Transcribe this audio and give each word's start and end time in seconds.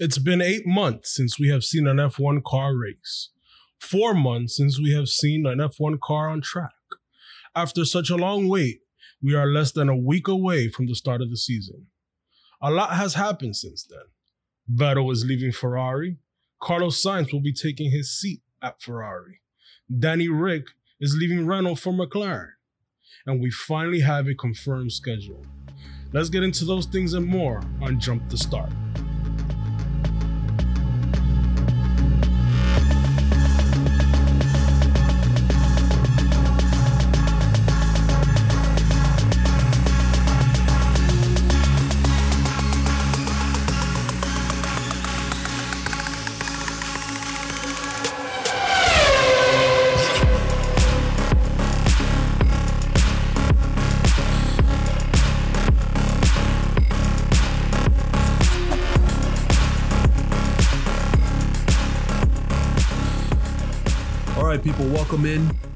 It's 0.00 0.18
been 0.18 0.40
eight 0.40 0.64
months 0.64 1.12
since 1.12 1.40
we 1.40 1.48
have 1.48 1.64
seen 1.64 1.88
an 1.88 1.96
F1 1.96 2.44
car 2.44 2.76
race, 2.76 3.30
four 3.80 4.14
months 4.14 4.56
since 4.56 4.78
we 4.78 4.92
have 4.92 5.08
seen 5.08 5.44
an 5.44 5.58
F1 5.58 5.98
car 5.98 6.28
on 6.28 6.40
track. 6.40 6.70
After 7.56 7.84
such 7.84 8.08
a 8.08 8.14
long 8.14 8.46
wait, 8.46 8.82
we 9.20 9.34
are 9.34 9.48
less 9.48 9.72
than 9.72 9.88
a 9.88 9.96
week 9.96 10.28
away 10.28 10.68
from 10.68 10.86
the 10.86 10.94
start 10.94 11.20
of 11.20 11.30
the 11.30 11.36
season. 11.36 11.86
A 12.62 12.70
lot 12.70 12.90
has 12.90 13.14
happened 13.14 13.56
since 13.56 13.84
then. 13.90 14.06
Vettel 14.72 15.12
is 15.12 15.24
leaving 15.24 15.50
Ferrari. 15.50 16.18
Carlos 16.62 17.02
Sainz 17.02 17.32
will 17.32 17.42
be 17.42 17.52
taking 17.52 17.90
his 17.90 18.16
seat 18.16 18.42
at 18.62 18.80
Ferrari. 18.80 19.40
Danny 19.98 20.28
Ric 20.28 20.66
is 21.00 21.16
leaving 21.18 21.44
Renault 21.44 21.76
for 21.76 21.92
McLaren. 21.92 22.50
And 23.26 23.40
we 23.40 23.50
finally 23.50 24.00
have 24.00 24.28
a 24.28 24.34
confirmed 24.36 24.92
schedule. 24.92 25.44
Let's 26.12 26.28
get 26.28 26.44
into 26.44 26.64
those 26.64 26.86
things 26.86 27.14
and 27.14 27.26
more 27.26 27.60
on 27.82 27.98
Jump 27.98 28.28
the 28.28 28.38
Start. 28.38 28.70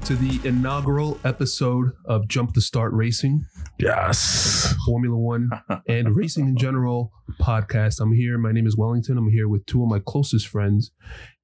To 0.05 0.15
the 0.15 0.45
inaugural 0.45 1.17
episode 1.23 1.91
of 2.05 2.27
Jump 2.27 2.53
the 2.53 2.61
Start 2.61 2.91
Racing, 2.91 3.45
Yes. 3.79 4.73
Formula 4.85 5.15
One, 5.17 5.49
and 5.87 6.13
racing 6.15 6.47
in 6.47 6.57
general 6.57 7.11
podcast. 7.39 8.01
I'm 8.01 8.11
here. 8.13 8.37
My 8.37 8.51
name 8.51 8.67
is 8.67 8.75
Wellington. 8.77 9.17
I'm 9.17 9.29
here 9.29 9.47
with 9.47 9.65
two 9.65 9.81
of 9.81 9.87
my 9.87 9.99
closest 10.05 10.47
friends. 10.47 10.91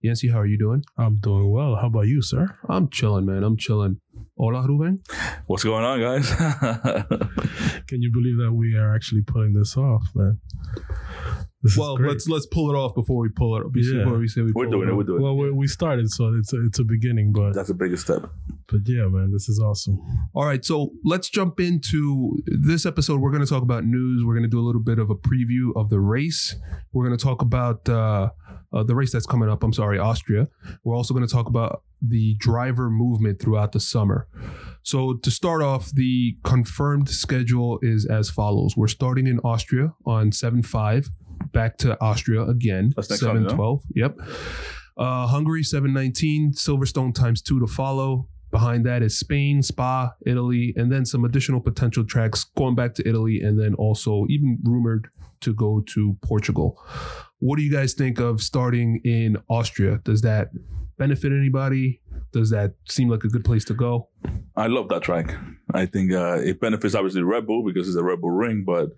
Yancy, 0.01 0.27
how 0.29 0.39
are 0.39 0.45
you 0.45 0.57
doing? 0.57 0.83
I'm 0.97 1.19
doing 1.21 1.49
well. 1.51 1.75
How 1.77 1.87
about 1.87 2.07
you, 2.07 2.21
sir? 2.21 2.57
I'm 2.67 2.89
chilling, 2.89 3.25
man. 3.25 3.43
I'm 3.43 3.55
chilling. 3.55 4.01
Hola, 4.37 4.65
Ruben. 4.67 5.01
What's 5.47 5.63
going 5.63 5.85
on, 5.85 5.99
guys? 6.01 6.29
Can 7.87 8.01
you 8.01 8.11
believe 8.11 8.37
that 8.39 8.51
we 8.53 8.75
are 8.75 8.93
actually 8.93 9.21
pulling 9.21 9.53
this 9.53 9.77
off, 9.77 10.03
man? 10.15 10.39
This 11.61 11.75
Well, 11.75 11.95
let's 11.95 12.27
let's 12.29 12.45
pull 12.45 12.69
it 12.73 12.77
off 12.77 12.95
before 12.95 13.21
we 13.21 13.29
pull 13.29 13.57
it. 13.57 13.63
Yeah. 13.75 14.03
Before 14.03 14.17
we 14.17 14.27
say 14.29 14.41
we 14.41 14.53
we're 14.53 14.63
pull 14.65 14.71
doing 14.71 14.87
it. 14.87 14.91
off. 14.91 14.97
We're 14.97 15.03
doing 15.03 15.19
it. 15.19 15.23
well, 15.23 15.35
we, 15.35 15.51
we 15.51 15.67
started, 15.67 16.09
so 16.09 16.33
it's 16.39 16.53
a, 16.53 16.65
it's 16.65 16.79
a 16.79 16.85
beginning, 16.85 17.33
but. 17.33 17.53
That's 17.53 17.67
the 17.67 17.73
biggest 17.73 18.03
step. 18.03 18.29
but 18.67 18.79
yeah, 18.85 19.07
man, 19.07 19.31
this 19.33 19.49
is 19.49 19.59
awesome. 19.59 19.99
All 20.33 20.45
right, 20.45 20.63
so 20.63 20.91
let's 21.03 21.29
jump 21.29 21.59
into 21.59 22.41
this 22.45 22.85
episode. 22.85 23.19
We're 23.19 23.31
going 23.31 23.43
to 23.43 23.49
talk 23.49 23.63
about 23.63 23.83
news. 23.83 24.23
We're 24.25 24.35
going 24.35 24.43
to 24.43 24.49
do 24.49 24.59
a 24.59 24.65
little 24.65 24.81
bit 24.81 24.99
of 24.99 25.09
a 25.09 25.15
preview 25.15 25.71
of 25.75 25.89
the 25.89 25.99
race. 25.99 26.55
We're 26.93 27.05
going 27.05 27.17
to 27.17 27.23
talk 27.23 27.41
about 27.41 27.89
uh, 27.89 28.29
uh, 28.71 28.83
the 28.83 28.95
race 28.95 29.11
that's 29.11 29.25
coming 29.25 29.49
up. 29.49 29.61
I'm 29.61 29.73
sorry, 29.73 29.99
Austria. 29.99 30.47
We're 30.85 30.95
also 30.95 31.13
going 31.13 31.27
to 31.27 31.33
talk 31.33 31.47
about 31.47 31.83
the 32.01 32.35
driver 32.35 32.89
movement 32.89 33.41
throughout 33.41 33.73
the 33.73 33.81
summer. 33.81 34.27
So 34.83 35.15
to 35.15 35.29
start 35.29 35.61
off, 35.61 35.91
the 35.91 36.37
confirmed 36.45 37.09
schedule 37.09 37.79
is 37.81 38.05
as 38.05 38.29
follows: 38.29 38.77
We're 38.77 38.87
starting 38.87 39.27
in 39.27 39.39
Austria 39.39 39.93
on 40.05 40.31
seven 40.31 40.63
five, 40.63 41.09
back 41.51 41.77
to 41.79 41.99
Austria 42.01 42.43
again. 42.43 42.93
Seven 43.01 43.47
twelve. 43.47 43.83
Yep. 43.95 44.17
Uh, 44.97 45.27
Hungary 45.27 45.63
seven 45.63 45.93
nineteen, 45.93 46.53
Silverstone 46.53 47.13
times 47.13 47.41
two 47.41 47.59
to 47.59 47.67
follow. 47.67 48.27
Behind 48.51 48.83
that 48.87 49.03
is 49.03 49.17
Spain, 49.17 49.61
Spa, 49.61 50.11
Italy, 50.25 50.73
and 50.75 50.91
then 50.91 51.05
some 51.05 51.23
additional 51.23 51.61
potential 51.61 52.03
tracks 52.03 52.45
going 52.57 52.73
back 52.73 52.95
to 52.95 53.07
Italy, 53.07 53.41
and 53.41 53.59
then 53.59 53.75
also 53.75 54.25
even 54.27 54.57
rumored 54.63 55.07
to 55.41 55.53
go 55.53 55.81
to 55.81 56.17
Portugal. 56.21 56.83
What 57.37 57.57
do 57.57 57.63
you 57.63 57.71
guys 57.71 57.93
think 57.93 58.19
of 58.19 58.41
starting 58.41 59.01
in 59.05 59.37
Austria? 59.49 60.01
Does 60.03 60.21
that 60.23 60.49
benefit 60.99 61.31
anybody? 61.31 62.01
Does 62.31 62.51
that 62.51 62.75
seem 62.87 63.09
like 63.09 63.23
a 63.23 63.27
good 63.27 63.43
place 63.43 63.65
to 63.65 63.73
go? 63.73 64.09
I 64.55 64.67
love 64.67 64.89
that 64.89 65.01
track. 65.01 65.35
I 65.73 65.87
think 65.87 66.11
uh, 66.11 66.39
it 66.43 66.59
benefits 66.59 66.93
obviously 66.93 67.23
Red 67.23 67.47
Bull 67.47 67.63
because 67.65 67.87
it's 67.87 67.97
a 67.97 68.03
Red 68.03 68.21
Bull 68.21 68.29
ring, 68.31 68.63
but 68.65 68.89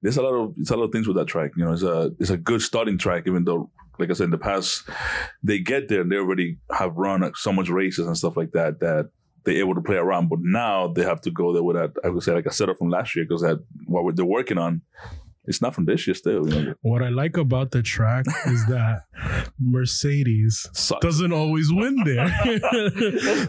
there's 0.00 0.16
a 0.16 0.22
lot 0.22 0.34
of 0.34 0.54
it's 0.58 0.70
a 0.70 0.76
lot 0.76 0.86
of 0.86 0.92
things 0.92 1.06
with 1.06 1.16
that 1.16 1.26
track. 1.26 1.52
You 1.56 1.64
know, 1.64 1.72
it's 1.72 1.82
a 1.84 2.10
it's 2.18 2.30
a 2.30 2.36
good 2.36 2.62
starting 2.62 2.98
track, 2.98 3.24
even 3.26 3.44
though, 3.44 3.70
like 4.00 4.10
I 4.10 4.14
said 4.14 4.24
in 4.24 4.30
the 4.30 4.38
past, 4.38 4.88
they 5.42 5.60
get 5.60 5.88
there 5.88 6.00
and 6.00 6.10
they 6.10 6.16
already 6.16 6.58
have 6.72 6.96
run 6.96 7.30
so 7.36 7.52
much 7.52 7.68
races 7.68 8.06
and 8.06 8.16
stuff 8.18 8.36
like 8.36 8.52
that 8.52 8.80
that 8.80 9.10
they're 9.44 9.58
able 9.58 9.74
to 9.74 9.80
play 9.80 9.96
around. 9.96 10.28
But 10.28 10.40
now 10.42 10.88
they 10.88 11.04
have 11.04 11.20
to 11.22 11.30
go 11.30 11.52
there 11.52 11.62
with 11.62 11.76
that. 11.76 11.92
I 12.04 12.08
would 12.08 12.22
say 12.22 12.32
like 12.32 12.46
a 12.46 12.52
setup 12.52 12.78
from 12.78 12.88
last 12.88 13.14
year 13.14 13.24
because 13.24 13.42
that 13.42 13.62
what 13.86 14.16
they're 14.16 14.24
working 14.24 14.58
on, 14.58 14.82
it's 15.44 15.60
not 15.60 15.74
from 15.74 15.84
this 15.86 16.06
year 16.06 16.14
still. 16.14 16.48
You 16.48 16.62
know, 16.62 16.74
What 16.82 17.02
I 17.02 17.08
like 17.08 17.36
about 17.36 17.70
the 17.72 17.82
track 17.82 18.24
is 18.46 18.64
that 18.66 19.02
Mercedes 19.58 20.68
Sucks. 20.72 21.04
doesn't 21.04 21.32
always 21.32 21.72
win 21.72 21.96
there. 22.04 22.28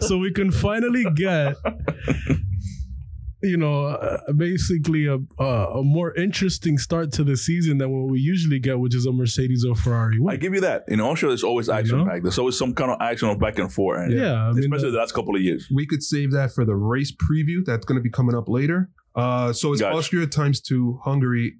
so 0.00 0.18
we 0.18 0.32
can 0.32 0.50
finally 0.50 1.04
get, 1.14 1.54
you 3.42 3.56
know, 3.58 3.84
uh, 3.86 4.32
basically 4.32 5.06
a, 5.06 5.18
a 5.38 5.44
a 5.44 5.82
more 5.84 6.14
interesting 6.14 6.78
start 6.78 7.12
to 7.12 7.24
the 7.24 7.36
season 7.36 7.76
than 7.78 7.90
what 7.90 8.10
we 8.10 8.18
usually 8.18 8.58
get, 8.58 8.78
which 8.80 8.94
is 8.94 9.04
a 9.06 9.12
Mercedes 9.12 9.64
or 9.68 9.76
Ferrari 9.76 10.18
I 10.28 10.36
give 10.36 10.54
you 10.54 10.62
that. 10.62 10.84
In 10.88 11.00
Austria, 11.00 11.30
there's 11.30 11.44
always 11.44 11.68
action 11.68 11.98
know? 11.98 12.04
back. 12.06 12.22
There's 12.22 12.38
always 12.38 12.56
some 12.58 12.74
kind 12.74 12.90
of 12.90 12.96
action 13.00 13.28
of 13.28 13.38
back 13.38 13.58
and 13.58 13.70
forth. 13.72 14.00
And 14.00 14.12
Yeah, 14.18 14.34
I 14.34 14.52
mean, 14.52 14.60
especially 14.60 14.86
the- 14.86 14.92
the 14.92 14.98
last 14.98 15.12
couple 15.14 15.36
of 15.36 15.42
years. 15.42 15.68
We 15.72 15.86
could 15.86 16.02
save 16.02 16.32
that 16.32 16.52
for 16.52 16.64
the 16.64 16.74
race 16.74 17.12
preview 17.12 17.64
that's 17.64 17.84
going 17.84 17.96
to 17.98 18.02
be 18.02 18.10
coming 18.10 18.34
up 18.34 18.48
later. 18.48 18.90
Uh, 19.14 19.52
so 19.52 19.72
it's 19.72 19.80
Gotcha. 19.80 19.96
Austria 19.96 20.26
times 20.26 20.60
two, 20.60 20.98
Hungary. 21.04 21.54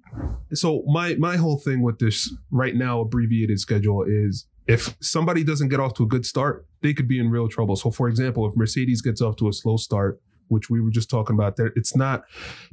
So 0.53 0.83
my 0.87 1.15
my 1.15 1.37
whole 1.37 1.57
thing 1.57 1.81
with 1.81 1.99
this 1.99 2.33
right 2.51 2.75
now 2.75 2.99
abbreviated 3.01 3.59
schedule 3.59 4.03
is 4.07 4.45
if 4.67 4.95
somebody 4.99 5.43
doesn't 5.43 5.69
get 5.69 5.79
off 5.79 5.93
to 5.95 6.03
a 6.03 6.07
good 6.07 6.25
start, 6.25 6.65
they 6.81 6.93
could 6.93 7.07
be 7.07 7.19
in 7.19 7.29
real 7.29 7.47
trouble. 7.47 7.75
So 7.75 7.91
for 7.91 8.09
example, 8.09 8.45
if 8.47 8.55
Mercedes 8.55 9.01
gets 9.01 9.21
off 9.21 9.35
to 9.37 9.47
a 9.47 9.53
slow 9.53 9.77
start, 9.77 10.19
which 10.49 10.69
we 10.69 10.81
were 10.81 10.89
just 10.91 11.09
talking 11.09 11.35
about, 11.35 11.55
there 11.55 11.71
it's 11.77 11.95
not 11.95 12.23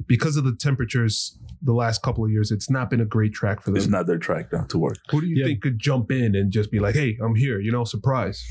because 0.05 0.35
of 0.37 0.43
the 0.43 0.55
temperatures 0.55 1.37
the 1.61 1.73
last 1.73 2.01
couple 2.03 2.25
of 2.25 2.31
years. 2.31 2.51
It's 2.51 2.69
not 2.69 2.89
been 2.89 2.99
a 3.01 3.05
great 3.05 3.33
track 3.33 3.61
for 3.61 3.69
them. 3.71 3.77
It's 3.77 3.87
not 3.87 4.05
their 4.05 4.17
track 4.17 4.51
now 4.51 4.63
to 4.65 4.77
work. 4.77 4.97
Who 5.11 5.21
do 5.21 5.27
you 5.27 5.37
Yeah. 5.37 5.45
think 5.45 5.61
could 5.61 5.79
jump 5.79 6.11
in 6.11 6.35
and 6.35 6.51
just 6.51 6.71
be 6.71 6.79
like, 6.79 6.95
"Hey, 6.95 7.17
I'm 7.23 7.35
here," 7.35 7.59
you 7.59 7.71
know, 7.71 7.83
surprise? 7.85 8.43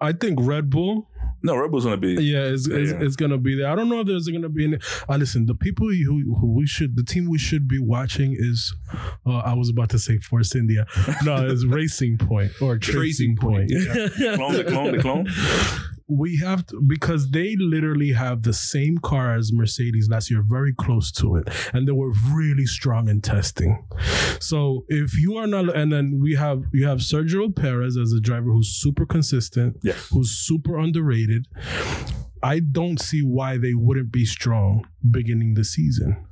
I 0.00 0.12
think 0.12 0.38
Red 0.42 0.68
Bull, 0.68 1.08
No, 1.44 1.56
Red 1.56 1.70
Bull's 1.70 1.84
gonna 1.84 1.98
be. 1.98 2.14
yeah, 2.14 2.44
is, 2.44 2.66
Yeah. 2.66 3.00
is 3.00 3.16
going 3.16 3.30
to 3.30 3.36
be 3.38 3.54
there. 3.56 3.70
I 3.70 3.74
don't 3.76 3.90
know 3.90 4.00
if 4.00 4.06
there's 4.06 4.26
to 4.26 4.48
be 4.48 4.64
any. 4.64 4.78
Uh, 5.08 5.16
listen, 5.16 5.44
the 5.44 5.54
people 5.54 5.86
who, 5.88 6.34
who 6.40 6.54
we 6.54 6.66
should, 6.66 6.96
the 6.96 7.04
team 7.04 7.28
we 7.28 7.36
should 7.38 7.68
be 7.68 7.78
watching 7.78 8.34
is, 8.38 8.74
uh, 9.26 9.36
I 9.38 9.52
was 9.52 9.68
about 9.68 9.90
to 9.90 9.98
say 9.98 10.18
Force 10.18 10.54
India. 10.56 10.86
No, 11.22 11.46
it's 11.46 11.64
Racing 11.68 12.16
Point 12.16 12.50
or 12.62 12.78
Tracing 12.78 13.36
Tracing 13.36 13.36
Point, 13.36 13.70
Point. 13.70 14.36
Clone, 14.36 14.52
the 14.54 14.64
clone, 14.64 14.92
the 14.96 15.02
clone. 15.02 15.26
we 16.06 16.38
have 16.38 16.66
to 16.66 16.80
because 16.86 17.30
they 17.30 17.56
literally 17.58 18.12
have 18.12 18.42
the 18.42 18.52
same 18.52 18.98
car 18.98 19.34
as 19.36 19.52
Mercedes 19.52 20.08
last 20.10 20.30
year, 20.30 20.42
very 20.46 20.74
close 20.74 21.10
to 21.12 21.36
it, 21.36 21.48
and 21.72 21.88
they 21.88 21.92
were 21.92 22.12
really 22.32 22.66
strong 22.66 23.08
in 23.08 23.20
testing. 23.20 23.84
So 24.40 24.84
if 24.88 25.18
you 25.18 25.36
are 25.36 25.46
not, 25.46 25.74
and 25.74 25.92
then 25.92 26.18
we 26.22 26.34
have 26.34 26.64
you 26.72 26.86
have 26.86 26.98
Sergio 26.98 27.54
Perez 27.54 27.96
as 27.96 28.12
a 28.12 28.20
driver 28.20 28.50
who's 28.50 28.68
super 28.68 29.06
consistent, 29.06 29.78
Yes. 29.82 30.08
who's 30.12 30.30
super 30.30 30.76
underrated. 30.78 31.46
I 32.42 32.60
don't 32.60 33.00
see 33.00 33.22
why 33.22 33.56
they 33.56 33.72
wouldn't 33.72 34.12
be 34.12 34.26
strong 34.26 34.84
beginning 35.10 35.54
the 35.54 35.64
season. 35.64 36.26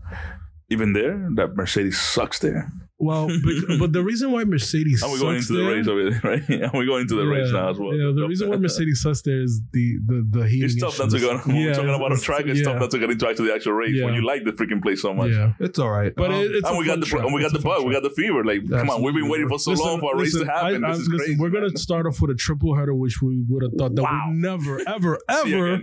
Even 0.73 0.93
there, 0.95 1.29
that 1.37 1.55
Mercedes 1.55 2.01
sucks 2.01 2.39
there. 2.39 2.71
Well, 2.99 3.27
but, 3.45 3.79
but 3.81 3.93
the 3.93 4.03
reason 4.05 4.31
why 4.31 4.45
Mercedes 4.45 5.03
And 5.03 5.11
we're 5.11 5.19
going 5.19 5.41
sucks 5.41 5.51
into 5.51 5.61
the 5.61 5.67
there- 5.69 5.77
race 5.77 5.87
of 5.89 5.99
it, 5.99 6.25
right? 6.31 6.63
And 6.63 6.73
we're 6.73 6.87
going 6.87 7.03
into 7.03 7.17
the 7.17 7.27
race 7.27 7.51
now 7.51 7.71
as 7.71 7.79
well. 7.79 7.93
Yeah, 7.93 8.13
the 8.15 8.27
reason 8.29 8.49
why 8.49 8.57
Mercedes 8.67 9.03
sucks 9.03 9.23
there 9.23 9.43
is 9.43 9.61
the 9.73 9.99
the 10.07 10.19
the 10.39 10.47
heating. 10.47 10.67
It's 10.67 10.77
tough 10.81 10.99
not 11.01 11.11
to 11.11 11.17
issues. 11.17 11.29
go. 11.29 11.39
When 11.39 11.57
we're 11.57 11.75
talking 11.75 11.93
about 12.01 12.13
a 12.13 12.19
track, 12.21 12.45
it's 12.47 12.61
yeah. 12.61 12.67
tough 12.67 12.79
not 12.81 12.91
to 12.93 12.99
get 13.01 13.11
into 13.11 13.29
actually 13.29 13.49
the 13.49 13.55
actual 13.57 13.73
race 13.73 14.01
when 14.01 14.15
you 14.15 14.25
like 14.25 14.45
the 14.45 14.53
freaking 14.53 14.81
place 14.81 15.03
so 15.03 15.13
much. 15.13 15.33
Yeah, 15.33 15.53
It's 15.59 15.81
all 15.81 15.91
right. 15.91 16.13
but 16.15 16.31
Um, 16.31 16.37
it, 16.43 16.55
it's 16.55 16.69
And 16.69 16.77
a 16.77 16.79
we 16.79 16.87
got 16.87 16.93
fun 16.93 17.01
the 17.01 17.07
track. 17.07 17.25
and 17.25 17.35
we 17.35 17.41
got 17.43 17.47
It's 17.47 17.55
the 17.55 17.59
a 17.59 17.63
fun 17.73 17.79
bug, 17.81 17.87
we 17.89 17.93
got 17.93 18.03
the 18.05 18.11
fever. 18.11 18.45
Like, 18.45 18.71
come 18.71 18.89
on, 18.91 19.03
we've 19.03 19.15
been 19.15 19.29
waiting 19.29 19.49
for 19.49 19.59
so 19.59 19.73
Listen, 19.73 19.85
long 19.87 19.99
for 20.01 20.15
a 20.15 20.19
race 20.21 20.39
to 20.39 20.45
happen. 20.47 20.85
I- 20.85 20.89
I- 20.89 20.93
this 20.93 21.01
is 21.03 21.09
listen, 21.09 21.19
crazy. 21.27 21.37
We're 21.41 21.51
gonna 21.51 21.75
man. 21.75 21.77
start 21.77 22.07
off 22.07 22.21
with 22.21 22.31
a 22.31 22.35
triple 22.37 22.77
header, 22.77 22.95
which 22.95 23.21
we 23.21 23.43
would 23.49 23.65
have 23.65 23.73
thought 23.77 23.97
that 23.97 24.03
Wow. 24.03 24.27
we'd 24.31 24.37
never, 24.39 24.81
ever, 24.87 25.19
ever 25.29 25.81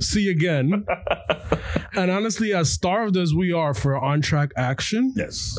see 0.00 0.28
again. 0.28 0.84
and 1.94 2.10
honestly, 2.10 2.52
as 2.52 2.70
starved 2.70 3.16
as 3.16 3.34
we 3.34 3.52
are 3.52 3.74
for 3.74 3.96
on 3.96 4.20
track 4.20 4.50
action, 4.56 5.12
yes, 5.16 5.58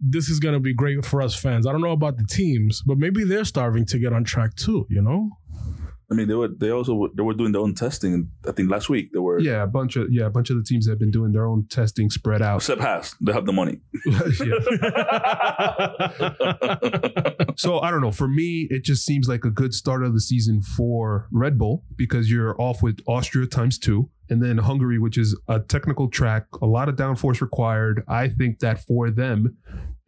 this 0.00 0.28
is 0.28 0.40
gonna 0.40 0.60
be 0.60 0.74
great 0.74 1.04
for 1.04 1.22
us 1.22 1.34
fans. 1.34 1.66
I 1.66 1.72
don't 1.72 1.80
know 1.80 1.92
about 1.92 2.16
the 2.16 2.24
teams, 2.24 2.82
but 2.86 2.98
maybe 2.98 3.24
they're 3.24 3.44
starving 3.44 3.86
to 3.86 3.98
get 3.98 4.12
on 4.12 4.24
track 4.24 4.54
too. 4.54 4.86
You 4.88 5.02
know? 5.02 5.30
I 6.10 6.14
mean, 6.14 6.26
they 6.26 6.34
were 6.34 6.48
they 6.48 6.70
also 6.70 7.08
they 7.14 7.22
were 7.22 7.34
doing 7.34 7.52
their 7.52 7.60
own 7.60 7.74
testing. 7.74 8.30
I 8.46 8.50
think 8.50 8.68
last 8.68 8.88
week 8.88 9.12
they 9.12 9.20
were. 9.20 9.38
Yeah, 9.38 9.62
a 9.62 9.66
bunch 9.66 9.94
of 9.94 10.08
yeah, 10.10 10.26
a 10.26 10.30
bunch 10.30 10.50
of 10.50 10.56
the 10.56 10.64
teams 10.64 10.88
have 10.88 10.98
been 10.98 11.12
doing 11.12 11.32
their 11.32 11.46
own 11.46 11.66
testing 11.70 12.10
spread 12.10 12.42
out. 12.42 12.56
Except 12.56 12.80
Haas, 12.80 13.14
they 13.20 13.32
have 13.32 13.46
the 13.46 13.52
money. 13.52 13.80
so 17.56 17.78
I 17.78 17.92
don't 17.92 18.00
know. 18.00 18.10
For 18.10 18.26
me, 18.26 18.66
it 18.70 18.82
just 18.82 19.06
seems 19.06 19.28
like 19.28 19.44
a 19.44 19.50
good 19.50 19.72
start 19.72 20.04
of 20.04 20.12
the 20.12 20.20
season 20.20 20.62
for 20.62 21.28
Red 21.30 21.58
Bull 21.58 21.84
because 21.94 22.28
you're 22.28 22.60
off 22.60 22.82
with 22.82 22.98
Austria 23.06 23.46
times 23.46 23.78
two, 23.78 24.10
and 24.28 24.42
then 24.42 24.58
Hungary, 24.58 24.98
which 24.98 25.16
is 25.16 25.38
a 25.46 25.60
technical 25.60 26.08
track, 26.08 26.46
a 26.60 26.66
lot 26.66 26.88
of 26.88 26.96
downforce 26.96 27.40
required. 27.40 28.02
I 28.08 28.28
think 28.28 28.58
that 28.58 28.84
for 28.84 29.10
them, 29.10 29.56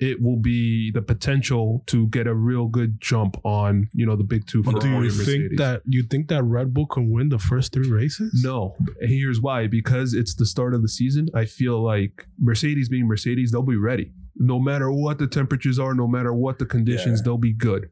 it 0.02 0.20
will 0.20 0.37
be 0.37 0.90
the 0.90 1.00
potential 1.00 1.84
to 1.87 2.08
get 2.08 2.26
a 2.26 2.34
real 2.34 2.66
good 2.66 3.00
jump 3.00 3.37
on 3.44 3.88
you 3.94 4.04
know 4.04 4.16
the 4.16 4.25
big 4.25 4.44
two. 4.49 4.60
But 4.62 4.81
do 4.81 4.88
you 4.88 5.10
think 5.10 5.19
Mercedes. 5.19 5.58
that 5.58 5.82
you 5.87 6.02
think 6.02 6.26
that 6.28 6.43
Red 6.43 6.75
Bull 6.75 6.87
can 6.87 7.10
win 7.12 7.28
the 7.28 7.38
first 7.38 7.72
three 7.72 7.88
races? 7.88 8.43
No, 8.44 8.75
here's 9.00 9.40
why. 9.40 9.69
Because 9.69 10.12
it's 10.12 10.34
the 10.34 10.44
start 10.44 10.75
of 10.75 10.82
the 10.82 10.88
season, 10.88 11.28
I 11.34 11.44
feel 11.44 11.81
like 11.81 12.26
Mercedes 12.40 12.88
being 12.88 13.06
Mercedes, 13.06 13.52
they'll 13.52 13.62
be 13.62 13.76
ready. 13.76 14.12
No 14.37 14.58
matter 14.58 14.90
what 14.90 15.19
the 15.19 15.28
temperatures 15.28 15.78
are, 15.78 15.94
no 15.94 16.08
matter 16.08 16.32
what 16.32 16.58
the 16.58 16.66
conditions, 16.66 17.20
Yeah. 17.20 17.25
they'll 17.26 17.38
be 17.38 17.52
good. 17.52 17.88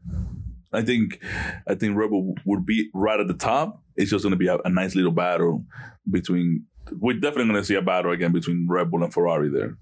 I 0.73 0.83
think 0.83 1.23
I 1.69 1.77
think 1.77 1.97
Red 1.97 2.11
Bull 2.11 2.35
would 2.45 2.67
be 2.67 2.91
right 2.93 3.21
at 3.21 3.29
the 3.29 3.35
top. 3.35 3.83
It's 3.97 4.11
just 4.11 4.25
going 4.25 4.33
to 4.33 4.37
be 4.39 4.49
a, 4.49 4.59
a 4.65 4.69
nice 4.71 4.97
little 4.97 5.13
battle 5.13 5.65
between. 6.11 6.65
We're 6.93 7.21
definitely 7.21 7.45
going 7.53 7.63
to 7.63 7.65
see 7.65 7.77
a 7.77 7.83
battle 7.83 8.11
again 8.11 8.33
between 8.33 8.67
Red 8.69 8.91
Bull 8.91 9.05
and 9.05 9.13
Ferrari 9.15 9.49
there. 9.49 9.77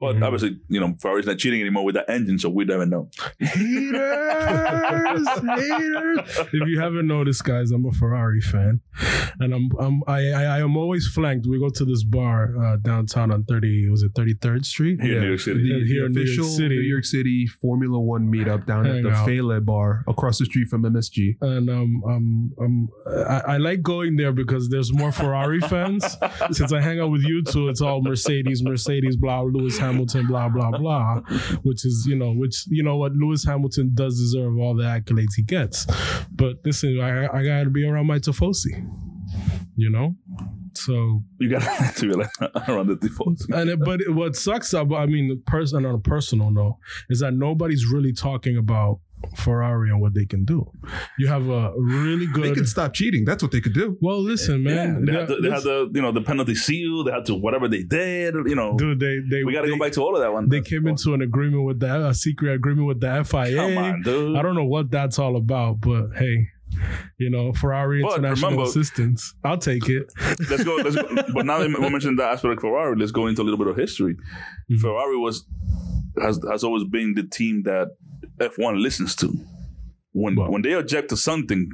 But 0.00 0.16
Mhm. 0.16 0.24
obviously, 0.24 0.58
you 0.68 0.80
know, 0.80 0.94
Ferrari's 1.00 1.26
not 1.26 1.38
cheating 1.38 1.60
anymore 1.60 1.84
with 1.84 1.94
that 1.94 2.10
engine, 2.10 2.38
so 2.38 2.48
we 2.50 2.64
never 2.64 2.84
know. 2.84 3.08
haters, 3.38 5.28
haters. 5.28 6.48
If 6.52 6.68
you 6.68 6.80
haven't 6.80 7.06
noticed, 7.06 7.44
guys, 7.44 7.70
I'm 7.70 7.86
a 7.86 7.92
Ferrari 7.92 8.40
fan, 8.40 8.80
and 9.40 9.54
I'm, 9.54 9.68
I'm 9.78 10.02
I, 10.06 10.30
I, 10.30 10.42
I 10.42 10.58
am 10.60 10.76
always 10.76 11.06
flanked. 11.06 11.46
We 11.46 11.58
go 11.58 11.68
to 11.70 11.84
this 11.84 12.02
bar 12.04 12.54
uh, 12.62 12.76
downtown 12.78 13.30
on 13.32 13.44
30. 13.44 13.88
Was 13.90 14.02
it 14.02 14.12
33rd 14.14 14.64
Street? 14.64 15.00
Here 15.00 15.16
in 15.16 15.20
New 15.22 15.28
York 15.28 15.40
City. 15.40 15.62
The, 15.62 15.68
Yeah, 15.68 15.78
the 15.80 15.86
here 15.86 16.06
in 16.06 16.12
New 16.12 16.20
York 16.20 16.28
official 16.28 16.44
City. 16.44 16.74
New 16.76 16.80
York 16.82 17.04
City 17.04 17.46
Formula 17.46 17.98
One 18.00 18.30
meetup 18.30 18.66
down 18.66 18.86
at 18.86 19.02
the 19.02 19.10
out. 19.10 19.28
Féile 19.28 19.64
Bar 19.64 20.04
across 20.08 20.38
the 20.38 20.44
street 20.44 20.68
from 20.68 20.82
MSG. 20.82 21.36
And 21.40 21.70
um, 21.70 22.02
um, 22.06 22.52
um, 22.60 22.88
I, 23.28 23.54
I 23.54 23.56
like 23.58 23.82
going 23.82 24.16
there 24.16 24.32
because 24.32 24.68
there's 24.68 24.92
more 24.92 25.12
Ferrari 25.12 25.60
fans. 25.72 26.04
Since 26.50 26.72
I 26.72 26.80
hang 26.80 27.00
out 27.00 27.10
with 27.10 27.22
you 27.22 27.42
two, 27.42 27.68
it's 27.68 27.80
all 27.80 28.02
Mercedes, 28.02 28.62
Mercedes, 28.62 29.16
blah, 29.16 29.42
Lewis 29.42 29.78
Hamilton, 29.84 30.26
blah, 30.26 30.48
blah, 30.48 30.70
blah. 30.70 31.20
Which 31.62 31.84
is, 31.84 32.06
you 32.08 32.16
know, 32.16 32.32
which 32.32 32.64
you 32.68 32.82
know 32.82 32.96
what 32.96 33.12
Lewis 33.12 33.44
Hamilton 33.44 33.90
does 33.94 34.18
deserve 34.18 34.56
all 34.58 34.74
the 34.74 34.84
accolades 34.84 35.34
he 35.36 35.42
gets. 35.42 35.86
But 36.32 36.56
listen, 36.64 37.00
I, 37.00 37.26
I 37.26 37.44
gotta 37.44 37.70
be 37.70 37.86
around 37.86 38.06
my 38.06 38.18
Tifosi. 38.18 38.90
You 39.76 39.90
know, 39.90 40.14
so 40.76 41.22
You 41.38 41.50
got 41.50 41.62
to 41.62 41.94
to 42.00 42.08
be 42.08 42.14
like 42.14 42.30
around 42.68 42.88
the 42.88 42.96
default. 42.96 43.40
and 43.50 43.70
it, 43.70 43.80
but 43.80 44.00
it, 44.00 44.10
what 44.10 44.36
sucks 44.36 44.72
about 44.72 45.00
I 45.00 45.06
mean, 45.06 45.42
person 45.46 45.84
on 45.84 45.94
a 45.94 45.98
personal 45.98 46.50
note 46.50 46.78
is 47.10 47.20
that 47.20 47.34
nobody's 47.34 47.86
really 47.86 48.12
talking 48.12 48.56
about 48.56 49.00
Ferrari 49.36 49.90
and 49.90 50.00
what 50.00 50.14
they 50.14 50.24
can 50.24 50.44
do. 50.44 50.70
You 51.18 51.28
have 51.28 51.48
a 51.48 51.72
really 51.76 52.26
good. 52.26 52.44
They 52.44 52.54
can 52.54 52.66
stop 52.66 52.94
cheating. 52.94 53.24
That's 53.24 53.42
what 53.42 53.52
they 53.52 53.60
could 53.60 53.74
do. 53.74 53.96
well, 54.00 54.20
listen, 54.22 54.62
man. 54.62 55.04
they, 55.04 55.12
had 55.12 55.28
the, 55.28 55.36
they 55.36 55.50
had 55.50 55.62
the 55.62 55.90
you 55.94 56.02
know 56.02 56.12
the 56.12 56.22
penalty 56.22 56.54
seal. 56.54 57.04
They 57.04 57.12
had 57.12 57.24
to 57.26 57.34
whatever 57.34 57.68
they 57.68 57.82
did. 57.82 58.34
You 58.34 58.54
know, 58.54 58.76
dude, 58.76 59.00
they 59.00 59.18
they 59.30 59.44
we 59.44 59.52
got 59.52 59.62
to 59.62 59.68
go 59.70 59.78
back 59.78 59.92
to 59.92 60.02
all 60.02 60.14
of 60.16 60.22
that 60.22 60.32
one. 60.32 60.48
They 60.48 60.60
came 60.60 60.86
into 60.86 61.14
an 61.14 61.22
agreement 61.22 61.64
with 61.64 61.80
the 61.80 62.08
a 62.08 62.14
secret 62.14 62.52
agreement 62.54 62.86
with 62.86 63.00
the 63.00 63.24
FIA. 63.24 63.56
Come 63.56 63.78
on, 63.78 64.02
dude. 64.02 64.36
I 64.36 64.42
don't 64.42 64.54
know 64.54 64.64
what 64.64 64.90
that's 64.90 65.18
all 65.18 65.36
about, 65.36 65.80
but 65.80 66.08
hey, 66.16 66.48
you 67.18 67.30
know, 67.30 67.52
Ferrari 67.52 68.02
But 68.02 68.18
International 68.18 68.50
remember- 68.50 68.68
Assistance. 68.68 69.34
I'll 69.44 69.58
take 69.58 69.88
it. 69.88 70.12
let's 70.50 70.64
go. 70.64 70.76
Let's 70.76 70.96
go. 70.96 71.08
But 71.32 71.46
now 71.46 71.58
that 71.58 71.68
we 71.68 71.90
mentioned 71.90 72.18
that 72.18 72.32
aspect 72.32 72.54
of 72.54 72.60
Ferrari, 72.60 72.96
let's 72.98 73.12
go 73.12 73.26
into 73.26 73.42
a 73.42 73.44
little 73.44 73.58
bit 73.58 73.68
of 73.68 73.76
history. 73.76 74.16
Mhm. 74.70 74.80
Ferrari 74.80 75.16
was 75.16 75.46
has 76.20 76.40
has 76.50 76.62
always 76.64 76.84
been 76.84 77.14
the 77.14 77.24
team 77.24 77.62
that 77.64 77.88
F1 78.38 78.80
listens 78.80 79.14
to. 79.16 79.32
When 80.12 80.36
Wow. 80.36 80.50
when 80.50 80.62
they 80.62 80.72
object 80.72 81.08
to 81.10 81.16
something, 81.16 81.68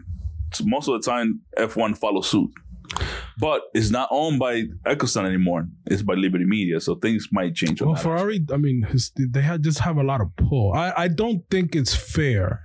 most 0.65 0.89
of 0.89 1.01
the 1.03 1.11
time 1.11 1.41
F1 1.59 1.97
follows 1.97 2.29
suit. 2.31 2.51
But 3.39 3.63
it's 3.73 3.91
not 3.91 4.09
owned 4.11 4.39
by 4.41 4.65
Ecclestone 4.85 5.25
anymore. 5.25 5.69
It's 5.87 6.03
by 6.03 6.15
Liberty 6.15 6.45
Media, 6.45 6.81
so 6.81 6.97
things 6.97 7.29
might 7.31 7.55
change. 7.55 7.81
Well. 7.81 7.95
Ferrari, 7.95 8.45
I 8.53 8.57
mean, 8.57 8.85
they 9.17 9.41
had 9.43 9.63
just 9.63 9.79
have 9.79 9.97
a 9.97 10.03
lot 10.03 10.21
of 10.21 10.35
pull. 10.37 10.73
I, 10.75 10.93
I 10.97 11.09
don't 11.09 11.49
think 11.51 11.77
it's 11.77 11.95
fair, 11.95 12.63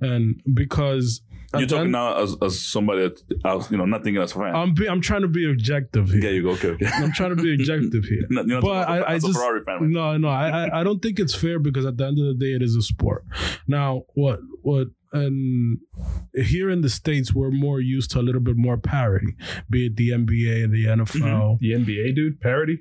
and 0.00 0.40
because 0.52 1.22
You're 1.56 1.66
talking 1.66 1.90
now 1.90 2.22
as, 2.22 2.36
as 2.42 2.60
somebody 2.60 3.02
that, 3.08 3.22
you 3.70 3.78
know, 3.78 3.86
not 3.86 4.04
thinking 4.04 4.22
as 4.22 4.32
a 4.32 4.34
fan. 4.34 4.54
I'm 4.54 4.74
be, 4.74 4.86
I'm 4.88 5.00
trying 5.00 5.22
to 5.22 5.28
be 5.28 5.50
objective 5.50 6.10
here. 6.10 6.30
you 6.30 6.42
go. 6.42 6.50
Okay, 6.50 6.68
okay. 6.70 6.86
I'm 6.92 7.12
trying 7.12 7.34
to 7.36 7.42
be 7.42 7.54
objective 7.54 8.04
here. 8.04 8.26
Not 8.30 8.60
But 8.60 8.88
I- 8.88 9.18
just- 9.18 9.32
Ferrari 9.32 9.62
fan. 9.64 9.76
right? 9.80 9.88
No, 9.90 10.16
no, 10.18 10.28
I, 10.28 10.48
I 10.66 10.80
I 10.80 10.84
don't 10.84 11.00
think 11.00 11.18
it's 11.18 11.34
fair 11.34 11.58
because 11.58 11.86
at 11.86 11.96
the 11.96 12.04
end 12.06 12.18
of 12.18 12.26
the 12.26 12.34
day, 12.34 12.52
it 12.52 12.60
is 12.62 12.76
a 12.76 12.82
sport. 12.82 13.24
Now, 13.66 14.02
what 14.14 14.40
what 14.62 14.88
and 15.12 15.78
here 16.34 16.70
in 16.70 16.80
the 16.82 16.88
states, 16.88 17.32
we're 17.34 17.50
more 17.50 17.80
used 17.80 18.10
to 18.12 18.20
a 18.20 18.22
little 18.22 18.40
bit 18.40 18.56
more 18.56 18.76
parity, 18.76 19.34
be 19.70 19.86
it 19.86 19.96
the 19.96 20.10
NBA 20.10 20.70
the 20.70 20.84
NFL. 20.86 21.58
The 21.60 21.72
NBA 21.72 22.14
dude 22.14 22.40
parody. 22.40 22.80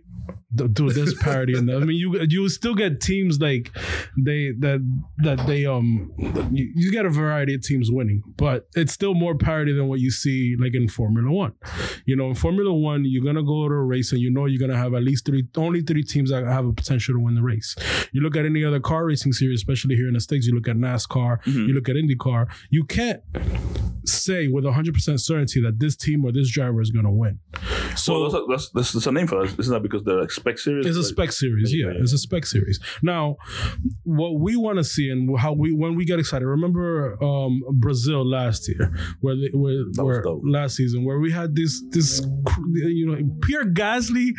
D- 0.54 0.68
Dude, 0.68 0.92
there's 0.96 1.14
parity 1.14 1.58
in 1.58 1.66
that. 1.68 1.78
I 1.78 1.86
mean, 1.86 1.98
you 1.98 2.20
you 2.30 2.50
still 2.50 2.74
get 2.74 3.00
teams 3.02 3.40
like 3.40 3.72
they 4.18 4.52
that 4.60 4.80
that 5.20 5.46
they 5.46 5.66
um 5.66 6.12
you, 6.52 6.72
you 6.76 6.92
get 6.92 7.06
a 7.06 7.10
variety 7.10 7.54
of 7.56 7.62
teams 7.62 7.92
winning, 7.92 8.24
but 8.38 8.68
it's 8.76 8.92
still 8.94 9.14
more 9.14 9.36
parity 9.38 9.74
than 9.74 9.88
what 9.88 10.00
you 10.00 10.10
see 10.10 10.56
like 10.60 10.74
in 10.74 10.88
Formula 10.88 11.30
One. 11.32 11.54
You 12.06 12.16
know, 12.16 12.28
in 12.30 12.36
Formula 12.36 12.74
One, 12.74 13.04
you're 13.06 13.24
gonna 13.24 13.44
go 13.44 13.68
to 13.68 13.74
a 13.74 13.84
race 13.84 14.12
and 14.14 14.20
you 14.22 14.30
know 14.32 14.46
you're 14.46 14.60
gonna 14.60 14.78
have 14.78 14.94
at 14.94 15.04
least 15.04 15.26
three, 15.26 15.46
only 15.58 15.82
three 15.82 16.04
teams 16.04 16.30
that 16.32 16.46
have 16.46 16.66
a 16.66 16.74
potential 16.74 17.16
to 17.16 17.20
win 17.20 17.36
the 17.36 17.44
race. 17.44 17.76
You 18.14 18.22
look 18.22 18.36
at 18.36 18.46
any 18.46 18.64
other 18.64 18.80
car 18.80 19.06
racing 19.06 19.34
series, 19.34 19.60
especially 19.60 19.96
here 19.96 20.08
in 20.08 20.14
the 20.14 20.22
states. 20.22 20.48
You 20.48 20.56
look 20.56 20.68
at 20.68 20.78
NASCAR, 20.78 21.44
Mhm. 21.44 21.68
you 21.68 21.74
look 21.74 21.88
at 21.90 21.96
IndyCar. 22.18 22.48
You 22.70 22.84
can't 22.84 23.22
say 24.06 24.48
with 24.48 24.64
100% 24.64 25.20
certainty 25.20 25.62
that 25.62 25.80
this 25.80 25.96
team 25.96 26.24
or 26.26 26.32
this 26.32 26.50
driver 26.52 26.82
is 26.82 26.92
gonna 26.92 27.12
win. 27.12 27.40
So 27.98 28.22
well, 28.22 28.30
that's, 28.32 28.46
that's, 28.50 28.70
that's, 28.72 28.92
that's 28.94 29.08
a 29.08 29.12
name 29.12 29.28
for 29.28 29.42
us. 29.42 29.58
Isn't 29.58 29.74
that 29.74 29.82
because 29.84 30.04
they're 30.04 30.20
a 30.20 30.30
spec 30.30 30.58
series? 30.60 30.86
it's 30.86 30.98
a 30.98 31.04
spec 31.04 31.32
series, 31.32 31.74
yeah. 31.74 31.88
Yeah, 31.88 31.94
yeah. 31.94 32.02
It's 32.02 32.14
a 32.14 32.18
spec 32.18 32.46
series. 32.46 32.80
Now, 33.02 33.38
what 34.04 34.40
we 34.40 34.56
want 34.56 34.78
to 34.78 34.84
see 34.84 35.10
and 35.10 35.38
how 35.40 35.54
we 35.54 35.72
when 35.74 35.96
we 35.96 36.06
get 36.06 36.20
excited. 36.20 36.46
Remember 36.46 37.18
um, 37.24 37.62
Brazil 37.74 38.26
last 38.28 38.68
year, 38.68 38.94
where 39.22 39.36
they, 39.36 39.50
where, 39.54 39.74
That 39.94 40.04
was 40.04 40.16
where 40.16 40.22
dope. 40.22 40.42
last 40.46 40.76
season, 40.76 41.04
where 41.06 41.20
we 41.20 41.32
had 41.32 41.56
this 41.56 41.84
this 41.90 42.26
cr- 42.46 42.62
you 42.76 43.06
know 43.08 43.18
Pierre 43.42 43.66
Gasly 43.66 44.34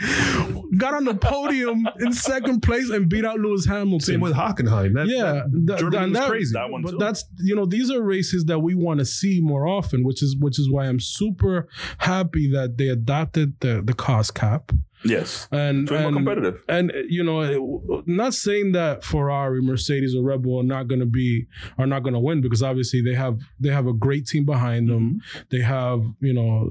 got 0.79 0.95
on 0.95 1.05
the 1.05 1.15
podium 1.15 1.87
in 2.01 2.13
second 2.13 2.63
place 2.63 2.91
and 2.91 3.09
beat 3.09 3.25
out 3.25 3.39
Lewis 3.39 3.67
Hamilton. 3.67 4.01
Same 4.01 4.21
with 4.21 4.35
Hockenheim. 4.35 4.95
That, 4.95 5.07
yeah, 5.09 5.33
that 5.33 5.51
that- 5.67 5.79
Germany 5.79 5.97
and 6.05 6.13
was 6.13 6.21
that- 6.21 6.29
crazy. 6.29 6.53
That 6.55 6.71
one 6.71 6.83
but 6.83 6.91
too. 6.93 6.97
that's 6.99 7.25
you 7.39 7.55
know 7.55 7.67
these 7.67 7.91
are 7.91 8.03
races 8.03 8.45
that 8.47 8.61
we 8.61 8.75
want 8.75 9.01
to 9.01 9.05
see 9.07 9.41
more 9.43 9.67
often, 9.67 10.05
which 10.05 10.23
is 10.23 10.37
which 10.39 10.59
is 10.59 10.71
why 10.71 10.87
I'm 10.87 11.01
super 11.01 11.69
happy 11.99 12.51
that 12.53 12.77
they 12.79 12.89
adopted 12.89 13.48
the 13.61 13.83
the 13.85 13.95
cost 13.95 14.35
cap 14.35 14.73
Yes. 15.05 15.47
and 15.53 15.87
be 15.89 15.95
more 15.95 16.07
and- 16.09 16.17
competitive. 16.17 16.61
and 16.69 16.93
you 17.09 17.23
know, 17.23 18.03
not 18.07 18.35
saying 18.35 18.73
that 18.73 19.05
Ferrari, 19.05 19.63
Mercedes, 19.63 20.15
or 20.17 20.23
Red 20.25 20.43
Bull 20.43 20.61
are 20.61 20.65
not 20.65 20.89
going 20.89 20.99
to 21.01 21.07
be 21.07 21.47
are 21.79 21.87
not 21.87 22.03
going 22.03 22.15
to 22.15 22.21
win 22.21 22.41
because 22.41 22.63
obviously 22.65 23.01
they 23.01 23.15
have 23.15 23.39
they 23.61 23.69
have 23.71 23.87
a 23.87 23.93
great 23.93 24.27
team 24.27 24.45
behind 24.45 24.89
them. 24.89 25.21
Mm-hmm. 25.21 25.39
They 25.51 25.61
have 25.61 26.03
you 26.21 26.33
know 26.33 26.71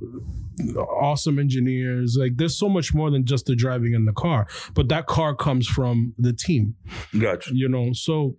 awesome 0.78 1.40
engineers. 1.40 2.18
Like 2.20 2.34
there's 2.36 2.58
so 2.58 2.68
much 2.68 2.94
more 2.94 3.10
than 3.12 3.26
just 3.26 3.46
the 3.46 3.56
driving 3.56 3.94
in 3.94 4.06
the 4.06 4.14
car, 4.14 4.48
but 4.74 4.90
that 4.90 5.06
car 5.08 5.36
comes 5.36 5.68
from 5.68 6.14
the 6.18 6.34
team. 6.34 6.76
Gotcha. 7.18 7.52
You 7.54 7.70
know, 7.70 7.94
so 7.94 8.36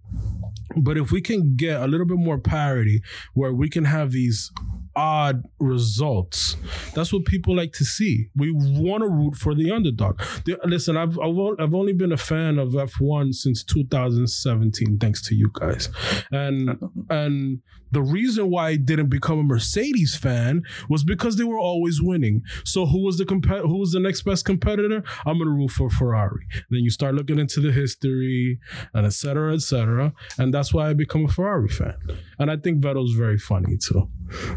but 0.76 0.98
if 0.98 1.10
we 1.10 1.20
can 1.22 1.56
get 1.56 1.80
a 1.80 1.86
little 1.86 2.06
bit 2.06 2.18
more 2.18 2.38
parity 2.38 3.00
where 3.34 3.52
we 3.54 3.68
can 3.70 3.84
have 3.86 4.12
these 4.12 4.52
odd 4.98 5.44
results. 5.60 6.56
That's 6.92 7.12
what 7.12 7.24
people 7.24 7.54
like 7.54 7.72
to 7.74 7.84
see. 7.84 8.26
We 8.34 8.50
want 8.52 9.02
to 9.02 9.08
root 9.08 9.36
for 9.36 9.54
the 9.54 9.70
underdog. 9.70 10.20
The- 10.44 10.58
listen, 10.64 10.96
I've 10.96 11.16
I've 11.20 11.38
I've 11.60 11.74
only 11.74 11.92
been 11.92 12.10
a 12.10 12.16
fan 12.16 12.58
of 12.58 12.72
F1 12.72 13.32
since 13.32 13.62
2017, 13.62 14.98
thanks 14.98 15.22
to 15.28 15.36
you 15.36 15.50
guys, 15.54 15.88
and 16.32 16.70
and 17.10 17.60
the 17.90 18.02
reason 18.02 18.50
why 18.50 18.68
I 18.70 18.76
didn't 18.76 19.08
become 19.08 19.38
a 19.38 19.42
Mercedes 19.42 20.16
fan 20.16 20.62
was 20.88 21.04
because 21.04 21.36
they 21.36 21.44
were 21.44 21.58
always 21.58 22.02
winning. 22.02 22.42
So 22.64 22.84
who 22.84 23.02
was 23.04 23.18
the 23.18 23.24
comp- 23.24 23.46
who 23.46 23.78
was 23.78 23.92
the 23.92 24.00
next 24.00 24.22
best 24.22 24.44
competitor? 24.44 25.02
I'm 25.24 25.38
gonna 25.38 25.50
root 25.50 25.70
for 25.70 25.88
Ferrari. 25.90 26.44
Then 26.70 26.80
you 26.80 26.90
start 26.90 27.14
looking 27.14 27.38
into 27.38 27.60
the 27.60 27.72
history 27.72 28.58
and 28.94 29.06
et 29.06 29.12
cetera, 29.12 29.54
et 29.54 29.62
cetera, 29.62 30.12
and 30.38 30.52
that's 30.52 30.74
why 30.74 30.90
I 30.90 30.92
become 30.94 31.24
a 31.24 31.28
Ferrari 31.28 31.68
fan. 31.68 31.94
And 32.38 32.50
I 32.50 32.56
think 32.56 32.82
Vettel's 32.82 33.14
very 33.14 33.38
funny 33.38 33.76
too. 33.76 34.08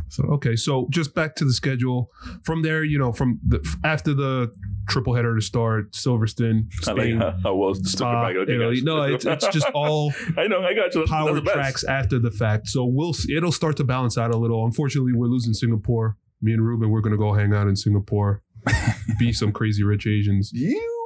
So 0.09 0.30
Okay, 0.31 0.55
so 0.55 0.87
just 0.89 1.13
back 1.13 1.35
to 1.35 1.45
the 1.45 1.51
schedule. 1.51 2.09
From 2.43 2.61
there, 2.61 2.83
you 2.83 2.97
know, 2.97 3.11
from 3.11 3.39
the 3.45 3.59
after 3.83 4.13
the 4.13 4.51
triple 4.87 5.13
header 5.13 5.35
to 5.35 5.41
start, 5.41 5.91
Silverstone, 5.91 6.67
I 6.87 6.91
like 6.91 7.01
Spain, 7.01 7.17
how 7.17 7.33
I 7.45 7.51
was 7.51 7.79
just 7.79 7.97
took 7.97 8.07
it 8.07 8.11
Spa, 8.11 8.27
back. 8.27 8.35
Italy. 8.47 8.81
No, 8.81 9.03
it's 9.03 9.25
it's 9.25 9.47
just 9.47 9.67
all 9.73 10.13
I 10.37 10.47
know. 10.47 10.63
I 10.63 10.73
got 10.73 10.93
you. 10.95 11.01
That's, 11.01 11.11
power 11.11 11.33
that's 11.39 11.51
tracks 11.51 11.83
after 11.83 12.17
the 12.17 12.31
fact. 12.31 12.67
So 12.67 12.85
we'll 12.85 13.13
see. 13.13 13.35
it'll 13.35 13.51
start 13.51 13.75
to 13.77 13.83
balance 13.83 14.17
out 14.17 14.33
a 14.33 14.37
little. 14.37 14.63
Unfortunately, 14.65 15.11
we're 15.13 15.27
losing 15.27 15.53
Singapore. 15.53 16.17
Me 16.41 16.53
and 16.53 16.65
Ruben, 16.65 16.89
we're 16.89 17.01
gonna 17.01 17.17
go 17.17 17.33
hang 17.33 17.53
out 17.53 17.67
in 17.67 17.75
Singapore, 17.75 18.41
be 19.19 19.33
some 19.33 19.51
crazy 19.51 19.83
rich 19.83 20.07
Asians. 20.07 20.51
You. 20.53 21.00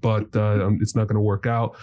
But 0.00 0.34
uh, 0.34 0.66
um, 0.66 0.78
it's 0.80 0.94
not 0.94 1.06
going 1.08 1.16
to 1.16 1.20
work 1.20 1.46
out. 1.46 1.76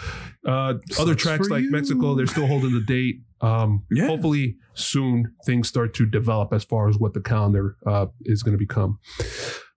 Uh, 0.46 0.76
other 1.00 1.16
tracks 1.16 1.50
like 1.50 1.64
you. 1.64 1.72
Mexico, 1.72 2.16
they're 2.16 2.28
still 2.28 2.48
holding 2.48 2.74
the 2.74 2.82
date. 2.82 3.22
Um, 3.42 3.84
Yeah. 3.92 4.08
Hopefully, 4.08 4.58
soon 4.74 5.34
things 5.46 5.68
start 5.68 5.94
to 5.96 6.06
develop 6.06 6.54
as 6.54 6.64
far 6.64 6.88
as 6.90 6.98
what 6.98 7.14
the 7.14 7.22
calendar 7.22 7.78
uh, 7.86 8.08
is 8.24 8.44
going 8.44 8.54
to 8.54 8.58
become. 8.58 9.00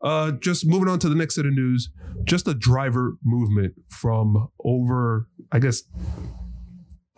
Uh, 0.03 0.31
just 0.33 0.67
moving 0.67 0.88
on 0.88 0.99
to 1.00 1.09
the 1.09 1.15
next 1.15 1.35
set 1.35 1.45
of 1.45 1.53
news, 1.53 1.91
just 2.25 2.47
a 2.47 2.55
driver 2.55 3.17
movement 3.25 3.75
from 3.88 4.49
over, 4.65 5.29
I 5.50 5.59
guess, 5.59 5.83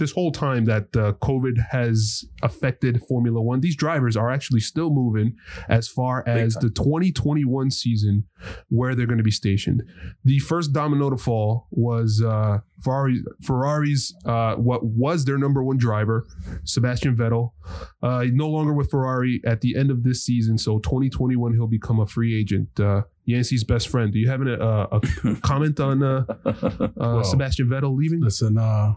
this 0.00 0.10
whole 0.10 0.32
time 0.32 0.64
that 0.64 0.88
uh, 0.96 1.12
COVID 1.22 1.54
has 1.70 2.24
affected 2.42 3.00
Formula 3.08 3.40
One. 3.40 3.60
These 3.60 3.76
drivers 3.76 4.16
are 4.16 4.30
actually 4.30 4.60
still 4.60 4.90
moving 4.90 5.36
as 5.68 5.86
far 5.86 6.24
as 6.26 6.54
the 6.54 6.70
2021 6.70 7.70
season 7.70 8.24
where 8.68 8.96
they're 8.96 9.06
going 9.06 9.18
to 9.18 9.24
be 9.24 9.30
stationed. 9.30 9.82
The 10.24 10.40
first 10.40 10.72
domino 10.72 11.10
to 11.10 11.16
fall 11.16 11.68
was 11.70 12.22
uh, 12.26 12.58
Ferrari, 12.82 13.22
Ferrari's 13.42 14.14
uh, 14.24 14.56
what 14.56 14.84
was 14.84 15.24
their 15.24 15.38
number 15.38 15.62
one 15.62 15.78
driver, 15.78 16.26
Sebastian 16.64 17.16
Vettel. 17.16 17.52
Uh, 18.02 18.24
no 18.32 18.48
longer 18.48 18.72
with 18.72 18.90
Ferrari 18.90 19.40
at 19.46 19.60
the 19.60 19.76
end 19.76 19.90
of 19.90 20.02
this 20.02 20.24
season, 20.24 20.58
so 20.58 20.78
2021 20.80 21.52
he'll 21.52 21.66
become 21.66 22.00
a 22.00 22.06
free 22.06 22.38
agent. 22.38 22.68
Uh, 22.80 23.02
Yancey's 23.26 23.64
best 23.64 23.88
friend. 23.88 24.12
Do 24.12 24.18
you 24.18 24.28
have 24.28 24.40
an, 24.40 24.60
uh, 24.60 24.86
a 24.90 25.00
comment 25.42 25.78
on 25.78 26.02
uh, 26.02 26.24
uh, 27.00 27.22
Sebastian 27.22 27.68
Vettel 27.68 27.96
leaving? 27.96 28.20
Listen, 28.20 28.58
uh, 28.58 28.94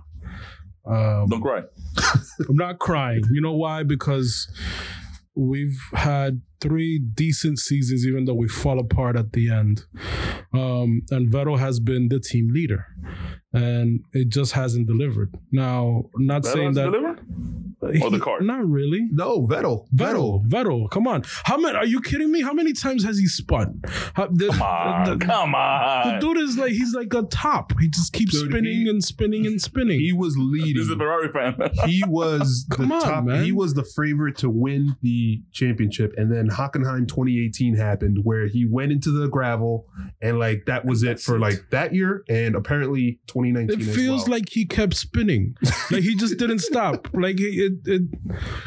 um, 0.85 1.27
Don't 1.29 1.41
cry. 1.41 1.63
I'm 2.49 2.55
not 2.55 2.79
crying. 2.79 3.23
You 3.31 3.41
know 3.41 3.53
why? 3.53 3.83
Because 3.83 4.47
we've 5.35 5.79
had 5.93 6.41
three 6.61 6.99
decent 6.99 7.59
seasons, 7.59 8.05
even 8.05 8.25
though 8.25 8.33
we 8.33 8.47
fall 8.47 8.79
apart 8.79 9.15
at 9.15 9.33
the 9.33 9.49
end. 9.49 9.83
Um, 10.53 11.01
and 11.11 11.31
Vettel 11.31 11.59
has 11.59 11.79
been 11.79 12.09
the 12.09 12.19
team 12.19 12.49
leader, 12.53 12.85
and 13.51 14.01
it 14.13 14.29
just 14.29 14.53
hasn't 14.53 14.87
delivered. 14.87 15.33
Now, 15.51 16.03
not 16.15 16.43
That 16.43 16.53
saying 16.53 16.73
that 16.73 16.85
delivered? 16.85 17.21
Or 18.01 18.09
the 18.09 18.19
car? 18.19 18.41
Not 18.41 18.67
really. 18.67 19.07
No, 19.11 19.41
Vettel. 19.47 19.87
Vettel, 19.95 20.45
Vettel, 20.47 20.89
come 20.89 21.07
on. 21.07 21.23
How 21.43 21.57
many? 21.57 21.75
Are 21.77 21.85
you 21.85 22.01
kidding 22.01 22.31
me? 22.31 22.41
How 22.41 22.53
many 22.53 22.73
times 22.73 23.03
has 23.03 23.17
he 23.17 23.27
spun? 23.27 23.81
How, 24.13 24.27
the, 24.31 24.49
Come 24.49 24.61
on. 24.61 25.19
the- 25.19 25.25
come 25.25 25.51
the 25.51 26.17
dude 26.19 26.37
is 26.37 26.57
like 26.57 26.71
he's 26.71 26.93
like 26.93 27.13
a 27.13 27.23
top. 27.23 27.73
He 27.79 27.87
just 27.89 28.13
keeps 28.13 28.31
Dude, 28.33 28.49
spinning 28.51 28.81
he- 28.83 28.89
and 28.89 29.03
spinning 29.03 29.45
and 29.45 29.61
spinning. 29.61 29.99
He 29.99 30.13
was 30.13 30.35
leading. 30.37 30.75
This 30.75 30.85
is 30.85 30.91
a 30.91 30.95
Ferrari 30.97 31.29
fan. 31.31 31.55
he 31.85 32.03
was 32.07 32.65
the 32.69 32.75
Come 32.75 32.91
on, 32.91 33.01
top. 33.01 33.23
man. 33.25 33.43
He 33.43 33.51
was 33.51 33.73
the 33.73 33.83
favorite 33.83 34.37
to 34.37 34.49
win 34.49 34.95
the 35.01 35.41
championship, 35.51 36.13
and 36.17 36.31
then 36.31 36.49
Hockenheim 36.49 37.07
2018 37.07 37.75
happened, 37.75 38.19
where 38.23 38.47
he 38.47 38.65
went 38.65 38.91
into 38.91 39.11
the 39.11 39.27
gravel, 39.27 39.87
and 40.21 40.39
like 40.39 40.65
that 40.65 40.85
was 40.85 41.03
it 41.03 41.19
for 41.19 41.39
like 41.39 41.65
that 41.71 41.93
year, 41.93 42.23
and 42.29 42.55
apparently 42.55 43.19
2019. 43.27 43.79
It 43.81 43.87
as 43.89 43.95
feels 43.95 44.23
well. 44.23 44.37
like 44.37 44.49
he 44.49 44.65
kept 44.65 44.95
spinning. 44.95 45.55
like 45.91 46.03
he 46.03 46.15
just 46.15 46.37
didn't 46.37 46.59
stop. 46.59 47.07
Like 47.13 47.39
it, 47.39 47.72
it, 47.85 48.01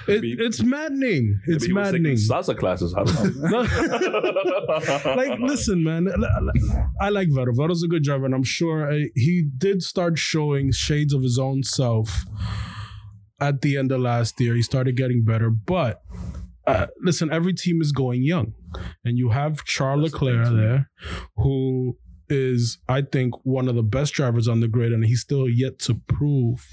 it, 0.09 0.21
Maybe- 0.23 0.37
it's 0.39 0.63
maddening. 0.63 1.41
It's 1.47 1.65
Maybe 1.65 1.73
he 1.73 1.79
was 1.79 1.91
taking 1.91 2.03
maddening. 2.03 2.17
salsa 2.17 2.57
classes. 2.57 2.95
I 2.97 3.05
don't 3.05 3.37
know. 3.51 5.15
like, 5.17 5.39
listen, 5.41 5.83
man. 5.85 6.09
I 7.01 7.09
like 7.11 7.29
Vettel. 7.29 7.55
Vettel's 7.55 7.83
a 7.83 7.89
good 7.89 8.03
driver, 8.03 8.25
and 8.27 8.35
I'm 8.35 8.45
sure 8.45 8.91
uh, 8.91 8.99
he 9.15 9.49
did 9.57 9.83
start 9.83 10.19
showing 10.19 10.73
shades 10.73 11.13
of 11.13 11.23
his 11.23 11.39
own 11.39 11.63
self 11.63 12.25
at 13.41 13.61
the 13.63 13.77
end 13.77 13.93
of 13.93 14.01
last 14.01 14.41
year. 14.41 14.55
He 14.55 14.63
started 14.63 14.97
getting 14.97 15.25
better, 15.25 15.51
but 15.51 16.03
uh, 16.67 16.87
listen, 17.03 17.33
every 17.33 17.55
team 17.55 17.81
is 17.81 17.93
going 17.93 18.23
young, 18.23 18.55
and 19.05 19.19
you 19.19 19.31
have 19.31 19.65
Charles 19.65 20.11
That's 20.11 20.23
Leclerc 20.23 20.49
there, 20.57 20.91
who 21.37 21.97
is, 22.29 22.79
I 22.89 23.03
think, 23.03 23.35
one 23.45 23.69
of 23.69 23.77
the 23.77 23.85
best 23.85 24.13
drivers 24.15 24.49
on 24.49 24.59
the 24.61 24.67
grid, 24.69 24.93
and 24.93 25.05
he's 25.05 25.21
still 25.21 25.49
yet 25.49 25.79
to 25.81 25.95
prove 26.09 26.67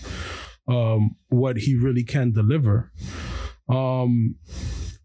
um, 0.67 1.15
what 1.29 1.57
he 1.57 1.75
really 1.75 2.03
can 2.03 2.31
deliver. 2.31 2.91
Um, 3.69 4.35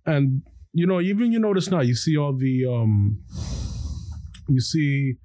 and 0.06 0.42
you 0.72 0.86
know, 0.86 1.00
even 1.00 1.32
you 1.32 1.38
notice 1.38 1.70
now, 1.70 1.80
you 1.80 1.94
see 1.94 2.16
all 2.16 2.36
the 2.36 2.66
um, 2.66 3.22
you 4.48 4.60
see 4.60 5.16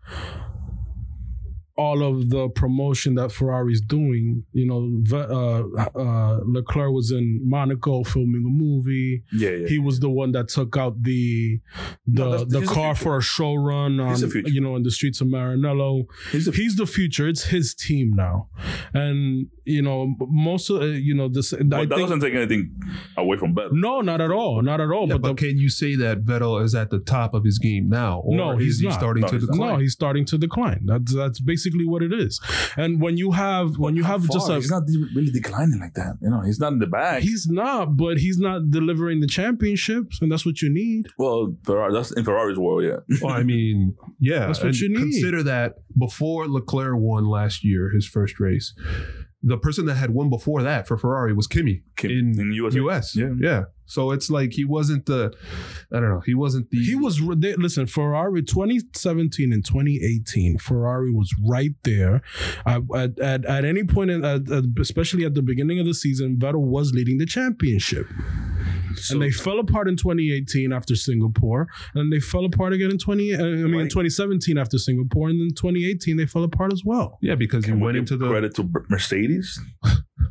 all 1.76 2.04
of 2.04 2.30
the 2.30 2.50
promotion 2.50 3.16
that 3.16 3.32
Ferrari's 3.32 3.82
doing. 3.82 4.44
You 4.54 4.68
know, 4.68 5.04
uh, 5.12 6.00
uh, 6.00 6.40
Leclerc 6.46 6.92
was 6.92 7.12
in 7.12 7.42
Monaco 7.44 8.04
filming 8.04 8.44
a 8.46 8.50
movie. 8.64 9.24
yeah, 9.34 9.50
yeah. 9.50 9.68
He 9.68 9.80
was 9.80 10.00
the 10.00 10.10
one 10.10 10.32
that 10.34 10.50
took 10.50 10.78
out 10.78 11.02
the 11.02 11.60
the 12.06 12.24
No, 12.26 12.44
the 12.46 12.62
car 12.66 12.94
future. 12.94 13.04
for 13.04 13.18
a 13.18 13.22
show 13.22 13.56
run 13.56 14.00
on 14.00 14.10
He's 14.10 14.22
the 14.22 14.30
future. 14.30 14.50
you 14.52 14.62
know 14.62 14.76
in 14.76 14.84
the 14.84 14.92
streets 14.92 15.20
of 15.22 15.28
Maranello. 15.28 16.06
He's 16.32 16.48
a 16.48 16.52
He's 16.52 16.76
the 16.76 16.86
future. 16.86 17.28
It's 17.28 17.46
his 17.46 17.74
team 17.74 18.12
now, 18.16 18.50
and 18.94 19.48
you 19.66 19.82
know 19.82 20.14
most 20.20 20.70
of 20.70 20.82
uh, 20.82 20.86
you 20.86 21.16
know 21.16 21.28
this. 21.28 21.52
But 21.54 21.62
I 21.74 21.86
that 21.86 21.96
think 21.96 22.02
doesn't 22.02 22.20
take 22.20 22.36
anything 22.36 22.72
away 23.18 23.38
from 23.38 23.56
Vettel. 23.56 23.70
no, 23.74 24.02
not 24.02 24.22
at 24.22 24.32
all, 24.32 24.62
not 24.62 24.80
at 24.80 24.92
all. 24.92 25.08
Yeah, 25.08 25.14
but 25.16 25.22
but 25.24 25.38
the, 25.38 25.48
can 25.48 25.58
you 25.58 25.70
say 25.70 25.96
that 25.96 26.24
Vettel 26.26 26.62
is 26.64 26.76
at 26.76 26.90
the 26.90 27.00
top 27.00 27.34
of 27.34 27.44
his 27.44 27.58
game 27.58 27.90
now? 27.90 28.20
Or 28.20 28.36
No, 28.36 28.52
is 28.60 28.64
he's 28.66 28.82
not. 28.84 28.94
starting 28.94 29.22
No, 29.22 29.28
to 29.30 29.36
he's 29.36 29.44
not. 29.48 29.54
decline? 29.54 29.74
no, 29.74 29.80
he's 29.80 29.94
starting 29.94 30.26
to 30.26 30.38
decline. 30.38 30.82
That's 30.86 31.16
that's 31.16 31.40
basically 31.40 31.63
what 31.86 32.04
it 32.04 32.14
is. 32.14 32.40
And 32.78 33.02
when 33.02 33.18
you 33.18 33.32
have 33.32 33.78
when 33.78 33.94
But 33.94 33.98
you 33.98 34.04
how 34.04 34.20
have 34.20 34.30
just 34.30 34.50
a 34.50 34.56
he's 34.56 34.70
not 34.72 34.84
really 35.16 35.32
declining 35.32 35.80
like 35.80 35.94
that. 35.96 36.18
You 36.22 36.30
know, 36.30 36.42
he's 36.42 36.60
not 36.60 36.74
in 36.74 36.80
the 36.80 36.88
bag. 36.88 37.24
he's 37.24 37.48
not, 37.50 37.96
but 37.98 38.18
he's 38.18 38.38
not 38.38 38.70
delivering 38.70 39.22
the 39.22 39.28
championships, 39.28 40.22
and 40.22 40.32
that's 40.32 40.46
what 40.46 40.62
you 40.62 40.70
need. 40.70 41.06
well, 41.18 41.56
Ferrari. 41.64 41.94
That's 41.94 42.12
in 42.12 42.24
Ferrari's 42.24 42.58
world. 42.58 42.84
Yeah. 42.84 43.18
Well, 43.22 43.34
I 43.34 43.44
mean, 43.44 43.96
yeah. 44.20 44.48
That's 44.48 44.64
what 44.64 44.76
you 44.80 44.90
need. 44.90 45.00
Consider 45.00 45.44
that 45.44 45.76
before 45.98 46.48
Leclerc 46.48 46.96
won 46.98 47.26
last 47.26 47.64
year, 47.64 47.90
his 47.92 48.08
first 48.08 48.40
race, 48.40 48.74
the 49.42 49.58
person 49.58 49.86
that 49.86 49.96
had 49.96 50.12
won 50.12 50.30
before 50.30 50.64
that 50.64 50.88
for 50.88 50.98
Ferrari 50.98 51.34
was 51.34 51.48
Kimi 51.48 51.84
Kim- 51.98 52.12
in, 52.12 52.40
in 52.40 52.52
USA. 52.54 52.80
US. 52.80 53.16
Yeah. 53.16 53.34
yeah. 53.40 53.64
So 53.94 54.10
it's 54.12 54.30
like 54.32 54.54
he 54.54 54.66
wasn't 54.66 55.06
the, 55.06 55.32
I 55.94 56.00
don't 56.00 56.10
know, 56.10 56.22
he 56.26 56.34
wasn't 56.34 56.70
the. 56.72 56.80
He 56.84 56.96
was 56.96 57.22
they, 57.38 57.54
listen 57.56 57.86
Ferrari 57.86 58.42
2017 58.42 59.54
and 59.54 59.64
2018. 59.64 60.58
Ferrari 60.58 61.12
was 61.12 61.30
right 61.48 61.76
there. 61.84 62.22
Uh, 62.66 62.82
at, 62.96 63.20
at 63.20 63.46
at 63.46 63.66
any 63.66 63.84
point, 63.84 64.10
in, 64.10 64.26
at, 64.26 64.50
at- 64.52 64.64
especially 64.80 65.26
at 65.26 65.36
the 65.36 65.44
beginning 65.44 65.80
of 65.80 65.86
the 65.86 65.94
season, 65.94 66.38
Vettel 66.38 66.66
was 66.78 66.92
leading 66.94 67.18
the 67.20 67.26
championship. 67.28 68.08
So- 68.96 69.14
and 69.14 69.22
they 69.24 69.32
fell 69.32 69.60
apart 69.60 69.88
in 69.88 69.96
2018 69.96 70.72
after 70.74 70.96
Singapore, 70.96 71.68
and 71.94 72.12
they 72.12 72.20
fell 72.20 72.46
apart 72.46 72.74
again 72.74 72.90
in 72.92 72.98
20. 72.98 73.34
uh, 73.36 73.38
I 73.38 73.42
mean, 73.44 73.82
in 73.82 73.90
2017 73.90 74.58
after 74.58 74.78
Singapore, 74.80 75.30
and 75.30 75.40
then 75.40 75.50
2018 75.56 76.18
they 76.18 76.26
fell 76.26 76.44
apart 76.44 76.74
as 76.74 76.82
well. 76.84 77.18
Yeah, 77.22 77.36
because 77.36 77.66
he 77.66 77.72
Can 77.72 77.80
we 77.80 77.86
went 77.86 77.96
give 77.96 78.02
into 78.04 78.18
the. 78.18 78.28
credit 78.30 78.56
to 78.56 78.70
Mercedes. 78.90 79.60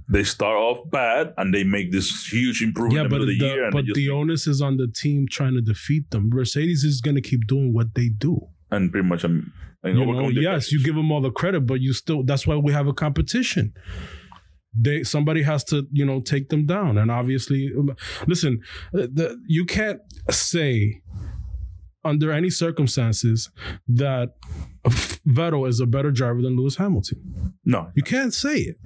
They 0.09 0.25
start 0.25 0.57
off 0.57 0.91
bad 0.91 1.35
and 1.37 1.55
they 1.55 1.65
make 1.65 1.93
this 1.93 2.27
huge 2.31 2.63
improvement 2.63 3.03
Yeah, 3.03 3.09
but 3.09 3.27
the, 3.27 3.39
the, 3.39 3.71
but 3.73 3.85
just, 3.85 3.97
the 3.97 4.11
onus 4.11 4.47
is 4.47 4.61
on 4.61 4.77
the 4.77 4.89
team 4.89 5.27
trying 5.31 5.55
to 5.55 5.61
defeat 5.61 6.11
them. 6.11 6.31
Mercedes 6.33 6.85
is 6.85 7.01
going 7.01 7.15
to 7.15 7.21
keep 7.21 7.47
doing 7.47 7.73
what 7.73 7.95
they 7.95 8.09
do. 8.09 8.49
and 8.71 8.91
pretty 8.91 9.07
much 9.07 9.25
um, 9.25 9.53
you 9.85 9.95
know, 9.95 10.29
You 10.29 10.33
know, 10.35 10.41
yes, 10.41 10.71
you 10.71 10.83
give 10.83 10.95
them 10.95 11.11
all 11.11 11.21
the 11.21 11.31
credit, 11.31 11.67
but 11.67 11.81
you 11.81 11.93
still. 11.93 12.23
That's 12.23 12.47
why 12.47 12.57
we 12.57 12.73
have 12.73 12.87
a 12.87 12.93
competition. 12.93 13.75
They 14.75 15.03
somebody 15.03 15.43
has 15.43 15.65
to 15.65 15.87
you 15.93 16.05
know 16.05 16.21
take 16.21 16.49
them 16.51 16.67
down, 16.67 16.99
and 16.99 17.11
obviously, 17.11 17.71
um, 17.77 17.95
listen, 18.27 18.61
uh, 18.95 19.09
the, 19.13 19.41
you 19.47 19.65
can't 19.65 20.01
say 20.31 21.03
under 22.05 22.33
any 22.33 22.51
circumstances 22.51 23.51
that 23.89 24.35
Vettel 24.85 25.69
is 25.69 25.81
a 25.81 25.87
better 25.87 26.11
driver 26.11 26.43
than 26.43 26.57
Lewis 26.57 26.77
Hamilton. 26.77 27.55
no 27.65 27.91
You 27.95 28.03
can't 28.03 28.35
say 28.35 28.57
it. 28.57 28.77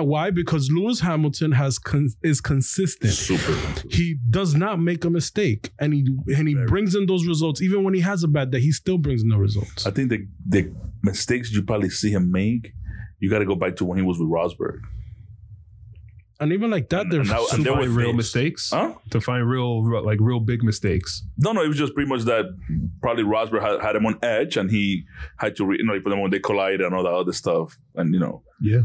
Uh, 0.00 0.04
Why? 0.04 0.30
Because 0.30 0.70
Lewis 0.70 1.00
Hamilton 1.00 1.52
has 1.52 1.78
con- 1.78 2.10
is 2.22 2.40
consistent. 2.40 3.12
super. 3.12 3.54
He 3.90 4.16
does 4.30 4.54
not 4.54 4.80
make 4.80 5.04
a 5.04 5.10
mistake, 5.10 5.70
and 5.78 5.92
he 5.92 6.06
and 6.36 6.48
he 6.48 6.54
Very. 6.54 6.66
brings 6.66 6.94
in 6.94 7.06
those 7.06 7.26
results. 7.26 7.60
Even 7.62 7.84
when 7.84 7.94
he 7.94 8.00
has 8.00 8.22
a 8.24 8.28
bad 8.28 8.50
day, 8.50 8.60
he 8.60 8.72
still 8.72 8.98
brings 8.98 9.22
in 9.22 9.28
the 9.28 9.38
results. 9.38 9.86
I 9.86 9.90
think 9.90 10.10
the 10.10 10.26
the 10.48 10.72
mistakes 11.02 11.52
you 11.52 11.62
probably 11.62 11.90
see 11.90 12.10
him 12.10 12.30
make, 12.30 12.72
you 13.20 13.30
got 13.30 13.40
to 13.40 13.46
go 13.46 13.54
back 13.54 13.76
to 13.76 13.84
when 13.84 13.98
he 13.98 14.04
was 14.04 14.18
with 14.18 14.28
Rosberg. 14.28 14.80
And 16.40 16.52
even 16.52 16.70
like 16.70 16.88
that, 16.88 17.06
there's 17.10 17.28
they're 17.28 17.36
and 17.38 17.46
that- 17.48 17.56
To 17.56 17.62
there 17.62 17.72
were 17.74 17.80
find 17.82 17.96
real 17.96 18.06
things- 18.08 18.16
mistakes. 18.16 18.70
Huh? 18.70 18.94
To 19.10 19.20
find 19.20 19.48
real, 19.48 19.82
real- 19.82 20.04
like 20.04 20.18
real 20.20 20.40
big 20.40 20.62
mistakes. 20.62 21.22
No, 21.38 21.52
no, 21.52 21.62
it 21.62 21.68
was 21.68 21.76
just 21.78 21.94
pretty 21.94 22.08
much 22.08 22.22
that 22.22 22.44
probably 23.00 23.24
Rosberg 23.24 23.60
had, 23.62 23.80
had 23.80 23.96
him 23.96 24.06
on 24.06 24.18
edge 24.22 24.56
and 24.56 24.70
he 24.70 25.04
had 25.38 25.56
to, 25.56 25.64
re, 25.66 25.76
you 25.78 25.84
know, 25.84 26.00
for 26.02 26.10
them 26.10 26.20
when 26.20 26.30
they 26.30 26.38
collided 26.40 26.80
and 26.80 26.94
all 26.94 27.02
that 27.04 27.12
other 27.12 27.32
stuff. 27.32 27.76
And, 27.94 28.12
you 28.14 28.20
know, 28.20 28.42
Yeah. 28.60 28.82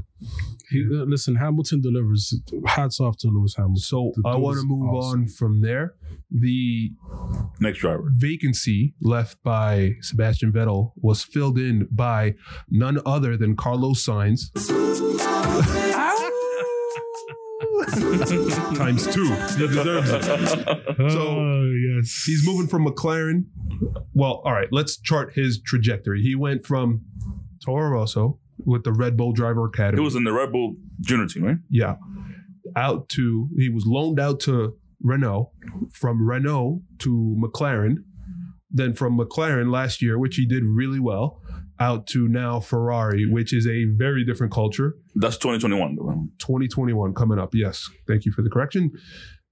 He, 0.72 0.84
uh, 0.84 1.04
listen, 1.06 1.36
Hamilton 1.36 1.82
delivers. 1.82 2.34
Hats 2.66 3.00
off 3.00 3.18
to 3.18 3.28
Lewis 3.28 3.54
Hamilton. 3.56 3.78
So 3.78 4.12
The 4.16 4.30
I 4.30 4.36
want 4.36 4.58
to 4.60 4.66
move 4.66 4.90
awesome. 4.90 5.22
on 5.22 5.28
from 5.28 5.62
there. 5.62 5.94
The 6.32 6.92
next 7.60 7.80
driver. 7.80 8.12
vacancy 8.16 8.96
left 9.02 9.42
by 9.44 9.94
Sebastian 10.02 10.52
Vettel 10.52 10.92
was 10.96 11.24
filled 11.24 11.60
in 11.60 11.88
by 11.92 12.34
none 12.70 13.00
other 13.06 13.38
than 13.38 13.56
Carlos 13.56 14.04
Sainz 14.06 14.50
times 18.76 19.08
two. 19.14 19.26
He 19.58 19.68
deserves 19.68 20.10
it. 20.12 20.24
So- 20.98 21.28
oh, 21.28 21.72
yes, 21.72 22.24
He's 22.26 22.46
moving 22.46 22.68
from 22.68 22.86
McLaren. 22.86 23.46
Well, 24.14 24.42
all 24.46 24.54
right, 24.54 24.68
let's 24.72 24.98
chart 24.98 25.34
his 25.34 25.60
trajectory. 25.62 26.22
He 26.22 26.36
went 26.36 26.66
from 26.66 27.02
Toro 27.64 27.90
Rosso 27.90 28.40
with 28.66 28.84
the 28.84 28.92
Red 28.94 29.18
Bull 29.18 29.34
Driver 29.34 29.66
Academy. 29.66 30.02
He 30.02 30.06
was 30.06 30.16
in 30.16 30.24
the 30.24 30.32
Red 30.34 30.52
Bull 30.52 30.76
junior 31.02 31.28
team, 31.28 31.44
right? 31.44 31.58
yeah. 31.70 31.96
Out 32.76 33.10
to 33.10 33.50
he 33.58 33.70
was 33.70 33.86
loaned 33.86 34.20
out 34.20 34.40
to 34.42 34.76
Renault, 35.02 35.52
from 35.92 36.26
Renault 36.28 36.82
to 37.00 37.36
McLaren, 37.40 37.98
then 38.76 38.94
from 38.94 39.18
McLaren 39.18 39.72
last 39.72 40.02
year, 40.02 40.20
which 40.20 40.36
he 40.36 40.46
did 40.46 40.64
really 40.64 41.00
well, 41.00 41.42
out 41.80 42.06
to 42.08 42.28
now 42.28 42.60
Ferrari, 42.60 43.26
which 43.26 43.54
is 43.54 43.66
a 43.68 43.86
very 43.98 44.24
different 44.26 44.54
culture. 44.54 44.96
That's 45.16 45.38
2021. 45.38 46.30
2021 46.40 47.14
coming 47.14 47.40
up. 47.40 47.50
Yes. 47.54 47.90
Thank 48.08 48.26
you 48.26 48.32
for 48.32 48.42
the 48.44 48.50
correction. 48.50 48.92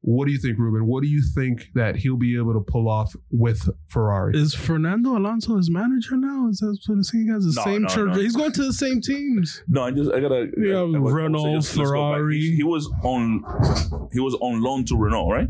What 0.05 0.25
do 0.25 0.33
you 0.33 0.37
think, 0.37 0.59
Ruben? 0.59 0.85
What 0.85 1.01
do 1.01 1.07
you 1.07 1.23
think 1.33 1.67
that 1.75 1.95
he'll 1.95 2.17
be 2.17 2.35
able 2.37 2.51
to 2.53 2.59
pull 2.59 2.89
off 2.89 3.13
with 3.31 3.69
Ferrari? 3.87 4.37
Is 4.37 4.53
Fernando 4.53 5.17
Alonso 5.17 5.55
his 5.55 5.69
manager 5.71 6.17
now? 6.17 6.49
Is 6.49 6.57
that 6.59 6.77
what 6.87 6.97
he 7.13 7.27
has 7.29 7.45
the 7.45 7.53
No, 7.55 7.63
same 7.63 7.81
no, 7.83 7.87
church? 7.87 8.15
no. 8.15 8.21
He's 8.21 8.35
going 8.35 8.51
to 8.51 8.63
the 8.65 8.73
same 8.73 8.99
teams. 8.99 9.63
No, 9.69 9.83
I 9.83 9.91
just 9.91 10.11
I 10.11 10.19
gotta. 10.19 10.49
Yeah, 10.57 10.75
I- 10.75 10.79
I- 10.79 10.81
I 10.81 10.99
would 10.99 11.09
say 11.09 11.15
Renault, 11.15 11.53
let's 11.53 11.73
go. 11.77 11.83
Ferrari. 11.85 12.37
He, 12.37 12.55
he 12.57 12.63
was 12.63 12.91
on. 13.03 13.43
He 14.11 14.19
was 14.19 14.35
on 14.41 14.59
loan 14.61 14.83
to 14.87 14.97
Renault, 14.97 15.29
right? 15.29 15.47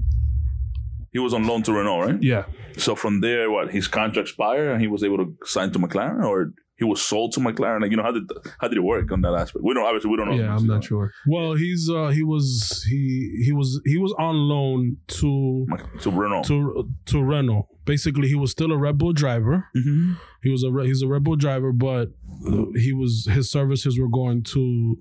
He 1.14 1.20
was 1.20 1.34
on 1.34 1.46
loan 1.48 1.64
to 1.64 1.72
Renault, 1.74 2.00
right? 2.02 2.22
Yeah. 2.22 2.46
So 2.78 2.96
from 2.96 3.22
there, 3.22 3.50
what 3.52 3.72
his 3.72 3.88
contract 3.88 4.28
expired 4.30 4.72
and 4.72 4.82
he 4.82 4.88
was 4.88 5.04
able 5.04 5.18
to 5.18 5.38
sign 5.46 5.72
to 5.72 5.80
McLaren, 5.80 6.26
or 6.26 6.54
he 6.76 6.84
was 6.86 7.02
sold 7.04 7.32
to 7.34 7.40
McLaren. 7.40 7.82
Like 7.82 7.92
you 7.92 7.98
know, 7.98 8.04
how 8.04 8.12
did 8.12 8.24
how 8.60 8.68
did 8.68 8.78
it 8.80 8.82
work 8.84 9.12
on 9.12 9.22
that 9.22 9.34
aspect? 9.36 9.64
We 9.64 9.74
don't 9.76 9.86
obviously 9.86 10.10
we 10.10 10.18
don't 10.18 10.30
know. 10.30 10.36
Yeah, 10.44 10.56
I'm 10.56 10.66
not 10.66 10.84
sure. 10.84 11.12
Well, 11.28 11.54
he's 11.54 11.88
uh 11.90 12.08
he 12.10 12.24
was 12.24 12.84
he 12.90 13.44
he 13.46 13.52
was 13.54 13.80
he 13.86 13.98
was 14.00 14.12
on 14.18 14.36
loan 14.36 14.98
to 15.20 15.68
To 16.02 16.10
Renault. 16.12 16.44
to 16.46 16.90
to 17.06 17.22
Renault. 17.24 17.68
Basically, 17.86 18.28
he 18.28 18.36
was 18.36 18.50
still 18.52 18.72
a 18.72 18.78
Red 18.78 18.98
Bull 18.98 19.14
driver. 19.14 19.68
Mhm. 19.78 20.18
He 20.42 20.50
was 20.50 20.64
a 20.64 20.70
he's 20.84 21.04
a 21.04 21.08
Red 21.08 21.24
Bull 21.24 21.36
driver, 21.36 21.72
but 21.72 22.08
uh, 22.48 22.66
he 22.76 22.92
was 22.92 23.28
his 23.32 23.52
services 23.52 24.00
were 24.00 24.10
going 24.10 24.42
to 24.54 24.98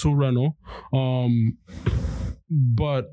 to 0.00 0.14
Renault. 0.14 0.56
Um, 0.92 1.58
but 2.50 3.10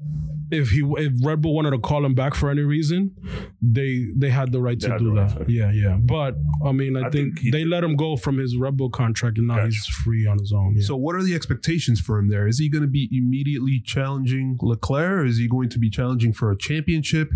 if 0.52 0.70
he 0.72 0.82
if 0.98 1.14
Red 1.26 1.42
Bull 1.42 1.56
wanted 1.56 1.72
to 1.72 1.80
call 1.80 2.06
him 2.06 2.14
back 2.14 2.36
for 2.36 2.50
any 2.50 2.62
reason, 2.64 3.16
they 3.62 4.08
they 4.16 4.30
had 4.30 4.52
the 4.52 4.62
right 4.62 4.78
They 4.80 4.90
to 4.90 4.98
do 5.00 5.06
the 5.06 5.12
right 5.12 5.30
that. 5.30 5.48
to. 5.48 5.52
Yeah, 5.52 5.72
yeah. 5.72 5.96
But 5.98 6.36
I 6.66 6.74
mean, 6.74 6.98
I, 6.98 7.02
I 7.08 7.10
think, 7.10 7.36
think 7.36 7.40
he- 7.40 7.52
they 7.52 7.64
let 7.64 7.84
him 7.84 7.96
go 7.96 8.18
from 8.18 8.38
his 8.38 8.58
Red 8.58 8.76
Bull 8.76 8.90
contract, 8.90 9.38
and 9.38 9.48
now 9.48 9.56
Gotcha. 9.56 9.68
he's 9.68 9.86
free 10.04 10.28
on 10.28 10.38
his 10.40 10.52
own. 10.52 10.74
Yeah. 10.76 10.84
So, 10.84 10.98
what 10.98 11.16
are 11.16 11.24
the 11.24 11.34
expectations 11.34 12.02
for 12.02 12.20
him 12.20 12.28
there? 12.30 12.46
Is 12.48 12.60
he 12.60 12.70
going 12.70 12.82
to 12.84 12.90
be 12.90 13.08
immediately 13.12 13.82
challenging 13.86 14.58
Leclerc? 14.62 15.22
Or 15.22 15.26
is 15.26 15.38
he 15.38 15.48
going 15.48 15.70
to 15.70 15.80
be 15.80 15.90
challenging 15.90 16.34
for 16.34 16.52
a 16.52 16.58
championship? 16.58 17.30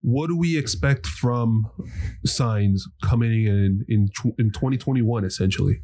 What 0.00 0.28
do 0.28 0.36
we 0.38 0.56
expect 0.56 1.06
from 1.06 1.66
Sainz 2.26 2.80
coming 3.04 3.44
in 3.46 3.84
in, 3.88 4.08
in 4.38 4.50
2021, 4.52 5.24
essentially? 5.24 5.82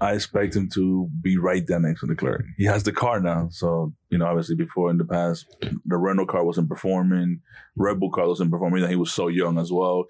I 0.00 0.12
expect 0.12 0.54
him 0.54 0.68
to 0.74 1.08
be 1.22 1.38
right 1.38 1.66
there 1.66 1.80
next 1.80 2.00
to 2.00 2.06
Leclerc. 2.06 2.44
He 2.58 2.64
has 2.64 2.82
the 2.82 2.92
car 2.92 3.20
now, 3.20 3.48
so 3.50 3.94
you 4.10 4.18
know, 4.18 4.26
obviously 4.26 4.54
before 4.54 4.90
in 4.90 4.98
the 4.98 5.04
past, 5.04 5.46
the 5.84 5.96
Renault 5.96 6.26
car 6.26 6.44
wasn't 6.44 6.68
performing, 6.68 7.40
Red 7.76 7.98
Bull 7.98 8.10
car 8.10 8.28
wasn't 8.28 8.50
performing, 8.50 8.82
and 8.82 8.90
he 8.90 8.96
was 8.96 9.12
so 9.12 9.28
young 9.28 9.58
as 9.58 9.72
well. 9.72 10.04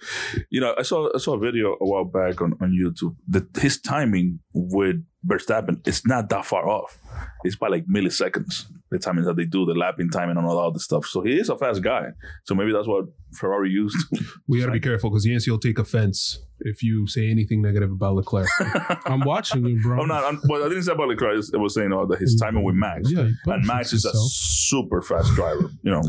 You 0.50 0.60
know, 0.60 0.74
I 0.76 0.82
saw 0.82 1.08
I 1.14 1.18
saw 1.18 1.34
a 1.34 1.38
video 1.38 1.76
a 1.80 1.86
while 1.86 2.04
back 2.04 2.42
on, 2.42 2.54
on 2.60 2.72
YouTube 2.72 3.16
that 3.28 3.56
his 3.56 3.80
timing 3.80 4.40
with 4.52 5.04
Verstappen 5.26 5.86
it's 5.86 6.06
not 6.06 6.28
that 6.30 6.44
far 6.46 6.68
off. 6.68 6.98
It's 7.44 7.56
by 7.56 7.68
like 7.68 7.86
milliseconds. 7.86 8.66
The 8.90 8.98
timing 9.00 9.24
that 9.24 9.34
they 9.36 9.46
do, 9.46 9.66
the 9.66 9.74
lapping 9.74 10.10
timing 10.10 10.36
and 10.36 10.46
all 10.46 10.54
that 10.56 10.62
other 10.62 10.78
stuff. 10.78 11.06
So 11.06 11.20
he 11.22 11.40
is 11.40 11.48
a 11.48 11.58
fast 11.58 11.82
guy. 11.82 12.10
So 12.44 12.54
maybe 12.54 12.72
that's 12.72 12.86
what 12.86 13.06
Ferrari 13.34 13.70
used. 13.70 13.96
We 14.48 14.60
got 14.60 14.66
to 14.66 14.72
be 14.72 14.78
careful 14.80 15.10
because 15.10 15.26
Yancey 15.26 15.50
will 15.50 15.58
take 15.58 15.80
offense 15.80 16.38
if 16.60 16.84
you 16.84 17.08
say 17.08 17.28
anything 17.28 17.62
negative 17.62 17.90
about 17.90 18.14
Leclerc. 18.14 18.46
I'm 19.06 19.20
watching 19.20 19.66
you, 19.66 19.80
bro. 19.82 20.02
I'm 20.02 20.08
not. 20.08 20.22
I'm, 20.24 20.40
well, 20.48 20.64
I 20.64 20.68
didn't 20.68 20.84
say 20.84 20.92
about 20.92 21.08
Leclerc. 21.08 21.32
I 21.52 21.56
was- 21.58 21.74
saying 21.74 21.92
uh, 21.92 22.06
that 22.06 22.20
his 22.20 22.38
timing 22.40 22.62
with 22.62 22.76
Max. 22.76 23.10
Yeah, 23.10 23.28
and 23.46 23.66
Max 23.66 23.92
is 23.92 24.04
a 24.04 24.12
super 24.14 25.02
fast 25.02 25.34
driver. 25.34 25.68
You 25.82 25.90
know, 25.90 26.02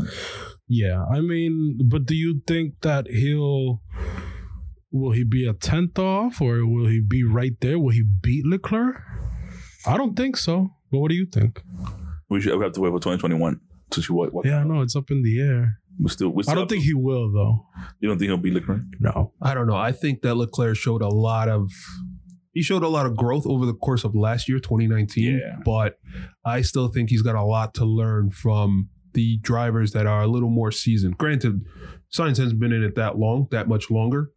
Yeah, 0.68 1.04
I 1.12 1.20
mean, 1.20 1.80
but 1.84 2.06
do 2.06 2.14
you 2.14 2.40
think 2.46 2.74
that 2.82 3.08
he'll 3.08 3.82
will 4.90 5.12
he 5.12 5.24
be 5.24 5.46
a 5.46 5.52
tenth 5.52 5.98
off 5.98 6.40
or 6.40 6.66
will 6.66 6.86
he 6.86 7.00
be 7.00 7.24
right 7.24 7.52
there? 7.60 7.78
Will 7.78 7.90
he 7.92 8.02
beat 8.02 8.46
Leclerc? 8.46 9.00
I 9.86 9.96
don't 9.96 10.16
think 10.16 10.36
so. 10.36 10.70
But 10.90 10.98
what 11.00 11.10
do 11.10 11.14
you 11.16 11.26
think? 11.26 11.62
we 12.30 12.40
should 12.40 12.56
we 12.58 12.64
have 12.64 12.72
to 12.74 12.80
wait 12.80 12.90
for 12.90 12.98
2021 12.98 13.60
to 13.90 14.02
see 14.02 14.12
what. 14.12 14.32
what 14.32 14.44
Yeah, 14.46 14.62
no, 14.64 14.82
it's 14.82 14.96
up 14.96 15.10
in 15.10 15.22
the 15.22 15.40
air. 15.40 15.78
we 15.98 16.08
still. 16.10 16.30
We 16.30 16.42
still 16.42 16.52
I 16.52 16.54
don't 16.56 16.68
think 16.68 16.82
to- 16.82 16.86
he 16.88 16.94
will 16.94 17.30
though. 17.32 17.66
You 18.00 18.08
don't 18.08 18.18
think 18.18 18.28
he'll 18.28 18.36
be 18.38 18.50
Leclerc? 18.50 18.82
No. 19.00 19.32
I 19.42 19.54
don't 19.54 19.66
know. 19.66 19.76
I 19.76 19.92
think 19.92 20.22
that 20.22 20.34
Leclerc 20.36 20.76
showed 20.76 21.02
a 21.02 21.08
lot 21.08 21.48
of 21.48 21.70
he 22.52 22.62
showed 22.62 22.82
a 22.82 22.88
lot 22.88 23.06
of 23.06 23.16
growth 23.16 23.46
over 23.46 23.66
the 23.66 23.74
course 23.74 24.04
of 24.04 24.14
last 24.16 24.48
year, 24.48 24.58
2019. 24.58 25.38
Yeah. 25.38 25.56
But 25.64 25.98
I 26.44 26.62
still 26.62 26.88
think 26.88 27.10
he's 27.10 27.22
got 27.22 27.36
a 27.36 27.42
lot 27.44 27.74
to 27.74 27.84
learn 27.84 28.30
from 28.30 28.88
the 29.12 29.38
drivers 29.38 29.92
that 29.92 30.06
are 30.06 30.22
a 30.22 30.26
little 30.26 30.50
more 30.50 30.70
seasoned. 30.72 31.18
Granted, 31.18 31.60
Sainz 32.12 32.38
hasn't 32.38 32.58
been 32.58 32.72
in 32.72 32.82
it 32.82 32.94
that 32.96 33.16
long, 33.18 33.46
that 33.52 33.68
much 33.68 33.90
longer, 33.90 34.30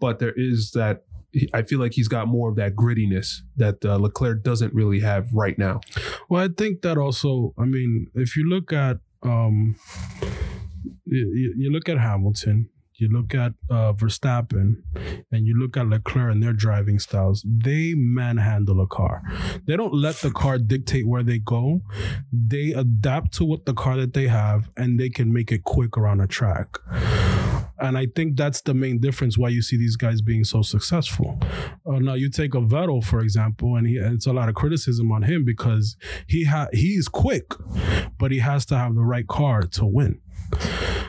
but 0.00 0.18
there 0.18 0.32
is 0.36 0.72
that. 0.72 1.02
I 1.52 1.62
feel 1.62 1.80
like 1.80 1.92
he's 1.92 2.08
got 2.08 2.28
more 2.28 2.48
of 2.48 2.56
that 2.56 2.74
grittiness 2.76 3.40
that 3.56 3.84
uh, 3.84 3.96
Leclerc 3.96 4.42
doesn't 4.42 4.72
really 4.72 5.00
have 5.00 5.26
right 5.34 5.58
now. 5.58 5.80
Well, 6.30 6.42
I 6.42 6.48
think 6.48 6.80
that 6.82 6.96
also. 6.96 7.52
I 7.58 7.64
mean, 7.66 8.06
if 8.14 8.36
you 8.36 8.48
look 8.48 8.72
at 8.72 8.98
um, 9.22 9.76
you, 11.04 11.54
you- 11.58 11.70
look 11.70 11.88
at 11.90 11.98
Hamilton, 11.98 12.70
you 12.94 13.08
look 13.12 13.34
at 13.34 13.52
uh, 13.68 13.92
Verstappen, 13.92 14.76
and 15.30 15.46
you 15.46 15.54
look 15.58 15.76
at 15.76 15.86
Leclerc 15.88 16.32
and 16.32 16.42
their 16.42 16.54
driving 16.54 16.98
styles. 16.98 17.44
They 17.46 17.92
manhandle 17.94 18.80
a 18.80 18.86
car. 18.86 19.22
They 19.66 19.76
don't 19.76 19.92
let 19.92 20.16
the 20.16 20.30
car 20.30 20.56
dictate 20.56 21.06
where 21.06 21.22
they 21.22 21.38
go. 21.38 21.82
They 22.32 22.72
adapt 22.72 23.34
to 23.34 23.44
what 23.44 23.66
the 23.66 23.74
car 23.74 23.96
that 23.98 24.14
they 24.14 24.28
have, 24.28 24.70
and 24.78 24.98
they 24.98 25.10
can 25.10 25.30
make 25.34 25.52
it 25.52 25.64
quick 25.64 25.98
around 25.98 26.22
a 26.22 26.26
track. 26.26 26.78
And 27.78 27.96
I 27.98 28.06
think 28.14 28.36
that's 28.36 28.62
the 28.62 28.74
main 28.74 29.00
difference 29.00 29.36
why 29.36 29.50
you 29.50 29.62
see 29.62 29.76
these 29.76 29.96
guys 29.96 30.22
being 30.22 30.44
so 30.44 30.62
successful. 30.62 31.38
Uh, 31.86 31.98
now 31.98 32.14
you 32.14 32.30
take 32.30 32.54
a 32.54 32.60
Vettel 32.60 33.04
for 33.04 33.20
example, 33.20 33.76
and 33.76 33.86
he, 33.86 33.96
it's 33.96 34.26
a 34.26 34.32
lot 34.32 34.48
of 34.48 34.54
criticism 34.54 35.12
on 35.12 35.22
him 35.22 35.44
because 35.44 35.96
he 36.26 36.44
ha- 36.44 36.68
he's 36.72 37.08
quick, 37.08 37.52
but 38.18 38.30
he 38.30 38.38
has 38.38 38.66
to 38.66 38.76
have 38.76 38.94
the 38.94 39.04
right 39.04 39.26
car 39.26 39.62
to 39.62 39.84
win. 39.86 40.20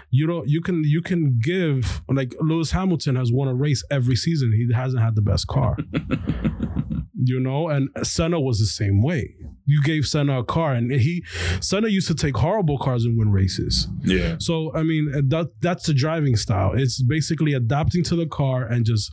You 0.10 0.28
don't. 0.28 0.47
You 0.47 0.62
can. 0.62 0.84
You 0.84 1.02
can 1.02 1.39
give 1.41 2.02
like 2.10 2.34
Lewis 2.39 2.71
Hamilton 2.71 3.15
has 3.15 3.32
won 3.32 3.47
a 3.47 3.54
race 3.54 3.84
every 3.91 4.15
season. 4.15 4.52
He 4.52 4.73
hasn't 4.73 5.02
had 5.02 5.15
the 5.15 5.21
best 5.21 5.47
car. 5.47 5.78
you 7.13 7.39
know, 7.39 7.69
and 7.69 7.89
Senna 8.04 8.39
was 8.39 8.60
the 8.60 8.65
same 8.65 9.02
way. 9.02 9.36
You 9.65 9.84
gave 9.84 10.06
Senna 10.06 10.39
a 10.39 10.43
car, 10.45 10.73
and 10.73 10.91
he 10.91 11.26
Senna 11.60 11.89
used 11.89 12.08
to 12.08 12.15
take 12.15 12.38
horrible 12.38 12.78
cars 12.78 13.04
and 13.04 13.17
win 13.17 13.32
races. 13.32 13.88
Yeah. 14.04 14.38
So 14.39 14.73
I 14.73 14.84
mean, 14.84 15.12
that 15.30 15.52
that's 15.62 15.88
the 15.88 15.93
driving 15.93 16.38
style. 16.38 16.73
It's 16.73 17.04
basically 17.04 17.54
adapting 17.54 18.04
to 18.06 18.15
the 18.15 18.28
car 18.28 18.65
and 18.65 18.86
just 18.86 19.12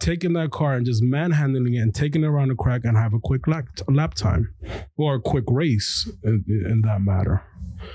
taking 0.00 0.32
that 0.32 0.50
car 0.50 0.74
and 0.74 0.84
just 0.84 1.02
manhandling 1.02 1.74
it 1.74 1.80
and 1.80 1.94
taking 1.94 2.24
it 2.24 2.26
around 2.26 2.48
the 2.48 2.54
crack 2.54 2.84
and 2.84 2.96
have 2.96 3.12
a 3.12 3.20
quick 3.20 3.46
lap, 3.46 3.66
lap 3.86 4.14
time 4.14 4.52
or 4.96 5.16
a 5.16 5.20
quick 5.20 5.44
race 5.48 6.10
in, 6.24 6.42
in 6.48 6.80
that 6.84 7.02
matter. 7.02 7.44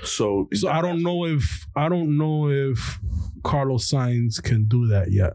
So, 0.02 0.48
So 0.54 0.68
I 0.68 0.82
don't 0.82 1.02
know 1.02 1.26
if 1.26 1.66
I 1.76 1.88
don't 1.88 2.16
know 2.16 2.48
if 2.48 2.98
Carlos 3.42 3.90
Sainz 3.90 4.42
can 4.42 4.66
do 4.66 4.86
that 4.88 5.12
yet. 5.12 5.34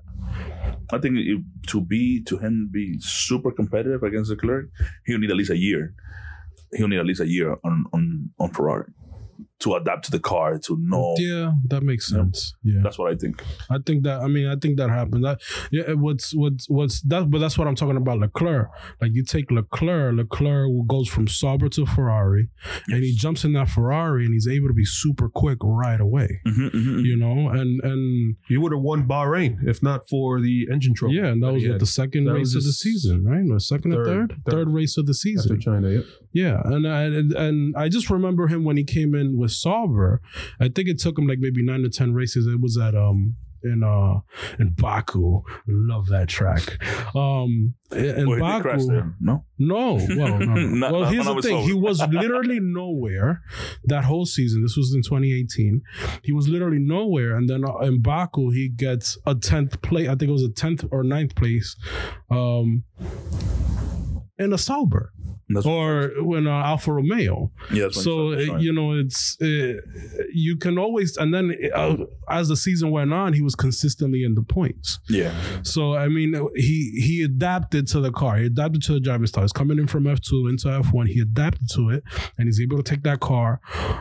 I 0.92 0.98
think 0.98 1.18
it, 1.18 1.42
to 1.68 1.82
be 1.82 2.22
to 2.24 2.38
him 2.38 2.70
be 2.72 2.98
super 3.00 3.52
competitive 3.52 4.04
against 4.04 4.30
Leclerc, 4.30 4.70
he'll 5.06 5.20
need 5.20 5.32
at 5.32 5.38
least 5.38 5.52
a 5.52 5.58
year. 5.58 5.94
He'll 6.74 6.88
need 6.88 7.00
at 7.00 7.06
least 7.06 7.22
a 7.22 7.28
year 7.28 7.58
on 7.64 7.86
on 7.94 8.30
on 8.40 8.52
Ferrari 8.52 8.92
to 9.62 9.76
adapt 9.76 10.06
to 10.06 10.12
the 10.12 10.20
car 10.20 10.58
to 10.60 10.78
know. 10.82 11.16
Yeah, 11.18 11.52
that 11.70 11.84
makes 11.84 12.12
Yeah. 12.12 12.18
sense. 12.20 12.54
Yeah. 12.64 12.82
That's 12.84 12.98
what 12.98 13.12
I 13.12 13.16
think. 13.16 13.44
I 13.70 13.78
think 13.86 14.04
that 14.04 14.22
I 14.22 14.28
mean 14.28 14.48
I 14.48 14.56
think 14.56 14.78
that 14.78 14.90
happened. 14.90 15.24
That 15.24 15.40
yeah, 15.72 15.94
what's 15.94 16.34
what's 16.36 16.70
what's 16.70 17.02
that? 17.04 17.30
But 17.32 17.40
that's 17.40 17.58
what 17.58 17.68
I'm 17.68 17.76
talking 17.76 17.98
about. 17.98 18.20
Leclerc, 18.20 18.70
like 19.02 19.12
you 19.14 19.24
take 19.24 19.52
Leclerc, 19.52 20.16
Leclerc 20.16 20.70
goes 20.88 21.08
from 21.08 21.28
Sauber 21.28 21.70
to 21.70 21.86
Ferrari, 21.86 22.50
and 22.90 23.04
he 23.04 23.14
jumps 23.16 23.44
in 23.46 23.54
that 23.54 23.70
Ferrari, 23.70 24.26
and 24.26 24.34
he's 24.34 24.48
able 24.48 24.68
to 24.68 24.74
be 24.74 24.86
super 24.86 25.30
quick 25.30 25.58
right 25.64 26.00
away. 26.02 26.42
Mhm, 26.48 26.72
mhm. 26.72 27.04
You 27.06 27.18
know, 27.18 27.50
and 27.50 27.82
and 27.84 28.36
He 28.48 28.58
would 28.58 28.72
have 28.72 28.82
won 28.82 29.08
Bahrain 29.08 29.58
if 29.68 29.82
not 29.84 30.10
for 30.10 30.42
the 30.42 30.68
engine 30.72 30.94
trouble. 30.94 31.14
yeah, 31.16 31.28
and 31.28 31.42
that 31.44 31.54
was 31.54 31.68
what 31.68 31.80
the 31.80 31.86
second 31.86 32.26
That 32.26 32.34
race 32.34 32.56
of 32.56 32.64
the 32.64 32.72
season, 32.74 33.24
right? 33.26 33.46
Or 33.50 33.60
second 33.60 33.94
or 33.94 34.04
third- 34.06 34.30
third? 34.30 34.42
third. 34.46 34.52
third 34.52 34.70
race 34.70 34.98
of 34.98 35.06
the 35.06 35.14
season. 35.14 35.52
after 35.52 35.62
season. 35.62 35.74
China. 35.74 35.90
Yep. 35.90 36.06
Yeah, 36.34 36.62
and 36.66 36.88
I, 36.88 37.02
and 37.04 37.32
and 37.34 37.76
I 37.76 37.90
just 37.90 38.10
remember 38.10 38.48
him 38.48 38.64
when 38.64 38.78
he 38.78 38.84
came 38.84 39.14
in 39.16 39.38
with 39.38 39.51
Sauber. 39.52 40.22
I 40.60 40.70
think 40.70 40.88
it 40.90 41.00
took 41.00 41.18
him 41.18 41.28
like 41.28 41.40
maybe 41.40 41.64
nine 41.64 41.82
to 41.84 41.90
ten 41.90 42.14
races. 42.14 42.48
It 42.48 42.60
was 42.62 42.78
at 42.78 42.96
um 42.96 43.36
in 43.64 43.84
uh 43.84 44.22
in 44.60 44.70
Baku. 44.76 45.42
Love 45.68 46.08
that 46.08 46.28
track. 46.30 46.84
Um 47.16 47.76
in 47.92 48.28
Well, 48.28 48.38
he 48.38 48.42
did 48.42 48.64
Baku. 48.64 48.86
there. 48.88 49.16
No, 49.20 49.46
No, 49.60 49.94
well, 49.96 50.40
no, 50.40 50.56
no. 50.56 50.92
Well, 50.92 51.06
here's 51.12 51.26
the 51.26 51.42
thing. 51.44 51.62
He 51.64 51.74
was 51.74 52.02
literally 52.02 52.60
nowhere 52.62 53.42
that 53.86 54.06
whole 54.06 54.26
season. 54.26 54.64
This 54.64 54.76
was 54.78 54.96
in 54.96 55.04
2018. 55.04 55.82
He 56.24 56.32
was 56.32 56.48
literally 56.50 56.80
nowhere, 56.80 57.36
and 57.36 57.48
then 57.48 57.64
uh, 57.64 57.78
in 57.80 58.02
Baku 58.02 58.50
he 58.50 58.70
gets 58.70 59.18
a 59.28 59.36
tenth 59.36 59.80
place. 59.84 60.08
I 60.08 60.16
think 60.16 60.30
it 60.30 60.34
was 60.34 60.44
a 60.44 60.50
tenth 60.52 60.84
or 60.90 61.04
ninth 61.04 61.36
place, 61.36 61.76
um, 62.32 62.84
in 64.40 64.54
a 64.54 64.58
that's 64.58 65.12
or 65.66 66.12
when 66.24 66.48
uh, 66.48 66.52
Alfa 66.52 66.94
Romeo. 66.94 67.52
yeah. 67.72 67.90
So 67.92 68.32
he 68.32 68.50
uh, 68.50 68.58
you 68.58 68.74
know, 68.74 68.94
it's 68.94 69.38
uh, 69.42 69.74
you 70.34 70.58
can 70.58 70.78
always, 70.78 71.18
and 71.18 71.34
then 71.34 71.56
uh, 71.74 71.98
as 72.30 72.48
the 72.48 72.56
season 72.56 72.92
went 72.92 73.14
on, 73.14 73.34
he 73.34 73.42
was 73.42 73.56
consistently 73.56 74.24
in 74.24 74.36
the 74.36 74.42
points. 74.44 75.00
yeah, 75.10 75.34
So 75.64 75.96
I 75.96 76.08
mean, 76.08 76.34
he 76.56 76.92
he 77.06 77.24
adapted 77.24 77.88
to 77.90 78.00
the 78.00 78.12
car. 78.12 78.38
He 78.38 78.46
adapted 78.46 78.82
to 78.84 78.94
the 78.94 79.00
driving 79.00 79.28
style. 79.28 79.44
He's 79.44 79.52
coming 79.52 79.78
in 79.80 79.88
from 79.88 80.08
F 80.08 80.20
two 80.22 80.48
into 80.48 80.70
F 80.70 80.92
one. 80.94 81.08
He 81.08 81.20
adapted 81.22 81.70
to 81.76 81.90
it, 81.90 82.04
and 82.38 82.48
he's 82.48 82.60
able 82.62 82.78
to 82.78 82.84
take 82.84 83.04
that 83.04 83.20
car 83.20 83.60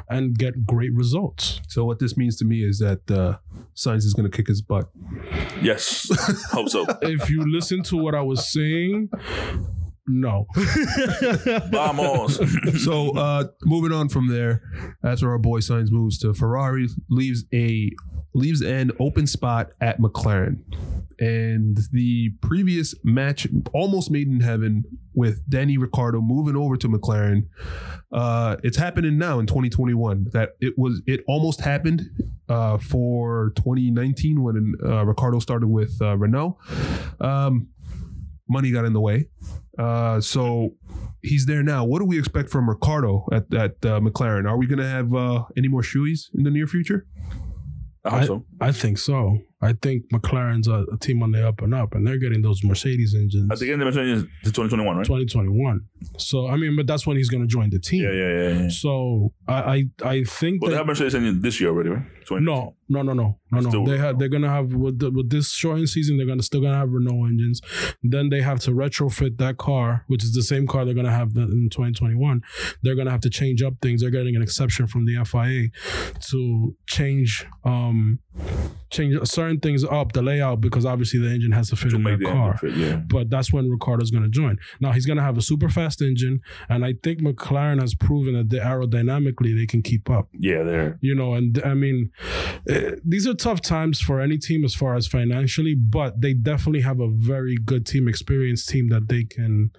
and 0.09 0.37
get 0.39 0.67
great 0.67 0.95
results. 0.95 1.61
So 1.69 1.85
what 1.85 1.99
this 1.99 2.17
means 2.17 2.37
to 2.39 2.45
me 2.45 2.65
is 2.65 2.79
that 2.79 3.11
uh, 3.11 3.39
Sainz 3.75 4.05
is 4.05 4.15
going 4.15 4.31
to 4.31 4.37
kick 4.37 4.49
his 4.49 4.63
butt. 4.63 4.89
yes, 5.63 6.09
hope 6.53 6.69
so. 6.69 6.87
If 7.03 7.31
you 7.31 7.51
listen 7.51 7.83
to 7.85 7.97
what 7.97 8.15
I 8.15 8.21
was 8.23 8.51
saying, 8.53 9.09
no. 10.07 10.47
Vamos. 11.71 12.39
so 12.85 13.17
uh, 13.17 13.45
moving 13.65 13.93
on 13.93 14.09
from 14.09 14.29
there, 14.29 14.63
that's 15.03 15.23
where 15.23 15.33
our 15.33 15.39
boy 15.39 15.61
Sainz 15.61 15.91
moves 15.91 16.19
to 16.19 16.35
Ferrari, 16.35 16.89
leaves 17.09 17.45
a 17.53 17.91
leaves 18.35 18.61
an 18.61 18.93
open 19.01 19.27
spot 19.27 19.71
at 19.81 19.99
McLaren. 19.99 20.63
And 21.19 21.79
the 21.93 22.31
previous 22.41 22.95
match 23.05 23.47
almost 23.75 24.11
made 24.11 24.29
in 24.29 24.41
heaven 24.41 24.85
with 25.15 25.43
Danny 25.51 25.77
Ricciardo 25.77 26.21
moving 26.21 26.57
over 26.57 26.77
to 26.77 26.89
McLaren. 26.89 27.49
Uh, 28.13 28.57
it's 28.63 28.77
happening 28.77 29.19
now 29.19 29.39
in 29.39 29.47
2021. 29.47 30.29
That 30.33 30.51
it 30.61 30.75
was 30.79 31.03
it 31.07 31.21
almost 31.29 31.61
happened 31.61 32.09
uh, 32.49 32.79
for 32.79 33.53
2019 33.57 34.43
when 34.43 34.75
uh, 34.85 35.05
Ricciardo 35.05 35.39
started 35.41 35.69
with 35.69 35.97
uh, 36.01 36.17
Renault. 36.17 36.59
Um, 37.21 37.69
money 38.51 38.71
got 38.71 38.85
in 38.85 38.93
the 38.93 39.01
way. 39.01 39.29
Uh, 39.79 40.21
so 40.21 40.71
he's 41.23 41.47
there 41.47 41.63
now. 41.63 41.85
What 41.85 42.01
do 42.01 42.05
we 42.05 42.19
expect 42.19 42.51
from 42.51 42.69
Ricciardo 42.69 43.27
at, 43.33 43.53
at 43.55 43.73
uh, 43.85 44.01
McLaren? 44.01 44.49
Are 44.49 44.59
we 44.59 44.67
going 44.67 44.81
to 44.81 44.87
have 44.87 45.15
uh, 45.15 45.45
any 45.57 45.69
more 45.69 45.83
shoeies 45.83 46.29
in 46.35 46.43
the 46.45 46.51
near 46.51 46.67
future? 46.67 47.07
I 48.05 48.21
hope 48.21 48.27
so. 48.27 48.45
I 48.61 48.73
think 48.73 48.99
so. 48.99 49.39
I 49.63 49.75
think 49.75 50.11
McLaren's 50.11 50.69
a, 50.69 50.87
a 50.93 50.97
team 50.97 51.23
on 51.23 51.33
the 51.33 51.47
up 51.47 51.61
and 51.61 51.75
up, 51.75 51.95
and 51.95 52.07
they're 52.07 52.19
getting 52.19 52.41
those 52.41 52.65
Mercedes 52.65 53.15
engines. 53.15 53.51
At 53.53 53.59
the 53.59 53.71
end, 53.71 53.81
they 53.81 53.85
mentioned 53.85 54.29
it's 54.43 54.53
2021, 54.53 54.97
right? 54.97 55.05
2021. 55.05 55.81
So 56.19 56.49
I 56.49 56.57
mean, 56.57 56.77
but 56.77 56.87
that's 56.87 57.07
when 57.07 57.19
he's 57.19 57.29
going 57.29 57.43
to 57.43 57.47
join 57.47 57.69
the 57.69 57.79
team. 57.79 58.03
Yeah, 58.05 58.13
yeah, 58.13 58.33
yeah. 58.33 58.63
yeah. 58.63 58.69
So 58.71 59.33
I 59.47 59.55
I, 59.55 59.85
I 60.03 60.25
think 60.25 60.63
But 60.63 60.71
they 60.71 60.77
have 60.77 60.87
Mercedes 60.87 61.15
engine 61.15 61.43
this 61.43 61.61
year 61.61 61.71
already, 61.71 61.91
right? 61.91 62.05
2019. 62.27 62.45
no 62.45 62.77
no 62.89 63.03
no 63.03 63.13
no 63.13 63.61
no 63.61 63.71
no 63.71 63.87
They 63.87 63.99
have. 63.99 64.19
They're 64.19 64.29
gonna 64.29 64.49
have 64.49 64.73
with 64.73 64.99
the, 64.99 65.11
with 65.11 65.31
this 65.31 65.51
shortened 65.51 65.91
season 65.91 66.17
they're 66.17 66.27
gonna 66.27 66.43
still 66.43 66.63
gonna 66.63 66.77
have 66.79 66.91
Renault 66.91 67.27
engines. 67.27 67.61
Then 68.03 68.31
they 68.31 68.41
have 68.41 68.61
to 68.61 68.71
retrofit 68.71 69.37
that 69.39 69.59
car, 69.59 70.05
which 70.07 70.25
is 70.25 70.33
the 70.33 70.43
same 70.43 70.67
car 70.67 70.85
they're 70.85 70.95
gonna 70.95 71.11
have 71.11 71.35
the, 71.35 71.43
in 71.43 71.69
2021. 71.71 72.41
They're 72.83 72.95
gonna 72.95 73.11
have 73.11 73.21
to 73.23 73.31
change 73.31 73.63
up 73.63 73.75
things. 73.83 74.01
They're 74.01 74.11
getting 74.11 74.37
an 74.37 74.43
exception 74.43 74.87
from 74.87 75.05
the 75.05 75.23
FIA 75.25 75.69
to 76.31 76.77
change 76.87 77.47
um 77.65 78.21
change 78.91 79.17
certain 79.29 79.61
things 79.61 79.85
up 79.85 80.13
the 80.13 80.23
layout 80.23 80.61
because 80.61 80.85
obviously 80.85 81.21
the 81.21 81.31
engine 81.31 81.53
has 81.53 81.71
to 81.71 81.77
fit 81.77 81.91
To 81.91 81.97
in 81.97 82.03
that 82.05 82.19
the 82.19 82.25
car 82.27 82.57
fit, 82.59 82.75
yeah. 82.75 82.97
but 82.97 83.31
that's 83.31 83.53
when 83.53 83.71
Ricciardo's 83.71 84.11
going 84.11 84.25
to 84.25 84.29
join. 84.31 84.59
Now 84.81 84.93
he's 84.93 85.07
going 85.07 85.17
to 85.17 85.23
have 85.23 85.39
a 85.39 85.43
super 85.43 85.69
fast 85.69 86.03
engine, 86.03 86.41
and 86.69 86.85
I 86.85 86.95
think 87.03 87.21
McLaren 87.21 87.81
has 87.81 87.95
proven 87.95 88.35
that 88.35 88.51
the 88.51 88.59
aerodynamically 88.59 89.57
they 89.57 89.67
can 89.67 89.83
keep 89.83 90.11
up. 90.11 90.29
Yeah, 90.33 90.63
they're 90.63 90.99
You 91.01 91.15
know, 91.15 91.35
and 91.35 91.61
I 91.65 91.75
mean, 91.75 92.11
eh, 92.69 92.93
these 93.05 93.27
are 93.27 93.35
tough 93.35 93.61
times 93.61 94.01
for 94.01 94.21
any 94.21 94.39
team 94.39 94.65
as 94.65 94.75
far 94.75 94.95
as 94.97 95.07
financially, 95.07 95.75
but 95.75 96.21
they 96.21 96.35
definitely 96.35 96.81
have 96.81 97.01
a 97.01 97.09
very 97.09 97.57
good 97.57 97.87
team, 97.87 98.09
experienced 98.09 98.69
team 98.69 98.89
that 98.89 99.09
they 99.09 99.25
can, 99.25 99.71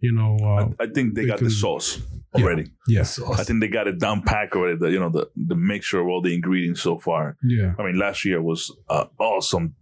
you 0.00 0.12
know, 0.12 0.36
uh, 0.42 0.68
I, 0.80 0.84
I 0.84 0.86
think 0.88 1.14
they 1.14 1.22
they 1.22 1.26
got 1.28 1.38
can- 1.38 1.46
the 1.46 1.50
sauce 1.52 2.00
Yeah. 2.36 2.44
already. 2.44 2.66
yes, 2.86 3.20
I 3.20 3.42
think 3.44 3.60
they 3.60 3.68
got 3.68 3.88
it 3.88 3.98
down 3.98 4.22
pack 4.22 4.54
already. 4.54 4.76
The 4.78 4.90
you 4.90 5.00
know 5.00 5.10
the 5.10 5.28
the 5.36 5.56
mixture 5.56 6.00
of 6.00 6.06
all 6.06 6.22
the 6.22 6.32
ingredients 6.34 6.80
so 6.80 6.98
far. 6.98 7.36
yeah, 7.42 7.74
I 7.78 7.82
mean, 7.84 7.98
last 7.98 8.24
year 8.24 8.40
was 8.40 8.70
uh, 8.88 9.06
awesome 9.18 9.74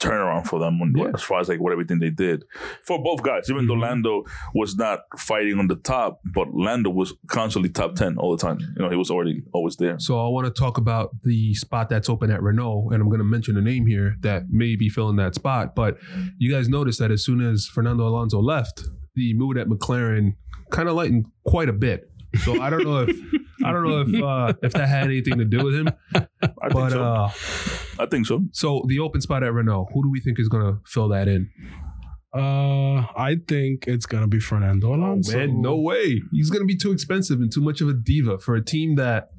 turnaround 0.00 0.46
for 0.46 0.60
them 0.60 0.78
when, 0.78 0.94
Yeah. 0.96 1.10
as 1.12 1.24
far 1.24 1.40
as 1.40 1.48
like 1.48 1.58
what 1.60 1.72
everything 1.72 1.98
they 1.98 2.10
did 2.10 2.44
for 2.84 3.02
both 3.02 3.20
guys. 3.24 3.50
Even 3.50 3.66
though 3.66 3.74
Mhm. 3.74 3.80
Lando 3.82 4.24
was 4.54 4.76
not 4.76 5.00
fighting 5.16 5.58
on 5.58 5.66
the 5.66 5.74
top, 5.74 6.20
but 6.32 6.54
Lando 6.54 6.88
was 6.88 7.14
constantly 7.26 7.68
top 7.68 7.96
ten 7.96 8.16
all 8.16 8.30
the 8.36 8.40
time. 8.40 8.58
You 8.60 8.82
know, 8.84 8.90
he 8.90 8.96
was 8.96 9.10
already 9.10 9.42
always 9.52 9.74
there. 9.74 9.98
So 9.98 10.24
I 10.24 10.28
want 10.28 10.46
to 10.46 10.52
talk 10.52 10.78
about 10.78 11.10
the 11.24 11.52
spot 11.54 11.88
that's 11.88 12.08
open 12.08 12.30
at 12.30 12.40
Renault, 12.42 12.90
and 12.92 13.02
I'm 13.02 13.08
going 13.08 13.18
to 13.18 13.24
mention 13.24 13.56
a 13.56 13.60
name 13.60 13.86
here 13.86 14.14
that 14.20 14.44
may 14.50 14.76
be 14.76 14.88
filling 14.88 15.16
that 15.16 15.34
spot. 15.34 15.74
But 15.74 15.98
you 16.38 16.48
guys 16.48 16.68
noticed 16.68 17.00
that 17.00 17.10
as 17.10 17.24
soon 17.24 17.40
as 17.40 17.66
Fernando 17.66 18.06
Alonso 18.06 18.40
left, 18.40 18.84
the 19.16 19.34
mood 19.34 19.58
at 19.58 19.66
McLaren 19.66 20.34
kind 20.70 20.88
of 20.88 20.94
lightened 20.94 21.26
quite 21.44 21.68
a 21.68 21.72
bit. 21.72 22.10
So 22.44 22.60
I 22.60 22.70
don't 22.70 22.84
know 22.84 23.00
if 23.08 23.16
I 23.64 23.72
don't 23.72 23.88
know 23.88 24.00
if 24.00 24.22
uh, 24.22 24.52
if 24.62 24.72
that 24.72 24.88
had 24.88 25.04
anything 25.04 25.38
to 25.38 25.44
do 25.44 25.64
with 25.64 25.74
him, 25.74 25.88
I 26.14 26.20
think 26.20 26.72
but 26.72 26.90
so. 26.90 27.02
uh, 27.02 27.30
I 27.98 28.06
think 28.06 28.26
so. 28.26 28.44
so 28.52 28.84
the 28.86 28.98
open 29.00 29.20
spot 29.20 29.42
at 29.42 29.52
Renault, 29.52 29.88
who 29.92 30.02
do 30.02 30.10
we 30.10 30.20
think 30.20 30.38
is 30.38 30.48
going 30.48 30.64
to 30.64 30.80
fill 30.86 31.08
that 31.08 31.26
in? 31.28 31.50
uh, 32.34 33.06
I 33.16 33.36
think 33.48 33.86
it's 33.86 34.06
going 34.06 34.22
to 34.22 34.28
be 34.28 34.38
Fernando 34.38 34.94
Alonso. 34.94 35.34
Oh, 35.34 35.38
Man, 35.38 35.62
no 35.62 35.76
way. 35.76 36.20
He's 36.30 36.50
going 36.50 36.62
to 36.62 36.66
be 36.66 36.76
too 36.76 36.92
expensive 36.92 37.40
and 37.40 37.50
too 37.52 37.62
much 37.62 37.80
of 37.80 37.88
a 37.88 37.94
diva 37.94 38.38
for 38.38 38.54
a 38.54 38.64
team 38.64 38.96
that 38.96 39.30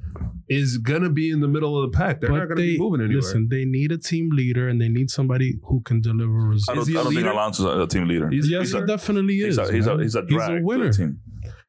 is 0.49 0.77
going 0.79 1.03
to 1.03 1.09
be 1.09 1.29
in 1.31 1.41
the 1.41 1.47
middle 1.47 1.81
of 1.81 1.91
the 1.91 1.95
pack. 1.97 2.21
They're 2.21 2.29
not 2.31 2.45
going 2.47 2.57
to 2.57 2.63
be 2.63 2.77
moving 2.79 3.01
anywhere. 3.01 3.21
Listen, 3.21 3.47
they 3.49 3.65
need 3.65 3.91
a 3.91 3.97
team 3.97 4.29
leader 4.31 4.67
and 4.67 4.81
they 4.81 4.89
need 4.89 5.09
somebody 5.11 5.59
who 5.63 5.81
can 5.81 6.01
deliver 6.01 6.31
results. 6.31 6.69
I 6.69 6.75
don't, 6.75 6.87
he 6.87 6.95
a 6.95 6.99
I 6.99 7.03
don't 7.03 7.13
think 7.13 7.23
leader? 7.25 7.31
Alonso's 7.31 7.65
a, 7.65 7.81
a 7.81 7.87
team 7.87 8.07
leader. 8.07 8.29
He's- 8.29 8.47
yes, 8.49 8.61
he's 8.61 8.71
he 8.73 8.77
a- 8.79 8.85
definitely 8.87 9.35
is. 9.41 9.57
He's 9.57 9.57
a, 9.57 9.71
he's 9.71 9.87
a 9.87 9.97
he's 10.01 10.15
a 10.15 10.21
drag 10.23 10.59
to 10.59 10.63
winner. 10.63 10.91
the 10.91 10.97
team. 10.97 11.19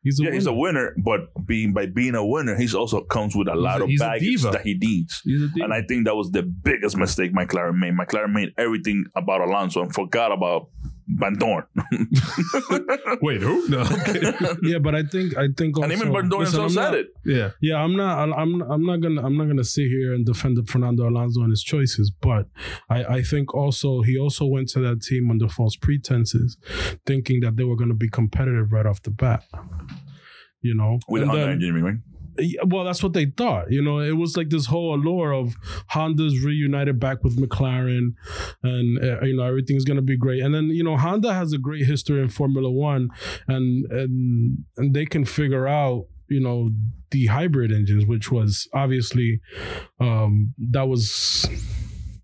He's 0.02 0.18
a 0.18 0.22
yeah, 0.22 0.28
winner. 0.28 0.34
he's 0.34 0.46
a 0.46 0.52
winner, 0.54 0.94
but 1.04 1.20
being 1.46 1.74
by 1.74 1.84
being 1.84 2.14
a 2.14 2.24
winner, 2.26 2.56
he's 2.56 2.74
also 2.74 3.02
comes 3.02 3.36
with 3.36 3.48
a 3.48 3.54
lot 3.54 3.82
a- 3.82 3.84
of 3.84 3.90
baggage 3.98 4.40
that 4.44 4.62
he 4.62 4.74
needs. 4.80 5.20
He's 5.24 5.42
a 5.42 5.48
diva. 5.48 5.64
And 5.64 5.74
I 5.74 5.82
think 5.82 6.06
that 6.06 6.16
was 6.16 6.30
the 6.30 6.42
biggest 6.42 6.96
mistake 6.96 7.34
McLaren 7.34 7.74
made. 7.76 7.92
McLaren 7.92 8.32
made 8.32 8.54
everything 8.56 9.04
about 9.14 9.42
Alonso 9.42 9.82
and 9.82 9.92
forgot 9.94 10.32
about 10.32 10.68
Vandoorne. 11.18 11.64
Wait, 13.22 13.40
who? 13.42 13.68
No. 13.68 13.82
yeah, 14.62 14.78
but 14.78 14.94
I 14.94 15.02
think 15.02 15.36
I 15.36 15.48
think 15.56 15.76
also, 15.76 15.84
and 15.84 15.92
even 15.92 16.08
Vandoorne 16.12 16.42
himself 16.44 16.64
I'm 16.64 16.70
said 16.70 16.80
not- 16.82 16.94
it. 16.94 17.06
yeah. 17.24 17.50
Yeah, 17.60 17.76
I'm 17.76 17.96
not. 17.96 18.18
I'm. 18.38 18.60
I'm 18.62 18.84
not 18.84 19.00
gonna. 19.00 19.22
I'm 19.24 19.36
not 19.36 19.46
gonna 19.46 19.64
sit 19.64 19.88
here 19.88 20.14
and 20.14 20.24
defend 20.26 20.58
Fernando 20.68 21.08
Alonso 21.08 21.40
and 21.42 21.50
his 21.50 21.62
choices. 21.62 22.10
But 22.20 22.46
I, 22.88 23.04
I 23.04 23.22
think 23.22 23.54
also 23.54 24.02
he 24.02 24.18
also 24.18 24.46
went 24.46 24.68
to 24.70 24.80
that 24.80 25.02
team 25.02 25.30
under 25.30 25.48
false 25.48 25.76
pretenses, 25.76 26.56
thinking 27.06 27.40
that 27.40 27.56
they 27.56 27.64
were 27.64 27.76
going 27.76 27.88
to 27.90 27.94
be 27.96 28.08
competitive 28.08 28.72
right 28.72 28.86
off 28.86 29.02
the 29.02 29.10
bat. 29.10 29.42
You 30.62 30.74
know, 30.74 30.98
With 31.08 31.22
And 31.22 31.30
Honda 31.30 31.46
then- 31.46 31.54
engine, 31.54 31.82
right? 31.82 31.94
Well, 32.64 32.84
that's 32.84 33.02
what 33.02 33.12
they 33.12 33.26
thought. 33.26 33.70
You 33.70 33.82
know, 33.82 33.98
it 33.98 34.16
was 34.16 34.36
like 34.36 34.50
this 34.50 34.66
whole 34.66 34.94
allure 34.94 35.32
of 35.32 35.56
Honda's 35.88 36.42
reunited 36.44 36.98
back 36.98 37.22
with 37.22 37.38
McLaren, 37.38 38.14
and 38.62 39.04
uh, 39.04 39.20
you 39.22 39.36
know 39.36 39.42
everything's 39.42 39.84
gonna 39.84 40.02
be 40.02 40.16
great. 40.16 40.42
And 40.42 40.54
then 40.54 40.66
you 40.66 40.84
know 40.84 40.96
Honda 40.96 41.34
has 41.34 41.52
a 41.52 41.58
great 41.58 41.86
history 41.86 42.20
in 42.20 42.28
Formula 42.28 42.70
One, 42.70 43.10
and 43.48 43.90
and 43.90 44.64
and 44.76 44.94
they 44.94 45.06
can 45.06 45.24
figure 45.24 45.66
out 45.68 46.06
you 46.28 46.40
know 46.40 46.70
the 47.10 47.26
hybrid 47.26 47.72
engines, 47.72 48.06
which 48.06 48.30
was 48.30 48.68
obviously 48.72 49.40
um, 49.98 50.54
that 50.70 50.88
was 50.88 51.48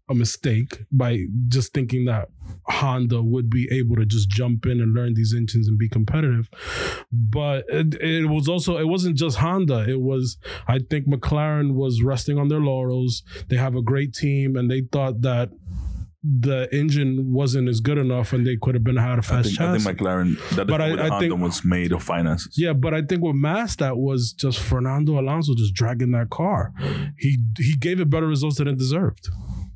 a 0.08 0.14
mistake 0.14 0.84
by 0.92 1.24
just 1.48 1.72
thinking 1.74 2.04
that 2.04 2.28
Honda 2.68 3.22
would 3.22 3.50
be 3.50 3.68
able 3.72 3.96
to 3.96 4.06
just 4.06 4.28
jump 4.28 4.64
in 4.66 4.80
and 4.80 4.94
learn 4.94 5.14
these 5.14 5.34
engines 5.36 5.66
and 5.66 5.76
be 5.78 5.88
competitive. 5.88 6.48
But 7.12 7.64
it, 7.68 7.94
it 8.00 8.26
was 8.28 8.48
also 8.48 8.76
it 8.78 8.86
wasn't 8.88 9.16
just 9.16 9.38
Honda. 9.38 9.84
It 9.88 10.00
was 10.00 10.38
I 10.68 10.78
think 10.78 11.06
McLaren 11.08 11.74
was 11.74 12.02
resting 12.02 12.38
on 12.38 12.48
their 12.48 12.60
laurels. 12.60 13.22
They 13.48 13.56
have 13.56 13.74
a 13.74 13.82
great 13.82 14.14
team 14.14 14.56
and 14.56 14.70
they 14.70 14.82
thought 14.92 15.22
that 15.22 15.50
the 16.28 16.68
engine 16.72 17.32
wasn't 17.32 17.68
as 17.68 17.78
good 17.80 17.98
enough 17.98 18.32
and 18.32 18.44
they 18.44 18.56
could 18.60 18.74
have 18.74 18.82
been 18.82 18.96
had 18.96 19.18
a 19.18 19.22
fast 19.22 19.48
think, 19.56 19.60
I 19.60 19.78
think 19.78 19.98
McLaren 19.98 20.56
that 20.56 20.66
But 20.66 20.80
I- 20.80 21.04
I 21.04 21.08
Honda 21.08 21.18
think- 21.28 21.40
was 21.40 21.64
made 21.64 21.92
of 21.92 22.02
finances. 22.02 22.54
Yeah, 22.58 22.72
but 22.72 22.94
I 22.94 23.02
think 23.02 23.22
with 23.22 23.36
Mass, 23.36 23.76
that 23.76 23.96
was 23.96 24.32
just 24.32 24.58
Fernando 24.60 25.20
Alonso 25.20 25.54
just 25.56 25.74
dragging 25.74 26.10
that 26.12 26.30
car. 26.30 26.72
He 27.18 27.38
he 27.58 27.76
gave 27.76 28.00
it 28.00 28.08
better 28.10 28.26
results 28.26 28.58
than 28.58 28.66
it 28.68 28.76
deserved. 28.78 29.28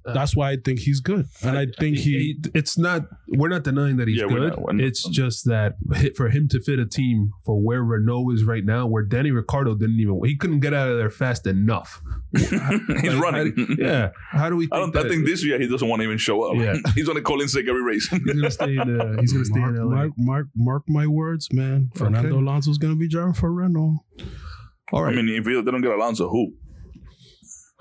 That's 0.05 0.35
why 0.35 0.51
I 0.53 0.57
think 0.65 0.81
he's 0.81 1.01
good, 1.01 1.27
and 1.43 1.59
I 1.59 1.67
think 1.79 1.97
he. 1.99 2.37
He- 2.43 2.51
it's 2.55 2.79
not. 2.79 3.03
We're 3.29 3.49
not 3.49 3.65
denying 3.65 3.97
that 3.99 4.09
he's 4.09 4.19
Yeah, 4.21 4.27
we're 4.27 4.41
good. 4.41 4.49
not- 4.51 4.63
we're 4.63 4.73
not- 4.73 4.85
it's 4.85 5.07
just 5.09 5.45
that 5.47 5.77
hit- 5.95 6.17
for 6.17 6.29
him 6.31 6.49
to 6.49 6.61
fit 6.61 6.79
a 6.79 6.87
team 6.87 7.31
for 7.45 7.61
where 7.63 7.83
Renault 7.85 8.31
is 8.31 8.45
right 8.45 8.65
now, 8.65 8.87
where 8.87 9.03
Danny 9.05 9.31
Ricciardo 9.31 9.75
didn't 9.75 10.01
even 10.01 10.19
he 10.25 10.37
couldn't 10.37 10.61
get 10.61 10.73
out 10.75 10.89
of 10.91 10.97
there 10.99 11.11
fast 11.11 11.47
enough. 11.47 12.01
He's 12.37 12.51
Like, 12.53 13.21
running. 13.23 13.55
do- 13.55 13.77
yeah. 13.79 14.11
How 14.31 14.49
do 14.51 14.57
we? 14.57 14.65
Think 14.65 14.75
I 14.75 14.79
don't. 14.79 14.93
that, 14.95 15.07
I 15.07 15.09
think 15.09 15.27
this 15.27 15.45
year 15.45 15.59
he 15.61 15.69
doesn't 15.69 15.87
want 15.89 16.01
to 16.01 16.05
even 16.05 16.19
show 16.19 16.43
up. 16.43 16.57
Yeah. 16.57 16.75
he's 16.95 17.07
gonna 17.07 17.21
call 17.23 17.41
in 17.41 17.49
sick 17.49 17.67
every 17.69 17.83
race. 17.83 18.09
he's 18.09 18.21
gonna 18.21 18.51
stay 18.51 18.77
in. 18.77 19.01
Uh, 19.01 19.17
he's 19.21 19.33
gonna 19.33 19.45
stay 19.45 19.61
mark, 19.61 19.77
in 19.77 19.83
LA. 19.85 19.95
mark, 19.95 20.13
mark, 20.17 20.47
mark 20.57 20.83
my 20.89 21.07
words, 21.07 21.49
man. 21.53 21.91
Fernando 21.95 22.29
Okay. 22.31 22.37
Alonso's 22.39 22.79
going 22.79 22.93
to 22.95 22.99
be 22.99 23.09
driving 23.09 23.35
for 23.35 23.53
Renault. 23.53 23.99
All 24.93 25.05
right. 25.05 25.13
I 25.17 25.23
mean, 25.23 25.29
if 25.29 25.45
they 25.45 25.53
don't 25.53 25.81
get 25.83 25.93
Alonso, 25.93 26.29
who? 26.29 26.55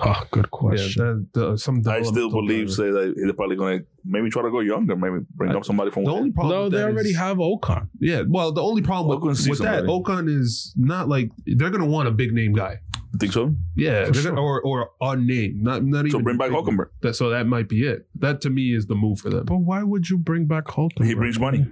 Oh, 0.02 0.24
good 0.32 0.46
yeah, 0.46 0.50
question. 0.50 1.30
that, 1.34 1.40
the, 1.40 1.50
uh, 1.52 1.58
some 1.58 1.82
I 1.88 2.02
still 2.04 2.30
believe 2.30 2.72
say 2.72 2.90
that 2.90 3.14
they're 3.18 3.34
probably 3.34 3.58
gonna 3.58 3.80
maybe 4.06 4.30
try 4.30 4.42
to 4.44 4.50
go 4.52 4.62
younger, 4.62 4.96
maybe 4.96 5.26
bring 5.36 5.52
I- 5.52 5.56
up 5.56 5.66
somebody 5.66 5.92
from 5.92 6.06
The 6.06 6.12
only 6.12 6.32
problem. 6.32 6.56
no, 6.56 6.64
with 6.64 6.72
they 6.72 6.78
that 6.80 6.86
already 6.90 7.10
is- 7.10 7.18
have 7.18 7.38
Ocon. 7.38 7.90
Yeah, 8.00 8.24
well, 8.28 8.52
the 8.54 8.62
only 8.62 8.82
problem 8.82 9.20
Ocon 9.20 9.28
with, 9.28 9.48
with 9.50 9.60
that, 9.60 9.86
somebody. 9.88 9.88
Ocon 10.28 10.30
is 10.40 10.74
not 10.78 11.10
like 11.10 11.32
they're 11.46 11.70
gonna 11.70 11.86
want 11.86 12.08
a 12.08 12.12
big 12.12 12.32
name 12.34 12.54
guy. 12.54 12.78
think 13.20 13.34
so. 13.34 13.54
Yeah, 13.76 14.10
sure. 14.12 14.32
gonna- 14.32 14.40
or 14.42 14.62
or 14.62 14.92
a 15.02 15.16
name, 15.18 15.60
not 15.64 15.84
not 15.84 16.00
even. 16.02 16.12
So 16.12 16.20
bring 16.22 16.38
back 16.38 16.52
big- 16.52 16.58
Hulkenberg. 16.60 16.90
That, 17.02 17.16
so 17.16 17.30
that 17.32 17.48
might 17.48 17.68
be 17.68 17.84
it. 17.86 18.08
That 18.16 18.40
to 18.42 18.50
me 18.50 18.74
is 18.74 18.86
the 18.86 18.96
move 18.96 19.20
for 19.20 19.30
them. 19.30 19.46
But 19.46 19.58
why 19.58 19.84
would 19.84 20.10
you 20.10 20.18
bring 20.18 20.46
back 20.46 20.66
Hulkenberg? 20.66 21.06
He 21.06 21.14
brings 21.16 21.40
money. 21.40 21.66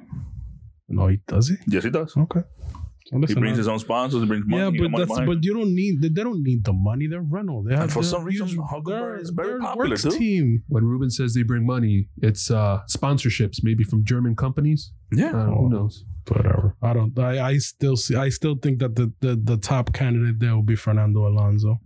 No, 0.90 1.08
he 1.08 1.20
does 1.28 1.50
he? 1.50 1.56
Yes, 1.68 1.84
he 1.84 1.90
does. 1.92 2.16
Okay. 2.18 2.42
Well, 3.12 3.24
He 3.28 3.34
brings 3.36 3.58
I- 3.58 3.62
his 3.62 3.68
own 3.68 3.80
sponsors. 3.80 4.22
He 4.22 4.28
brings 4.28 4.46
money. 4.46 4.78
yeah, 4.78 4.88
but 4.90 4.98
that's 4.98 5.10
behind. 5.10 5.28
but 5.28 5.44
you 5.44 5.54
don't 5.54 5.74
need 5.74 6.02
they, 6.02 6.10
they 6.10 6.24
don't 6.24 6.44
need 6.44 6.64
the 6.66 6.74
money. 6.74 7.08
They're 7.08 7.22
rental. 7.22 7.64
They 7.64 7.76
have 7.76 7.92
for 7.92 8.04
some 8.04 8.24
reason, 8.24 8.48
they're- 8.48 8.58
Hulkenberg 8.58 8.86
they're- 8.86 9.16
is 9.18 9.30
very 9.30 9.60
popular, 9.60 9.98
too. 9.98 10.12
Team. 10.12 10.64
When 10.68 10.84
Ruben 10.84 11.10
says 11.10 11.34
they 11.34 11.44
bring 11.44 11.66
money, 11.66 12.10
it's 12.22 12.52
uh 12.52 12.82
sponsorships, 12.90 13.58
maybe 13.64 13.84
from 13.84 14.04
German 14.04 14.36
companies. 14.36 14.92
yeah. 15.12 15.32
Uh, 15.32 15.46
who 15.56 15.70
knows? 15.70 16.04
Whatever. 16.28 16.76
I 16.82 16.92
don't. 16.92 17.18
I, 17.18 17.40
I 17.52 17.58
still 17.58 17.96
see. 17.96 18.16
I 18.16 18.28
still 18.28 18.56
think 18.62 18.80
that 18.80 18.96
the, 18.98 19.14
the 19.22 19.40
the 19.42 19.56
top 19.58 19.94
candidate 19.94 20.40
there 20.40 20.54
will 20.56 20.62
be 20.64 20.76
Fernando 20.76 21.26
Alonso. 21.26 21.80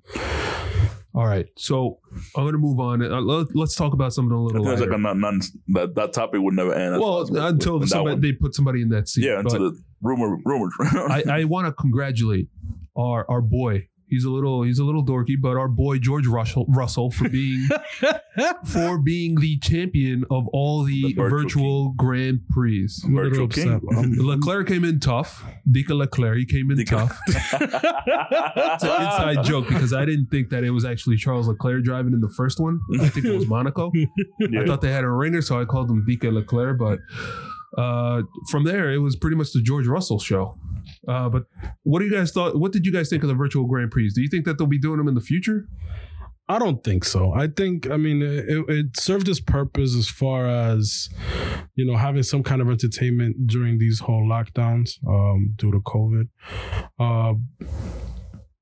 All 1.13 1.25
right, 1.25 1.47
so 1.57 1.99
I'm 2.37 2.45
gonna 2.45 2.57
move 2.57 2.79
on. 2.79 3.01
Uh, 3.01 3.19
let, 3.19 3.53
let's 3.53 3.75
talk 3.75 3.93
about 3.93 4.13
something 4.13 4.31
a 4.31 4.41
little 4.41 4.61
it's 4.61 4.79
lighter. 4.79 4.91
like 4.91 4.97
a 4.97 5.01
non, 5.01 5.19
non, 5.19 5.41
that 5.69 5.95
that 5.95 6.13
topic 6.13 6.39
would 6.41 6.53
never 6.53 6.73
end. 6.73 7.01
Well, 7.01 7.19
what's 7.19 7.31
until 7.31 7.85
somebody, 7.85 8.31
they 8.31 8.37
put 8.37 8.55
somebody 8.55 8.81
in 8.81 8.89
that 8.89 9.09
seat. 9.09 9.25
yeah, 9.25 9.39
until 9.39 9.71
the 9.71 9.83
rumor 10.01 10.37
rumor. 10.45 10.69
I, 10.79 11.23
I 11.27 11.43
want 11.43 11.67
to 11.67 11.73
congratulate 11.73 12.47
our 12.95 13.25
our 13.29 13.41
boy. 13.41 13.87
He's 14.11 14.25
a 14.25 14.29
little 14.29 14.61
he's 14.63 14.77
a 14.77 14.83
little 14.83 15.03
dorky, 15.03 15.35
but 15.41 15.57
our 15.57 15.67
boy 15.69 15.97
George 15.97 16.27
Russell 16.27 16.65
Russell 16.69 17.09
for 17.09 17.27
being 17.29 17.65
for 18.65 18.99
being 18.99 19.35
the 19.35 19.57
champion 19.59 20.25
of 20.29 20.47
all 20.49 20.83
the, 20.83 21.01
The 21.01 21.13
virtual 21.13 21.29
virtual 21.41 21.93
Grand 21.95 22.41
Prix. 22.49 22.89
I'm 23.05 23.17
a 23.17 23.21
little 23.23 23.47
Virtual 23.47 23.79
upset. 23.79 23.81
king. 24.03 24.15
Leclerc 24.25 24.67
came 24.67 24.83
in 24.83 24.99
tough. 24.99 25.43
Dika 25.69 25.91
Leclerc 25.97 26.37
he 26.37 26.45
came 26.45 26.69
in 26.71 26.77
Dika- 26.77 27.07
tough. 27.07 27.19
It's 27.63 28.83
an 28.83 29.01
inside 29.01 29.43
joke 29.45 29.67
because 29.67 29.93
I 29.93 30.05
didn't 30.05 30.27
think 30.27 30.49
that 30.49 30.63
it 30.63 30.71
was 30.71 30.85
actually 30.85 31.17
Charles 31.17 31.47
Leclerc 31.47 31.83
driving 31.83 32.13
in 32.13 32.19
the 32.21 32.29
first 32.29 32.59
one. 32.59 32.79
I 32.99 33.07
think 33.09 33.25
it 33.25 33.33
was 33.35 33.47
Monaco. 33.47 33.91
I 34.41 34.65
thought 34.65 34.81
they 34.81 34.91
had 34.91 35.03
a 35.03 35.09
ringer, 35.09 35.41
so 35.41 35.59
I 35.59 35.65
called 35.65 35.89
him 35.89 36.05
Dika 36.07 36.31
Leclerc. 36.33 36.77
But 36.77 36.99
uh, 37.81 38.23
from 38.49 38.63
there, 38.65 38.91
it 38.91 38.97
was 38.97 39.15
pretty 39.15 39.35
much 39.37 39.51
the 39.53 39.61
George 39.61 39.87
Russell 39.87 40.19
show. 40.19 40.57
Uh, 41.07 41.29
but 41.29 41.43
what 41.83 41.99
do 41.99 42.05
you 42.05 42.11
guys 42.11 42.31
thought? 42.31 42.59
What 42.59 42.71
did 42.71 42.85
you 42.85 42.91
guys 42.91 43.09
think 43.09 43.23
of 43.23 43.29
the 43.29 43.35
virtual 43.35 43.65
Grand 43.65 43.91
Prix? 43.91 44.09
Do 44.09 44.21
you 44.21 44.29
think 44.29 44.45
that 44.45 44.57
they'll 44.57 44.67
be 44.67 44.79
doing 44.79 44.97
them 44.97 45.07
in 45.07 45.15
the 45.15 45.21
future? 45.21 45.67
I 46.47 46.59
don't 46.59 46.83
think 46.83 47.05
so. 47.05 47.31
I 47.33 47.47
think, 47.47 47.89
I 47.89 47.95
mean, 47.95 48.21
it, 48.21 48.45
it 48.67 48.99
served 48.99 49.29
its 49.29 49.39
purpose 49.39 49.95
as 49.95 50.09
far 50.09 50.47
as, 50.47 51.07
you 51.75 51.85
know, 51.85 51.95
having 51.95 52.23
some 52.23 52.43
kind 52.43 52.61
of 52.61 52.69
entertainment 52.69 53.47
during 53.47 53.77
these 53.77 54.01
whole 54.01 54.27
lockdowns 54.27 54.97
um, 55.07 55.53
due 55.55 55.71
to 55.71 55.79
COVID. 55.79 56.27
Uh, 56.99 57.35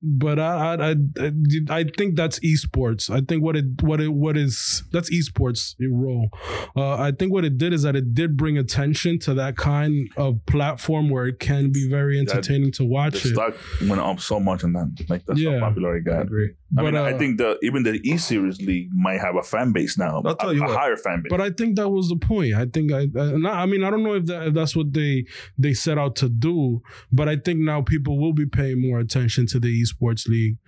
but 0.02 0.38
I, 0.38 0.74
I, 0.74 0.90
I, 1.20 1.32
I 1.68 1.84
think 1.96 2.16
that's 2.16 2.38
esports. 2.40 3.10
I 3.10 3.20
think 3.20 3.42
what 3.42 3.56
it, 3.56 3.82
what 3.82 4.00
it, 4.00 4.08
what 4.12 4.36
is 4.36 4.82
that's 4.92 5.10
esports 5.10 5.74
role. 5.90 6.30
Uh, 6.76 6.94
I 6.94 7.12
think 7.12 7.32
what 7.32 7.44
it 7.44 7.58
did 7.58 7.72
is 7.74 7.82
that 7.82 7.96
it 7.96 8.14
did 8.14 8.36
bring 8.36 8.56
attention 8.56 9.18
to 9.20 9.34
that 9.34 9.56
kind 9.56 10.08
of 10.16 10.44
platform 10.46 11.10
where 11.10 11.26
it 11.26 11.38
can 11.38 11.70
be 11.70 11.88
very 11.88 12.16
That- 12.24 12.30
entertaining 12.32 12.72
to 12.72 12.82
the 12.82 12.88
watch 12.88 13.26
it. 13.26 13.36
went 13.88 14.00
up 14.00 14.20
so 14.20 14.40
much 14.40 14.62
and 14.62 14.74
then 14.74 14.94
Like 15.08 15.24
that's 15.26 15.38
Yeah. 15.38 15.58
how 15.60 15.68
popular 15.68 15.96
it 15.96 16.02
got. 16.04 16.22
agree. 16.22 16.50
I 16.78 16.82
mean, 16.82 16.92
But, 16.92 17.02
I 17.04 17.12
uh, 17.14 17.18
think 17.18 17.38
the 17.38 17.58
even 17.62 17.82
the 17.82 18.00
E 18.04 18.16
Series 18.16 18.60
League 18.62 18.90
might 18.94 19.18
have 19.20 19.34
a 19.34 19.42
fan 19.42 19.72
base 19.72 19.98
now. 19.98 20.22
I'll 20.24 20.36
tell 20.36 20.50
a, 20.50 20.54
you 20.54 20.62
a 20.62 20.66
what. 20.68 20.76
higher 20.78 20.96
fan 20.96 21.20
base. 21.22 21.30
But 21.30 21.40
I 21.40 21.50
think 21.50 21.74
that 21.76 21.88
was 21.88 22.08
the 22.08 22.16
point. 22.16 22.54
I 22.54 22.66
think 22.66 22.92
I, 22.92 23.02
I, 23.18 23.32
not, 23.32 23.54
I 23.54 23.66
mean, 23.66 23.82
I 23.82 23.90
don't 23.90 24.04
know 24.04 24.14
if 24.14 24.26
that 24.26 24.46
if 24.48 24.54
that's 24.54 24.76
what 24.76 24.92
they 24.92 25.24
they 25.58 25.74
set 25.74 25.98
out 25.98 26.14
to 26.16 26.28
do, 26.28 26.80
but 27.10 27.28
I 27.28 27.36
think 27.36 27.58
now 27.60 27.82
people 27.82 28.20
will 28.20 28.32
be 28.32 28.46
paying 28.46 28.80
more 28.80 29.00
attention 29.00 29.46
to 29.48 29.58
the 29.58 29.82
esports 29.82 30.28
league, 30.28 30.58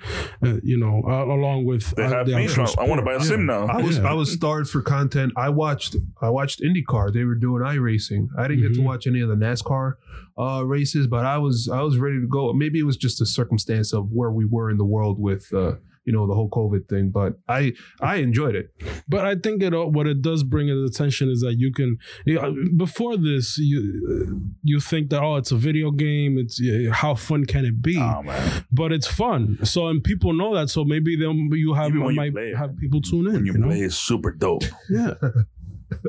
uh, 0.45 0.57
you 0.65 0.77
know, 0.77 1.03
uh, 1.07 1.25
along 1.25 1.67
with 1.67 1.95
they 1.95 2.05
uh, 2.05 2.09
have 2.09 2.27
the 2.27 2.35
me. 2.37 2.45
actual 2.47 2.67
I 2.81 2.87
want 2.89 2.99
to 2.99 3.05
buy 3.05 3.13
a 3.15 3.21
sport. 3.21 3.29
sim 3.29 3.41
Yeah. 3.41 3.47
now. 3.47 3.67
I 3.67 3.81
was 3.83 3.99
Yeah. 3.99 4.11
I 4.11 4.15
was 4.15 4.33
starved 4.33 4.71
for 4.71 4.83
content. 4.83 5.33
I 5.37 5.51
watched 5.51 5.95
I 6.21 6.31
watched 6.31 6.61
IndyCar. 6.63 7.13
They 7.13 7.25
were 7.25 7.37
doing 7.37 7.63
iRacing. 7.63 8.27
I 8.37 8.49
didn't 8.49 8.63
get 8.63 8.75
to 8.75 8.81
Mhm. 8.81 8.85
watch 8.85 9.07
any 9.07 9.21
of 9.21 9.29
the 9.29 9.37
NASCAR 9.37 9.95
uh, 10.37 10.65
races, 10.67 11.07
but 11.07 11.25
I 11.25 11.39
was 11.39 11.69
I 11.73 11.83
was 11.83 11.99
ready 11.99 12.21
to 12.21 12.27
go. 12.27 12.53
Maybe 12.53 12.81
it 12.81 12.87
was 12.87 12.97
just 12.97 13.21
a 13.21 13.27
circumstance 13.27 13.93
of 13.93 14.11
where 14.11 14.31
we 14.33 14.45
were 14.45 14.69
in 14.69 14.79
the 14.79 14.85
world 14.85 15.21
with 15.21 15.53
uh, 15.55 15.75
you 16.05 16.13
know 16.13 16.27
the 16.27 16.35
whole 16.35 16.49
COVID 16.51 16.89
thing. 16.89 17.11
But 17.11 17.35
I 17.49 17.73
I 18.01 18.17
enjoyed 18.17 18.55
it. 18.55 18.71
But 19.09 19.25
I 19.25 19.35
think 19.37 19.63
it 19.63 19.73
what 19.73 20.07
it 20.07 20.23
does 20.23 20.43
bring 20.43 20.71
at 20.71 20.77
attention 20.77 21.31
is 21.31 21.41
that 21.41 21.55
you 21.59 21.73
can 21.73 21.99
you 22.27 22.35
know, 22.35 22.55
before 22.77 23.17
this 23.17 23.59
you 23.59 24.43
you 24.63 24.81
think 24.81 25.11
that 25.11 25.23
oh 25.23 25.37
it's 25.37 25.53
a 25.53 25.57
video 25.57 25.91
game 25.91 26.39
it's 26.39 26.61
how 26.93 27.15
fun 27.15 27.45
can 27.45 27.65
it 27.65 27.81
be 27.83 27.97
Oh 27.99 28.23
man, 28.23 28.65
but 28.73 28.93
it's 28.93 29.07
fun 29.07 29.59
so 29.65 29.89
and 29.89 30.03
people 30.03 30.33
know 30.33 30.55
that 30.55 30.71
so 30.71 30.85
maybe 30.85 31.17
they'll 31.17 31.35
you 31.35 31.75
have 31.75 31.89
Even 31.89 32.05
when 32.05 32.15
you 32.15 32.21
might 32.21 32.33
play 32.33 32.55
have 32.55 32.77
people 32.77 33.01
tune 33.01 33.27
in 33.29 33.35
when 33.35 33.47
you 33.47 33.53
you 33.53 33.59
know? 33.59 33.67
play 33.69 33.81
is 33.81 33.97
super 33.97 34.31
dope, 34.33 34.65
yeah 34.91 35.15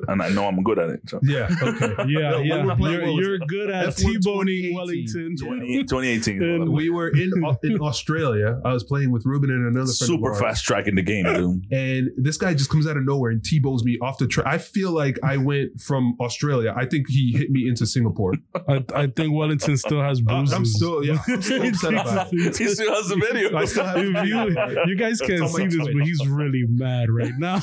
and 0.07 0.21
I 0.21 0.29
know 0.29 0.47
I'm 0.47 0.61
good 0.63 0.79
at 0.79 0.89
it. 0.89 1.01
So. 1.09 1.19
Yeah. 1.23 1.47
Okay. 1.61 1.93
Yeah, 2.07 2.31
No, 2.31 2.39
yeah. 2.41 2.75
we're 2.75 2.91
You're, 2.91 3.21
you're 3.21 3.37
good 3.39 3.69
at 3.69 3.87
F1 3.89 3.95
T-boning 3.95 4.75
Wellington. 4.75 5.35
20, 5.37 5.83
2018. 5.83 6.43
And 6.43 6.69
we 6.69 6.89
were 6.89 7.09
in 7.09 7.31
uh, 7.45 7.55
in 7.63 7.79
Australia. 7.81 8.59
I 8.65 8.73
was 8.73 8.83
playing 8.83 9.11
with 9.11 9.25
Ruben 9.25 9.49
and 9.49 9.65
another 9.67 9.91
friend 9.91 10.01
of 10.01 10.07
super 10.07 10.29
ours. 10.31 10.39
fast 10.39 10.65
track 10.65 10.87
in 10.87 10.95
the 10.95 11.01
game, 11.01 11.25
dude. 11.25 11.65
and 11.71 12.09
this 12.17 12.37
guy 12.37 12.53
just 12.53 12.69
comes 12.69 12.87
out 12.87 12.97
of 12.97 13.05
nowhere 13.05 13.31
and 13.31 13.43
T-bones 13.43 13.83
me 13.83 13.97
off 14.01 14.17
the 14.17 14.27
track. 14.27 14.47
I 14.47 14.57
feel 14.57 14.91
like 14.91 15.17
I 15.23 15.37
went 15.37 15.79
from 15.81 16.15
Australia. 16.19 16.73
I 16.75 16.85
think 16.85 17.07
he 17.09 17.31
hit 17.31 17.49
me 17.51 17.67
into 17.67 17.85
Singapore. 17.85 18.33
I, 18.67 18.83
I 18.93 19.07
think 19.07 19.33
Wellington 19.33 19.77
still 19.77 20.01
has 20.01 20.19
bruises. 20.21 20.53
I'm 20.53 20.65
still, 20.65 21.03
yeah, 21.05 21.17
I'm 21.27 21.41
still 21.41 21.67
upset 21.67 21.93
about 21.93 22.27
it. 22.33 22.57
he 22.57 22.67
still 22.67 22.93
has 22.93 23.07
the 23.07 23.15
video. 23.15 23.57
I 23.57 23.65
still 23.65 23.85
have 23.85 23.97
If 23.97 24.25
you, 24.27 24.83
you 24.87 24.95
guys 24.95 25.19
can't 25.21 25.49
see 25.49 25.67
this, 25.67 25.77
but 25.77 26.03
he's 26.03 26.27
really 26.27 26.65
mad 26.67 27.09
right 27.09 27.33
now. 27.37 27.59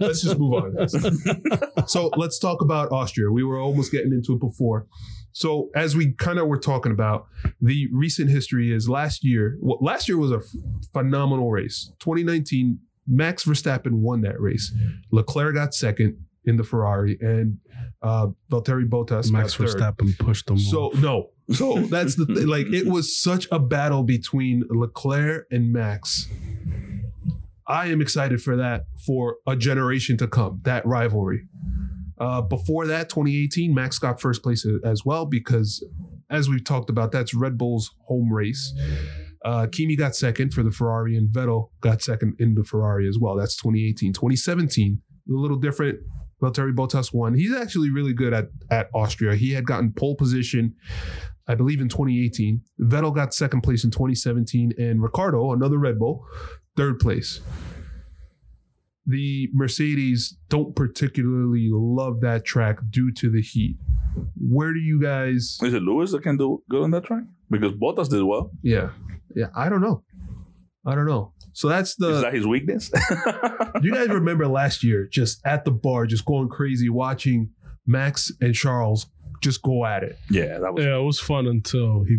Let's 0.00 0.22
just 0.22 0.38
move 0.38 0.54
on. 0.54 0.87
so 1.86 2.10
let's 2.16 2.38
talk 2.38 2.62
about 2.62 2.90
Austria. 2.92 3.30
We 3.30 3.44
were 3.44 3.58
almost 3.58 3.92
getting 3.92 4.12
into 4.12 4.34
it 4.34 4.40
before. 4.40 4.86
So 5.32 5.70
as 5.74 5.96
we 5.96 6.12
kind 6.14 6.38
of 6.38 6.48
were 6.48 6.58
talking 6.58 6.90
about, 6.90 7.26
the 7.60 7.88
recent 7.92 8.30
history 8.30 8.72
is 8.72 8.88
last 8.88 9.24
year. 9.24 9.56
Well, 9.60 9.78
last 9.80 10.08
year 10.08 10.18
was 10.18 10.32
a 10.32 10.38
f- 10.38 10.44
phenomenal 10.92 11.50
race. 11.50 11.92
2019, 12.00 12.78
Max 13.06 13.44
Verstappen 13.44 13.92
won 13.92 14.22
that 14.22 14.40
race. 14.40 14.74
Leclerc 15.12 15.54
got 15.54 15.74
second 15.74 16.16
in 16.44 16.56
the 16.56 16.64
Ferrari, 16.64 17.18
and 17.20 17.58
uh, 18.02 18.28
Valtteri 18.50 18.88
Bottas 18.88 19.30
Max 19.30 19.56
got 19.56 19.68
third. 19.68 19.80
Verstappen 19.80 20.18
pushed 20.18 20.46
them. 20.46 20.58
So 20.58 20.90
no. 20.96 21.30
So 21.52 21.78
that's 21.90 22.16
the 22.16 22.26
thing. 22.26 22.46
Like 22.46 22.66
it 22.66 22.86
was 22.86 23.20
such 23.20 23.46
a 23.52 23.58
battle 23.58 24.02
between 24.02 24.64
Leclerc 24.70 25.46
and 25.50 25.72
Max. 25.72 26.28
I 27.68 27.88
am 27.88 28.00
excited 28.00 28.42
for 28.42 28.56
that 28.56 28.86
for 29.06 29.36
a 29.46 29.54
generation 29.54 30.16
to 30.18 30.26
come. 30.26 30.60
That 30.64 30.86
rivalry. 30.86 31.42
Uh, 32.18 32.40
before 32.40 32.86
that, 32.86 33.10
2018, 33.10 33.74
Max 33.74 33.98
got 33.98 34.20
first 34.20 34.42
place 34.42 34.66
as 34.84 35.04
well 35.04 35.26
because, 35.26 35.84
as 36.30 36.48
we've 36.48 36.64
talked 36.64 36.90
about, 36.90 37.12
that's 37.12 37.34
Red 37.34 37.58
Bull's 37.58 37.94
home 38.06 38.32
race. 38.32 38.74
Uh, 39.44 39.66
Kimi 39.70 39.94
got 39.94 40.16
second 40.16 40.52
for 40.52 40.62
the 40.62 40.70
Ferrari, 40.70 41.16
and 41.16 41.28
Vettel 41.28 41.70
got 41.80 42.02
second 42.02 42.34
in 42.40 42.54
the 42.54 42.64
Ferrari 42.64 43.06
as 43.08 43.18
well. 43.20 43.36
That's 43.36 43.54
2018. 43.56 44.12
2017, 44.12 45.00
a 45.28 45.32
little 45.32 45.58
different. 45.58 46.00
Valtteri 46.42 46.74
Bottas 46.74 47.12
won. 47.12 47.34
He's 47.34 47.54
actually 47.54 47.90
really 47.90 48.12
good 48.12 48.32
at 48.32 48.48
at 48.70 48.88
Austria. 48.94 49.34
He 49.34 49.52
had 49.52 49.66
gotten 49.66 49.92
pole 49.92 50.14
position, 50.14 50.74
I 51.48 51.54
believe, 51.54 51.80
in 51.80 51.88
2018. 51.88 52.62
Vettel 52.80 53.14
got 53.14 53.34
second 53.34 53.62
place 53.62 53.84
in 53.84 53.90
2017, 53.90 54.72
and 54.78 55.02
Ricciardo, 55.02 55.52
another 55.52 55.78
Red 55.78 55.98
Bull, 55.98 56.24
third 56.78 57.00
place. 57.00 57.40
The 59.04 59.48
Mercedes 59.52 60.36
don't 60.48 60.76
particularly 60.76 61.70
love 61.72 62.20
that 62.20 62.44
track 62.44 62.78
due 62.88 63.10
to 63.14 63.30
the 63.30 63.42
heat. 63.42 63.76
Where 64.36 64.72
do 64.72 64.78
you 64.78 65.00
guys? 65.02 65.58
Is 65.60 65.74
it 65.74 65.82
Lewis 65.82 66.12
that 66.12 66.22
can 66.22 66.36
do 66.36 66.62
good 66.70 66.84
on 66.84 66.92
that 66.92 67.04
track? 67.04 67.24
Because 67.50 67.72
Bottas 67.72 68.08
did 68.08 68.22
well. 68.22 68.52
Yeah, 68.62 68.90
yeah. 69.34 69.46
I 69.56 69.68
don't 69.68 69.80
know. 69.80 70.04
I 70.86 70.94
don't 70.94 71.06
know. 71.06 71.32
So 71.52 71.68
that's 71.68 71.96
the. 71.96 72.10
Is 72.10 72.22
that 72.22 72.34
his 72.34 72.46
weakness? 72.46 72.90
Do 73.80 73.80
you 73.82 73.94
guys 73.94 74.08
remember 74.08 74.46
last 74.46 74.84
year, 74.84 75.08
just 75.10 75.44
at 75.44 75.64
the 75.64 75.70
bar, 75.72 76.06
just 76.06 76.24
going 76.24 76.48
crazy, 76.48 76.88
watching 76.88 77.50
Max 77.86 78.30
and 78.40 78.54
Charles 78.54 79.06
just 79.42 79.62
go 79.62 79.84
at 79.84 80.04
it? 80.04 80.16
yeah, 80.30 80.58
that 80.58 80.72
was. 80.72 80.84
Yeah, 80.84 80.96
it 80.96 81.02
was 81.02 81.18
fun 81.18 81.46
until 81.46 82.04
he 82.04 82.18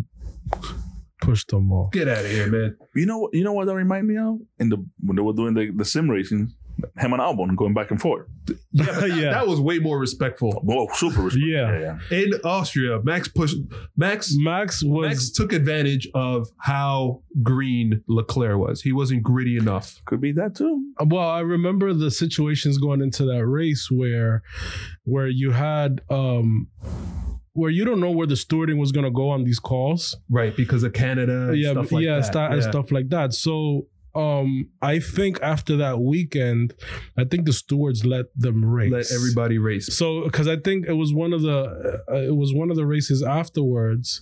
pushed 1.21 1.49
them 1.49 1.71
off. 1.71 1.91
Get 1.91 2.08
out 2.08 2.25
of 2.25 2.32
here, 2.32 2.47
man. 2.47 2.75
You 2.95 3.05
know 3.05 3.17
what? 3.19 3.34
You 3.34 3.43
know 3.43 3.53
what 3.53 3.65
that 3.65 3.75
remind 3.75 4.08
me 4.08 4.17
of? 4.17 4.39
In 4.60 4.69
the 4.69 4.77
when 5.01 5.15
they 5.15 5.21
were 5.21 5.34
doing 5.34 5.53
the, 5.53 5.71
the 5.71 5.86
sim 5.86 6.10
racing, 6.10 6.51
him 6.97 7.13
and 7.13 7.21
Albon 7.21 7.55
going 7.55 7.73
back 7.73 7.91
and 7.91 7.99
forth. 8.01 8.27
Yeah, 8.71 9.05
Yeah. 9.05 9.29
that 9.32 9.47
was 9.47 9.60
way 9.60 9.79
more 9.79 9.99
respectful. 9.99 10.53
Whoa, 10.63 10.88
super 10.93 11.21
respect. 11.21 11.45
Yeah. 11.45 11.71
yeah, 11.79 11.97
yeah. 12.12 12.17
In 12.17 12.34
Austria, 12.43 12.99
Max 13.03 13.27
pushed. 13.27 13.58
Max 13.97 14.34
Max 14.38 14.84
was 14.84 15.08
Max 15.08 15.32
took 15.32 15.53
advantage 15.53 16.08
of 16.13 16.47
how 16.60 17.21
green 17.43 18.01
Leclerc 18.08 18.58
was. 18.58 18.82
He 18.82 18.91
wasn't 18.93 19.23
gritty 19.23 19.58
enough. 19.58 20.01
Could 20.05 20.21
be 20.21 20.32
that 20.34 20.55
too. 20.55 20.84
well 21.05 21.27
i 21.29 21.39
remember 21.39 21.93
the 21.93 22.12
situations 22.12 22.77
going 22.77 23.01
into 23.01 23.25
that 23.25 23.45
race 23.45 23.88
where 23.91 24.41
where 25.03 25.27
you 25.27 25.51
had 25.51 26.01
um 26.10 26.67
where 27.54 27.72
you 27.72 27.84
don't 27.86 28.00
know 28.00 28.12
where 28.12 28.28
the 28.28 28.36
stewarding 28.36 28.78
was 28.78 28.92
going 28.92 29.06
to 29.06 29.12
go 29.12 29.30
on 29.30 29.44
these 29.44 29.60
calls 29.60 30.16
Right, 30.30 30.56
because 30.56 30.84
of 30.84 30.94
Canada 30.94 31.50
and 31.50 31.58
yeah 31.58 31.72
stuff 31.72 31.92
like 31.92 32.04
yeah, 32.04 32.16
that. 32.20 32.26
sta- 32.26 32.52
and 32.52 32.64
stuff 32.64 32.92
like 32.92 33.10
that 33.10 33.34
so 33.34 33.88
um 34.16 34.68
i 34.82 34.98
think 35.00 35.40
after 35.44 35.78
that 35.78 36.00
weekend 36.00 36.74
i 37.16 37.24
think 37.24 37.46
the 37.46 37.54
stewards 37.54 38.04
let 38.04 38.26
them 38.36 38.66
race 38.66 38.92
Let 38.92 39.12
everybody 39.12 39.60
race. 39.60 39.96
so 39.96 40.24
because 40.24 40.48
i 40.48 40.56
think 40.58 40.88
it 40.88 40.94
was 40.94 41.14
one 41.14 41.32
of 41.32 41.44
the 41.44 41.60
uh, 42.12 42.16
it 42.16 42.36
was 42.36 42.52
one 42.52 42.72
of 42.72 42.76
the 42.76 42.88
races 42.88 43.22
afterwards 43.22 44.20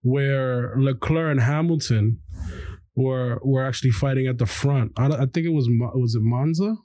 where 0.00 0.74
leclerc 0.78 1.30
and 1.32 1.40
hamilton 1.42 2.18
were 2.94 3.38
were 3.44 3.62
actually 3.62 3.90
fighting 3.90 4.26
at 4.26 4.38
the 4.38 4.46
front 4.46 4.92
i, 4.96 5.06
don't- 5.06 5.20
I 5.20 5.26
think 5.26 5.44
it 5.46 5.52
was 5.52 5.68
was 5.94 6.14
it 6.14 6.22
monza 6.22 6.76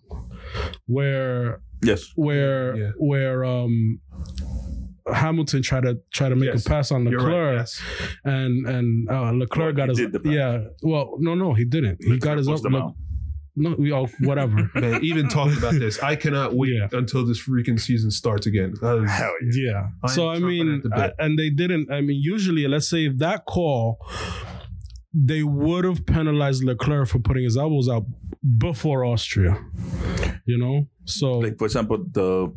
where 0.87 1.61
Yes. 1.83 2.11
where 2.15 2.75
Yeah. 2.77 2.91
where 2.97 3.43
um 3.45 3.99
Hamilton 5.13 5.61
tried 5.61 5.83
to 5.83 5.99
try 6.13 6.29
to 6.29 6.35
make 6.35 6.49
Yes. 6.49 6.65
a 6.65 6.69
pass 6.69 6.91
on 6.91 7.05
Leclerc, 7.05 7.25
right. 7.27 7.53
Yes. 7.55 7.81
and 8.25 8.65
and 8.67 9.09
uh, 9.09 9.31
Leclerc 9.31 9.75
Well, 9.77 9.87
got 9.87 9.89
his 9.89 9.97
did 9.97 10.11
the 10.13 10.19
pass. 10.19 10.33
yeah. 10.33 10.63
Well, 10.83 11.15
no, 11.19 11.35
no, 11.35 11.53
he 11.53 11.65
didn't. 11.65 12.03
He 12.03 12.17
got 12.17 12.37
his 12.37 12.47
up. 12.47 12.61
Le- 12.63 12.93
no, 13.57 13.75
we 13.77 13.91
all 13.91 14.07
whatever. 14.21 14.69
Man, 14.75 15.03
even 15.03 15.27
talking 15.27 15.57
about 15.57 15.73
this, 15.73 16.01
I 16.01 16.15
cannot 16.15 16.55
wait 16.55 16.71
Yeah. 16.73 16.87
until 16.93 17.25
this 17.25 17.41
freaking 17.45 17.79
season 17.79 18.09
starts 18.09 18.45
again. 18.47 18.75
Hell 18.81 19.03
yeah. 19.05 19.29
Yeah. 19.51 19.87
I 20.03 20.07
so 20.07 20.29
I 20.29 20.39
mean, 20.39 20.75
at 20.75 20.83
the 20.83 20.89
bit. 20.89 21.13
I- 21.19 21.25
and 21.25 21.37
they 21.37 21.49
didn't. 21.49 21.91
I 21.91 21.99
mean, 22.01 22.21
usually, 22.21 22.65
let's 22.67 22.87
say 22.89 23.05
if 23.07 23.17
that 23.17 23.45
call, 23.45 23.97
they 25.13 25.43
would 25.43 25.83
have 25.83 26.05
penalized 26.05 26.63
Leclerc 26.63 27.09
for 27.09 27.19
putting 27.19 27.43
his 27.43 27.57
elbows 27.57 27.89
out 27.89 28.05
before 28.57 29.03
Austria. 29.03 29.57
You 30.45 30.57
know, 30.57 30.87
so 31.05 31.39
Like 31.39 31.57
for 31.57 31.65
example, 31.65 31.97
the 32.11 32.51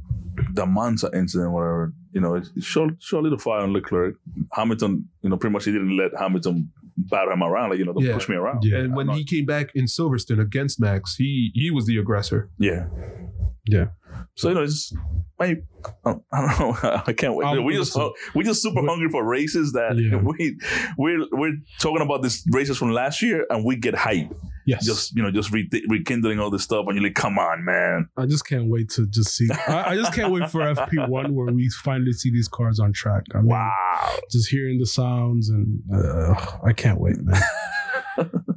the 0.53 0.66
Monza 0.66 1.11
incident, 1.14 1.53
whatever. 1.53 1.92
You 2.12 2.20
know, 2.20 2.35
it 2.37 2.47
showed 2.61 2.97
showed 3.03 3.20
a 3.20 3.23
little 3.23 3.38
fire 3.38 3.61
on 3.61 3.73
Leclerc. 3.73 4.16
Hamilton, 4.53 5.09
you 5.23 5.31
know, 5.31 5.37
pretty 5.37 5.53
much 5.53 5.64
he 5.64 5.73
didn't 5.73 5.97
let 5.97 6.12
Hamilton 6.18 6.70
batter 6.97 7.33
him 7.33 7.42
around. 7.42 7.70
Like 7.70 7.79
you 7.79 7.85
know, 7.85 7.92
don't 7.92 8.05
Yeah. 8.05 8.14
push 8.14 8.29
me 8.29 8.37
around. 8.37 8.62
Yeah. 8.64 8.79
and 8.79 8.94
when 8.97 9.11
I'm 9.11 9.16
he 9.16 9.25
came 9.25 9.47
back 9.47 9.70
in 9.75 9.85
Silverstone 9.87 10.40
against 10.40 10.81
Max, 10.81 11.16
he 11.16 11.51
he 11.55 11.70
was 11.70 11.87
the 11.87 11.97
aggressor. 11.99 12.51
Yeah. 12.59 12.87
Yeah. 13.66 13.87
So 14.37 14.49
you 14.49 14.55
know, 14.55 14.62
it's 14.62 14.92
I, 15.40 15.57
I 16.05 16.14
don't 16.33 16.61
know. 16.61 16.77
I 17.07 17.12
can't 17.12 17.35
wait. 17.35 17.47
Um, 17.47 17.64
we 17.64 17.75
just 17.75 17.97
listen. 17.97 18.12
we 18.35 18.44
just 18.44 18.62
super 18.62 18.81
We- 18.83 18.87
hungry 18.88 19.09
for 19.09 19.25
races 19.25 19.73
that 19.73 19.97
Yeah. 19.99 20.16
we 20.23 20.57
we're 20.97 21.27
we're 21.33 21.57
talking 21.81 22.03
about 22.03 22.23
these 22.23 22.44
races 22.53 22.79
from 22.79 22.90
last 22.92 23.23
year 23.23 23.47
and 23.51 23.64
we 23.64 23.77
get 23.77 23.94
hype. 23.94 24.33
Yes, 24.66 24.85
Just 24.85 25.16
you 25.16 25.22
know, 25.22 25.31
just 25.31 25.50
re- 25.53 25.68
rekindling 25.88 26.38
all 26.40 26.50
this 26.50 26.62
stuff 26.62 26.85
and 26.87 26.96
you're 26.96 27.05
like, 27.05 27.14
come 27.14 27.38
on, 27.38 27.64
man. 27.64 28.09
I 28.16 28.27
just 28.27 28.46
can't 28.46 28.68
wait 28.68 28.88
to 28.90 29.07
just 29.07 29.35
see. 29.37 29.48
I, 29.68 29.90
I 29.92 29.96
just 29.96 30.12
can't 30.12 30.33
wait 30.33 30.50
for 30.50 30.61
FP 30.74 31.09
one 31.09 31.35
where 31.35 31.53
we 31.53 31.68
finally 31.83 32.12
see 32.12 32.31
these 32.31 32.48
cars 32.48 32.81
on 32.81 32.92
track. 32.92 33.24
I 33.35 33.38
mean, 33.38 33.46
Wow. 33.48 34.18
just 34.31 34.48
hearing 34.50 34.79
the 34.79 34.87
sounds 34.87 35.48
and 35.50 35.81
uh, 35.94 36.35
I 36.64 36.72
can't 36.72 37.00
wait, 37.00 37.16
man. 37.20 37.40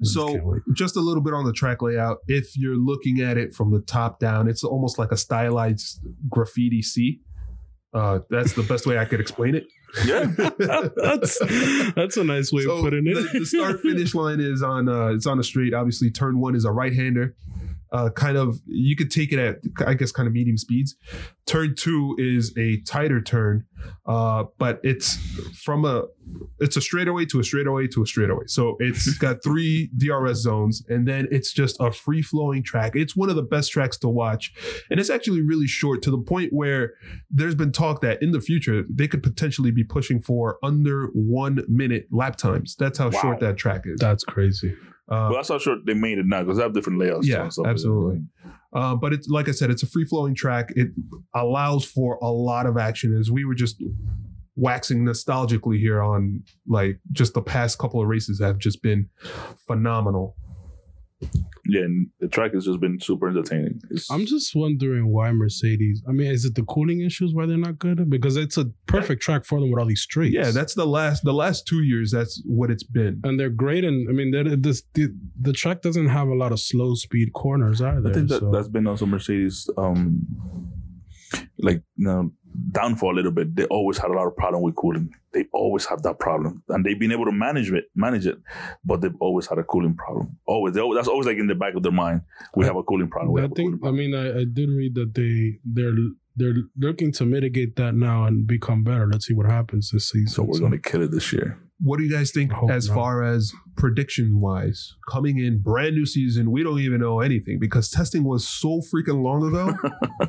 Just 0.03 0.13
So 0.13 0.59
just 0.75 0.95
a 0.97 0.99
little 0.99 1.23
bit 1.23 1.33
on 1.33 1.43
the 1.43 1.51
track 1.51 1.81
layout. 1.81 2.19
If 2.27 2.55
you're 2.55 2.75
looking 2.77 3.21
at 3.21 3.37
it 3.37 3.55
from 3.55 3.71
the 3.71 3.79
top 3.81 4.19
down, 4.19 4.47
it's 4.47 4.63
almost 4.63 4.99
like 4.99 5.11
a 5.11 5.17
stylized 5.17 5.99
graffiti 6.29 6.83
C. 6.83 7.21
Uh, 7.93 8.19
that's 8.29 8.53
the 8.53 8.61
best 8.61 8.85
way 8.85 8.99
I 8.99 9.05
could 9.05 9.19
explain 9.19 9.55
it. 9.55 9.65
Yeah. 10.05 10.25
that's 10.95 11.39
that's 11.95 12.17
a 12.17 12.23
nice 12.23 12.51
way 12.51 12.63
So 12.63 12.77
of 12.77 12.83
putting 12.83 13.07
it. 13.07 13.15
The, 13.15 13.39
the 13.39 13.45
start 13.45 13.81
finish 13.81 14.13
line 14.15 14.39
is 14.39 14.61
on 14.61 14.89
uh 14.89 15.07
it's 15.07 15.25
on 15.25 15.39
a 15.39 15.43
straight. 15.43 15.73
Obviously, 15.73 16.11
turn 16.11 16.39
one 16.39 16.55
is 16.55 16.65
a 16.65 16.71
right 16.71 16.93
hander. 16.93 17.35
Uh, 17.91 18.09
kind 18.09 18.37
of 18.37 18.59
you 18.65 18.95
could 18.95 19.11
take 19.11 19.31
it 19.31 19.39
at 19.39 19.57
I 19.85 19.93
guess 19.93 20.11
kind 20.11 20.27
of 20.27 20.33
medium 20.33 20.57
speeds. 20.57 20.95
Turn 21.45 21.75
two 21.75 22.15
is 22.19 22.53
a 22.57 22.81
tighter 22.81 23.21
turn, 23.21 23.65
uh, 24.05 24.43
but 24.57 24.81
it's 24.83 25.15
from 25.63 25.85
a 25.85 26.03
it's 26.59 26.75
a 26.75 26.81
straightaway 26.81 27.25
to 27.25 27.39
a 27.39 27.43
straightaway 27.43 27.87
to 27.87 28.03
a 28.03 28.05
straightaway. 28.05 28.43
So 28.47 28.75
it's 28.79 29.17
got 29.17 29.41
three 29.43 29.89
DRS 29.97 30.39
zones, 30.39 30.83
and 30.89 31.07
then 31.07 31.27
it's 31.31 31.53
just 31.53 31.77
a 31.79 31.91
free 31.91 32.21
flowing 32.21 32.63
track. 32.63 32.95
It's 32.95 33.15
one 33.15 33.29
of 33.29 33.37
the 33.37 33.43
best 33.43 33.71
tracks 33.71 33.97
to 33.99 34.09
watch, 34.09 34.53
and 34.91 34.99
it's 34.99 35.09
actually 35.09 35.41
really 35.41 35.67
short 35.67 36.01
to 36.03 36.11
the 36.11 36.17
point 36.17 36.51
where 36.51 36.93
there's 37.31 37.55
been 37.55 37.71
talk 37.71 38.01
that 38.01 38.21
in 38.21 38.31
the 38.31 38.41
future 38.41 38.83
they 38.89 39.07
could 39.07 39.23
potentially 39.23 39.71
be 39.71 39.85
pushing 39.85 40.19
for 40.21 40.57
under 40.63 41.07
one 41.13 41.63
minute 41.69 42.07
lap 42.11 42.35
times. 42.35 42.75
That's 42.77 42.97
how 42.97 43.09
Wow. 43.09 43.21
short 43.21 43.39
that 43.39 43.55
track 43.57 43.83
is. 43.85 43.99
That's 43.99 44.23
crazy. 44.25 44.75
Uh, 45.09 45.29
well, 45.29 45.35
that's 45.35 45.49
how 45.49 45.57
sure 45.57 45.77
they 45.85 45.93
made 45.93 46.17
it 46.17 46.25
now 46.25 46.43
because 46.43 46.57
they 46.57 46.63
have 46.63 46.73
different 46.73 46.99
layouts. 46.99 47.27
Yeah, 47.27 47.49
absolutely. 47.65 48.23
uh, 48.73 48.95
but 48.95 49.13
it's 49.13 49.27
like 49.29 49.47
I 49.47 49.51
said, 49.51 49.69
it's 49.69 49.83
a 49.83 49.87
free 49.87 50.05
flowing 50.05 50.35
track. 50.35 50.73
It 50.75 50.89
allows 51.33 51.85
for 51.85 52.17
a 52.21 52.29
lot 52.29 52.65
of 52.65 52.77
action. 52.77 53.17
As 53.17 53.31
we 53.31 53.45
were 53.45 53.55
just 53.55 53.81
waxing 54.57 55.05
nostalgically 55.05 55.79
here 55.79 56.01
on 56.01 56.43
like 56.67 56.99
just 57.11 57.33
the 57.35 57.41
past 57.41 57.77
couple 57.77 58.01
of 58.01 58.07
races 58.07 58.41
have 58.41 58.57
just 58.57 58.81
been 58.81 59.07
phenomenal. 59.65 60.35
Yeah, 61.69 61.81
and 61.81 62.07
the 62.21 62.27
track 62.29 62.53
has 62.53 62.63
just 62.65 62.79
been 62.79 62.97
super 63.01 63.27
entertaining. 63.27 63.81
It's, 63.89 64.09
I'm 64.09 64.25
just 64.25 64.55
wondering 64.55 65.11
why 65.11 65.31
Mercedes. 65.33 66.01
I 66.07 66.11
mean, 66.13 66.31
is 66.31 66.45
it 66.45 66.55
the 66.55 66.63
cooling 66.63 67.01
issues 67.01 67.33
why 67.33 67.45
they're 67.45 67.57
not 67.57 67.77
good? 67.77 68.09
Because 68.09 68.37
it's 68.37 68.57
a 68.57 68.65
perfect 68.85 69.21
track 69.21 69.43
for 69.43 69.59
them 69.59 69.69
with 69.71 69.79
all 69.79 69.85
these 69.85 70.01
straights. 70.01 70.33
Yeah, 70.33 70.51
that's 70.51 70.75
the 70.75 70.85
last 70.85 71.23
the 71.25 71.33
last 71.33 71.67
two 71.67 71.83
years. 71.83 72.11
That's 72.11 72.41
what 72.45 72.71
it's 72.71 72.83
been. 72.83 73.19
and 73.25 73.37
they're 73.37 73.49
great. 73.49 73.83
And 73.83 74.07
I 74.09 74.13
mean, 74.13 74.31
they're, 74.31 74.55
this 74.55 74.83
the, 74.93 75.09
the 75.41 75.51
track 75.51 75.81
doesn't 75.81 76.07
have 76.07 76.29
a 76.29 76.35
lot 76.35 76.51
of 76.53 76.59
slow 76.61 76.93
speed 76.95 77.33
corners 77.33 77.81
either. 77.81 78.09
I 78.09 78.13
think 78.13 78.29
that 78.29 78.39
so- 78.39 78.51
that's 78.51 78.69
been 78.69 78.87
also 78.87 79.05
Mercedes, 79.05 79.69
um, 79.77 80.25
like 81.59 81.81
you 81.95 82.05
know, 82.07 82.31
downfall 82.71 83.13
a 83.13 83.17
little 83.17 83.31
bit. 83.31 83.55
They 83.55 83.65
always 83.65 83.97
had 83.97 84.11
a 84.11 84.13
lot 84.13 84.27
of 84.27 84.35
problem 84.35 84.61
with 84.63 84.75
cooling. 84.75 85.13
They 85.33 85.45
always 85.53 85.85
have 85.85 86.01
that 86.03 86.19
problem, 86.19 86.63
and 86.69 86.85
they've 86.85 86.99
been 86.99 87.11
able 87.11 87.25
to 87.25 87.31
manage 87.31 87.71
it, 87.71 87.85
manage 87.95 88.25
it, 88.25 88.37
but 88.85 89.01
they've 89.01 89.15
always 89.19 89.47
had 89.47 89.57
a 89.59 89.63
cooling 89.63 89.95
problem. 89.95 90.37
Always, 90.45 90.73
they 90.73 90.81
always 90.81 90.97
that's 90.97 91.07
always 91.07 91.27
like 91.27 91.37
in 91.37 91.47
the 91.47 91.55
back 91.55 91.75
of 91.75 91.83
their 91.83 91.91
mind. 91.91 92.21
We 92.55 92.63
I- 92.63 92.67
have 92.67 92.75
a 92.77 92.83
cooling 92.83 93.09
problem. 93.09 93.37
I 93.43 93.47
think. 93.53 93.79
cooling 93.81 93.85
I 93.85 93.91
mean, 93.91 94.15
I, 94.15 94.41
I 94.41 94.43
did 94.45 94.69
read 94.69 94.95
that 94.95 95.13
they 95.13 95.59
they're 95.65 95.93
they're 96.35 96.55
looking 96.77 97.11
to 97.13 97.25
mitigate 97.25 97.75
that 97.77 97.95
now 97.95 98.25
and 98.25 98.45
become 98.45 98.83
better. 98.83 99.07
Let's 99.07 99.25
see 99.27 99.33
what 99.33 99.47
happens 99.47 99.89
this 99.91 100.09
season. 100.09 100.27
so 100.27 100.43
we're 100.43 100.59
gonna 100.59 100.77
kill 100.77 101.01
it 101.01 101.11
this 101.11 101.33
year. 101.33 101.59
What 101.79 101.97
do 101.99 102.03
you 102.05 102.11
guys 102.11 102.31
think 102.31 102.51
Hope 102.51 102.71
as 102.71 102.87
not. 102.87 102.95
far 102.95 103.23
as 103.23 103.53
prediction 103.75 104.39
wise? 104.39 104.95
Coming 105.07 105.37
in 105.37 105.59
brand 105.59 105.95
new 105.95 106.07
season, 106.07 106.49
we 106.51 106.63
don't 106.63 106.79
even 106.79 106.99
know 107.01 107.19
anything 107.19 107.59
because 107.59 107.91
testing 107.91 108.23
was 108.23 108.47
so 108.47 108.81
freaking 108.91 109.21
long 109.21 109.47
ago. 109.47 109.73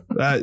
that 0.10 0.42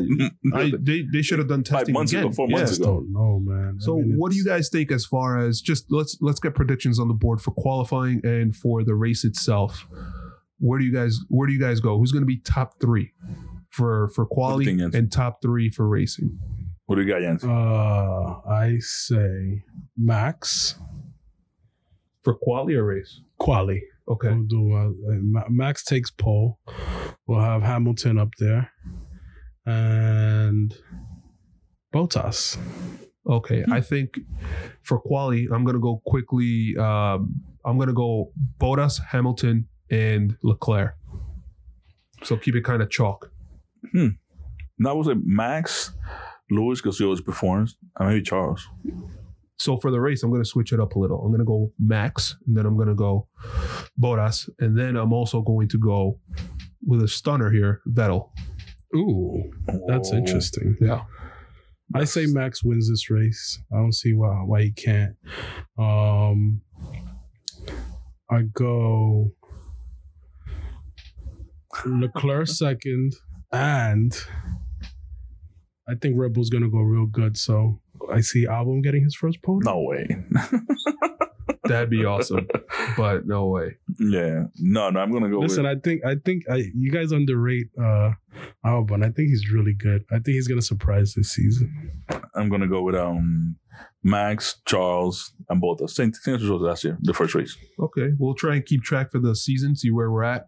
I, 0.53 0.71
they, 0.81 1.03
they 1.13 1.21
should 1.21 1.37
have 1.37 1.47
done 1.47 1.63
Five 1.63 1.79
testing 1.79 1.93
months 1.93 2.11
again. 2.11 2.25
ago, 2.25 2.33
four 2.33 2.47
Yeah. 2.49 2.57
months 2.57 2.77
ago. 2.77 2.85
don't 2.85 3.11
know, 3.13 3.39
man. 3.43 3.77
I 3.79 3.83
So 3.83 3.97
mean, 3.97 4.15
what 4.17 4.31
do 4.31 4.37
you 4.37 4.43
guys 4.45 4.69
think 4.69 4.91
as 4.91 5.05
far 5.05 5.37
as 5.37 5.61
just 5.61 5.85
let's 5.91 6.17
let's 6.21 6.39
get 6.39 6.55
predictions 6.55 6.99
on 6.99 7.07
the 7.07 7.13
board 7.13 7.39
for 7.39 7.51
qualifying 7.51 8.21
and 8.25 8.55
for 8.55 8.83
the 8.83 8.95
race 8.95 9.23
itself. 9.23 9.87
Where 10.57 10.79
do 10.79 10.85
you 10.85 10.93
guys 10.93 11.19
where 11.27 11.45
do 11.47 11.53
you 11.53 11.59
guys 11.59 11.81
go? 11.81 11.99
Who's 11.99 12.11
going 12.13 12.23
to 12.23 12.27
be 12.27 12.39
top 12.39 12.79
3 12.81 13.11
for 13.69 14.09
for 14.15 14.25
quality 14.25 14.71
and 14.71 15.11
top 15.11 15.41
3 15.43 15.69
for 15.69 15.87
racing? 15.87 16.39
What 16.87 16.95
do 16.95 17.01
you 17.03 17.07
got, 17.07 17.21
Jens? 17.21 17.43
Uh, 17.43 18.39
I 18.49 18.77
say 18.79 19.63
Max 19.97 20.75
For 22.25 22.33
quality 22.33 22.75
or 22.75 22.83
race? 22.83 23.21
Quali. 23.39 23.83
Okay. 24.09 24.29
We'll 24.29 24.43
do 24.43 24.73
uh, 24.73 25.43
Max 25.49 25.83
takes 25.83 26.11
pole. 26.11 26.59
We'll 27.27 27.39
have 27.39 27.61
Hamilton 27.61 28.17
up 28.17 28.29
there, 28.39 28.71
and 29.65 30.75
Bottas. 31.93 32.57
Okay. 33.27 33.63
I 33.71 33.79
think 33.81 34.19
for 34.83 34.99
quali, 34.99 35.47
I'm 35.51 35.63
gonna 35.63 35.79
go 35.79 36.01
quickly. 36.05 36.75
Um, 36.77 37.41
I'm 37.63 37.77
gonna 37.79 37.93
go 37.93 38.31
Bottas, 38.59 38.99
Hamilton, 39.09 39.67
and 39.89 40.35
Leclerc. 40.43 40.95
So 42.23 42.37
keep 42.37 42.55
it 42.55 42.63
kind 42.63 42.81
of 42.81 42.89
chalk. 42.89 43.31
Hmm. 43.93 44.09
That 44.79 44.95
was 44.95 45.07
a 45.07 45.15
Max, 45.23 45.93
Lewis 46.51 46.81
because 46.81 46.97
he 46.97 47.03
always 47.03 47.21
performs, 47.21 47.77
and 47.97 48.09
maybe 48.09 48.23
Charles. 48.23 48.67
So 49.57 49.77
for 49.77 49.89
the 49.89 50.01
race, 50.01 50.21
I'm 50.23 50.31
gonna 50.31 50.43
switch 50.45 50.73
it 50.73 50.79
up 50.79 50.95
a 50.95 50.99
little. 50.99 51.21
I'm 51.23 51.31
gonna 51.31 51.45
go 51.45 51.71
Max, 51.79 52.35
and 52.45 52.57
then 52.57 52.65
I'm 52.65 52.77
gonna 52.77 52.95
go 52.95 53.27
Bottas, 53.99 54.49
and 54.59 54.77
then 54.77 54.95
I'm 54.97 55.13
also 55.13 55.41
going 55.41 55.69
to 55.69 55.77
go 55.77 56.19
with 56.85 57.01
a 57.03 57.07
stunner 57.07 57.49
here, 57.51 57.81
Vettel. 57.89 58.29
Ooh, 58.95 59.51
that's 59.87 60.11
Oh. 60.11 60.17
interesting. 60.17 60.75
Yeah. 60.81 61.03
I 61.93 62.03
say 62.03 62.25
Max 62.25 62.63
wins 62.63 62.89
this 62.89 63.09
race. 63.09 63.59
I 63.71 63.77
don't 63.77 63.93
see 63.93 64.13
why 64.13 64.41
why 64.45 64.63
he 64.63 64.71
can't. 64.71 65.15
Um, 65.77 66.61
I 68.29 68.41
go 68.53 69.31
Leclerc 71.85 72.47
second, 72.63 73.13
and 73.51 74.13
I 75.87 75.93
think 75.95 76.15
Red 76.17 76.33
Bull's 76.33 76.49
gonna 76.49 76.69
go 76.69 76.79
real 76.79 77.05
good. 77.05 77.37
So 77.37 77.79
I 78.11 78.21
see 78.21 78.45
Albon 78.45 78.83
getting 78.83 79.03
his 79.03 79.15
first 79.15 79.41
podium. 79.41 79.63
No 79.73 79.81
way. 79.81 80.07
That'd 81.65 81.89
be 81.89 82.05
awesome, 82.05 82.47
but 82.97 83.25
no 83.25 83.47
way. 83.47 83.77
yeah. 83.99 84.45
No, 84.59 84.89
no, 84.89 84.99
I'm 84.99 85.11
gonna 85.11 85.29
go 85.29 85.39
Listen, 85.39 85.63
with 85.63 85.77
I 85.77 85.79
think 85.79 86.05
I 86.05 86.15
think 86.23 86.43
I, 86.49 86.71
you 86.75 86.91
guys 86.91 87.11
underrate 87.11 87.67
uh 87.79 88.11
Albon. 88.65 89.03
I 89.03 89.09
think 89.09 89.29
he's 89.29 89.51
really 89.51 89.73
good. 89.73 90.03
I 90.11 90.15
think 90.15 90.35
he's 90.35 90.47
gonna 90.47 90.61
surprise 90.61 91.13
this 91.15 91.31
season. 91.31 91.91
I'm 92.35 92.49
gonna 92.49 92.67
go 92.67 92.83
with 92.83 92.95
um 92.95 93.55
Max, 94.07 94.57
Charles, 94.65 95.33
and 95.49 95.59
Bottas. 95.59 95.89
Same 95.89 96.13
same 96.13 96.35
as 96.35 96.43
last 96.43 96.83
year, 96.83 96.95
the 97.01 97.11
first 97.13 97.33
race. 97.33 97.57
Okay, 97.79 98.09
we'll 98.19 98.35
try 98.35 98.53
and 98.55 98.63
keep 98.63 98.83
track 98.83 99.11
for 99.11 99.17
the 99.19 99.35
season, 99.35 99.75
see 99.75 99.89
where 99.89 100.11
we're 100.11 100.23
at. 100.23 100.47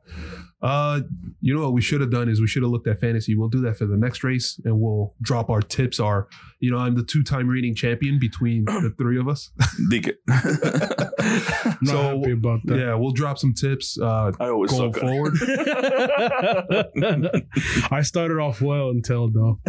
Uh, 0.62 1.02
you 1.42 1.56
know 1.56 1.62
what 1.62 1.74
we 1.74 1.82
should 1.82 2.00
have 2.02 2.12
done 2.12 2.30
is 2.30 2.40
we 2.40 2.46
should 2.48 2.62
have 2.62 2.72
looked 2.72 2.88
at 2.88 3.00
fantasy. 3.00 3.36
We'll 3.36 3.50
do 3.50 3.62
that 3.62 3.76
for 3.76 3.88
the 3.88 3.98
next 3.98 4.24
race, 4.24 4.62
and 4.64 4.80
we'll 4.80 5.16
drop 5.24 5.50
our 5.50 5.62
tips. 5.64 6.00
Our, 6.00 6.28
you 6.60 6.70
know, 6.70 6.78
I'm 6.78 6.94
the 6.96 7.04
two-time 7.04 7.48
reigning 7.48 7.74
champion 7.74 8.20
between 8.20 8.66
the 8.66 8.94
three 8.96 9.20
of 9.20 9.28
us. 9.28 9.50
Dig 9.90 10.08
it. 10.08 10.20
I'm 10.30 11.78
not 11.82 11.88
So, 11.88 12.20
happy 12.20 12.32
about 12.34 12.60
that. 12.66 12.78
yeah, 12.78 12.94
we'll 12.94 13.12
drop 13.12 13.40
some 13.40 13.56
tips 13.56 13.98
uh, 14.00 14.32
I 14.40 14.50
always 14.50 14.70
going 14.72 14.94
suck. 14.94 15.02
forward. 15.02 15.34
I 17.92 18.02
started 18.04 18.38
off 18.40 18.62
well 18.62 18.90
until 18.90 19.30
though. 19.30 19.60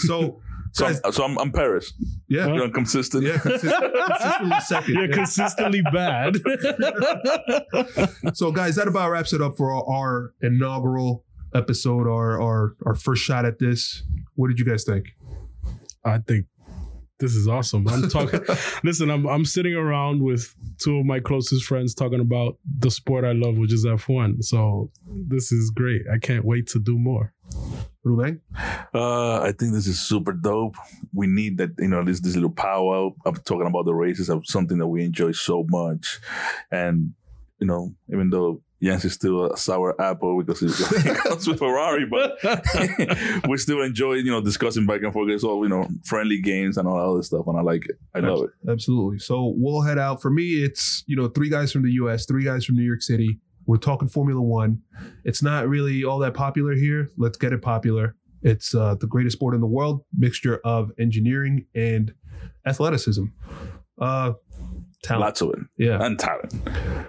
So, 0.00 0.40
So, 0.74 0.86
I'm, 0.86 1.12
so 1.12 1.24
I'm, 1.24 1.38
I'm 1.38 1.52
Paris. 1.52 1.92
yeah, 2.28 2.48
You're 2.48 2.64
inconsistent. 2.64 3.22
yeah, 3.22 3.38
consist- 3.38 3.74
consistently 4.08 4.60
second. 4.60 4.94
You're 4.94 5.08
yeah. 5.08 5.14
consistently 5.14 5.82
bad. 5.92 6.36
So, 8.34 8.50
guys, 8.50 8.74
that 8.76 8.88
about 8.88 9.10
wraps 9.10 9.32
it 9.32 9.40
up 9.40 9.56
for 9.56 9.72
our, 9.72 9.84
our 9.88 10.34
inaugural 10.42 11.24
episode, 11.54 12.08
our 12.08 12.40
our 12.40 12.74
our 12.86 12.94
first 12.94 13.22
shot 13.22 13.44
at 13.44 13.58
this. 13.60 14.02
What 14.34 14.48
did 14.48 14.58
you 14.58 14.64
guys 14.64 14.82
think? 14.84 15.06
I 16.04 16.18
think 16.18 16.46
this 17.20 17.34
is 17.34 17.46
awesome. 17.46 17.86
I'm 17.88 18.08
talking. 18.08 18.40
listen, 18.84 19.10
I'm 19.10 19.26
I'm 19.26 19.44
sitting 19.44 19.74
around 19.74 20.22
with 20.22 20.54
two 20.78 20.98
of 20.98 21.06
my 21.06 21.20
closest 21.20 21.64
friends 21.66 21.94
talking 21.94 22.20
about 22.20 22.56
the 22.78 22.90
sport 22.90 23.24
I 23.24 23.32
love, 23.32 23.58
which 23.58 23.72
is 23.72 23.84
F1. 23.86 24.42
So 24.42 24.90
this 25.28 25.52
is 25.52 25.70
great. 25.70 26.02
I 26.12 26.18
can't 26.18 26.44
wait 26.44 26.66
to 26.68 26.80
do 26.80 26.98
more. 26.98 27.33
Ruben? 28.04 28.40
Uh, 28.94 29.40
I 29.40 29.52
think 29.58 29.72
this 29.72 29.86
is 29.86 29.98
super 29.98 30.32
dope. 30.32 30.76
We 31.12 31.26
need 31.26 31.58
that, 31.58 31.70
you 31.78 31.88
know, 31.88 32.04
this 32.04 32.20
this 32.20 32.34
little 32.34 32.50
powwow 32.50 33.14
of 33.24 33.42
talking 33.44 33.66
about 33.66 33.86
the 33.86 33.94
races 33.94 34.28
of 34.28 34.46
something 34.46 34.78
that 34.78 34.86
we 34.86 35.04
enjoy 35.04 35.32
so 35.32 35.64
much, 35.68 36.20
and 36.70 37.14
you 37.58 37.66
know, 37.66 37.94
even 38.12 38.30
though 38.30 38.60
Jens 38.84 39.04
is 39.04 39.14
still 39.14 39.52
a 39.52 39.56
sour 39.56 40.00
apple 40.00 40.42
because 40.42 40.60
he 40.60 40.66
he 41.08 41.14
comes 41.14 41.46
with 41.48 41.58
Ferrari, 41.58 42.04
but 42.04 42.36
we 43.48 43.56
still 43.56 43.82
enjoy, 43.82 44.14
you 44.14 44.30
know, 44.30 44.42
discussing 44.42 44.86
back 44.86 45.02
and 45.02 45.12
forth. 45.12 45.30
It's 45.30 45.44
all 45.44 45.62
you 45.62 45.70
know, 45.70 45.88
friendly 46.04 46.40
games 46.40 46.76
and 46.76 46.86
all 46.86 46.96
that 46.96 47.04
other 47.04 47.22
stuff, 47.22 47.46
and 47.46 47.58
I 47.58 47.62
like 47.62 47.86
it. 47.88 47.96
I 48.14 48.20
love 48.20 48.44
it. 48.44 48.70
Absolutely. 48.70 49.18
So 49.18 49.54
we'll 49.56 49.82
head 49.82 49.98
out. 49.98 50.20
For 50.20 50.30
me, 50.30 50.62
it's 50.62 51.02
you 51.06 51.16
know 51.16 51.28
three 51.28 51.48
guys 51.48 51.72
from 51.72 51.82
the 51.84 51.92
U.S., 51.92 52.26
three 52.26 52.44
guys 52.44 52.64
from 52.66 52.76
New 52.76 52.84
York 52.84 53.02
City. 53.02 53.38
We're 53.66 53.76
talking 53.78 54.08
Formula 54.08 54.40
One. 54.40 54.82
It's 55.24 55.42
not 55.42 55.68
really 55.68 56.04
all 56.04 56.18
that 56.20 56.34
popular 56.34 56.74
here. 56.74 57.10
Let's 57.16 57.38
get 57.38 57.52
it 57.52 57.62
popular. 57.62 58.14
It's 58.42 58.74
uh, 58.74 58.94
the 58.96 59.06
greatest 59.06 59.36
sport 59.36 59.54
in 59.54 59.60
the 59.60 59.66
world, 59.66 60.04
mixture 60.16 60.60
of 60.64 60.90
engineering 60.98 61.66
and 61.74 62.12
athleticism. 62.66 63.24
Uh, 63.98 64.32
talent. 65.02 65.20
Lots 65.24 65.40
of 65.40 65.50
it 65.50 65.58
Yeah. 65.78 66.04
and 66.04 66.18
talent. 66.18 66.54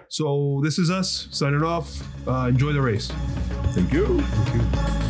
So 0.10 0.62
this 0.64 0.80
is 0.80 0.89
us 0.89 1.28
signing 1.32 1.62
off. 1.64 2.01
Uh, 2.28 2.47
enjoy 2.49 2.72
the 2.74 2.82
race. 2.82 3.12
Thank 3.74 3.91
you. 3.91 4.22
Thank 4.22 5.01
you. 5.01 5.05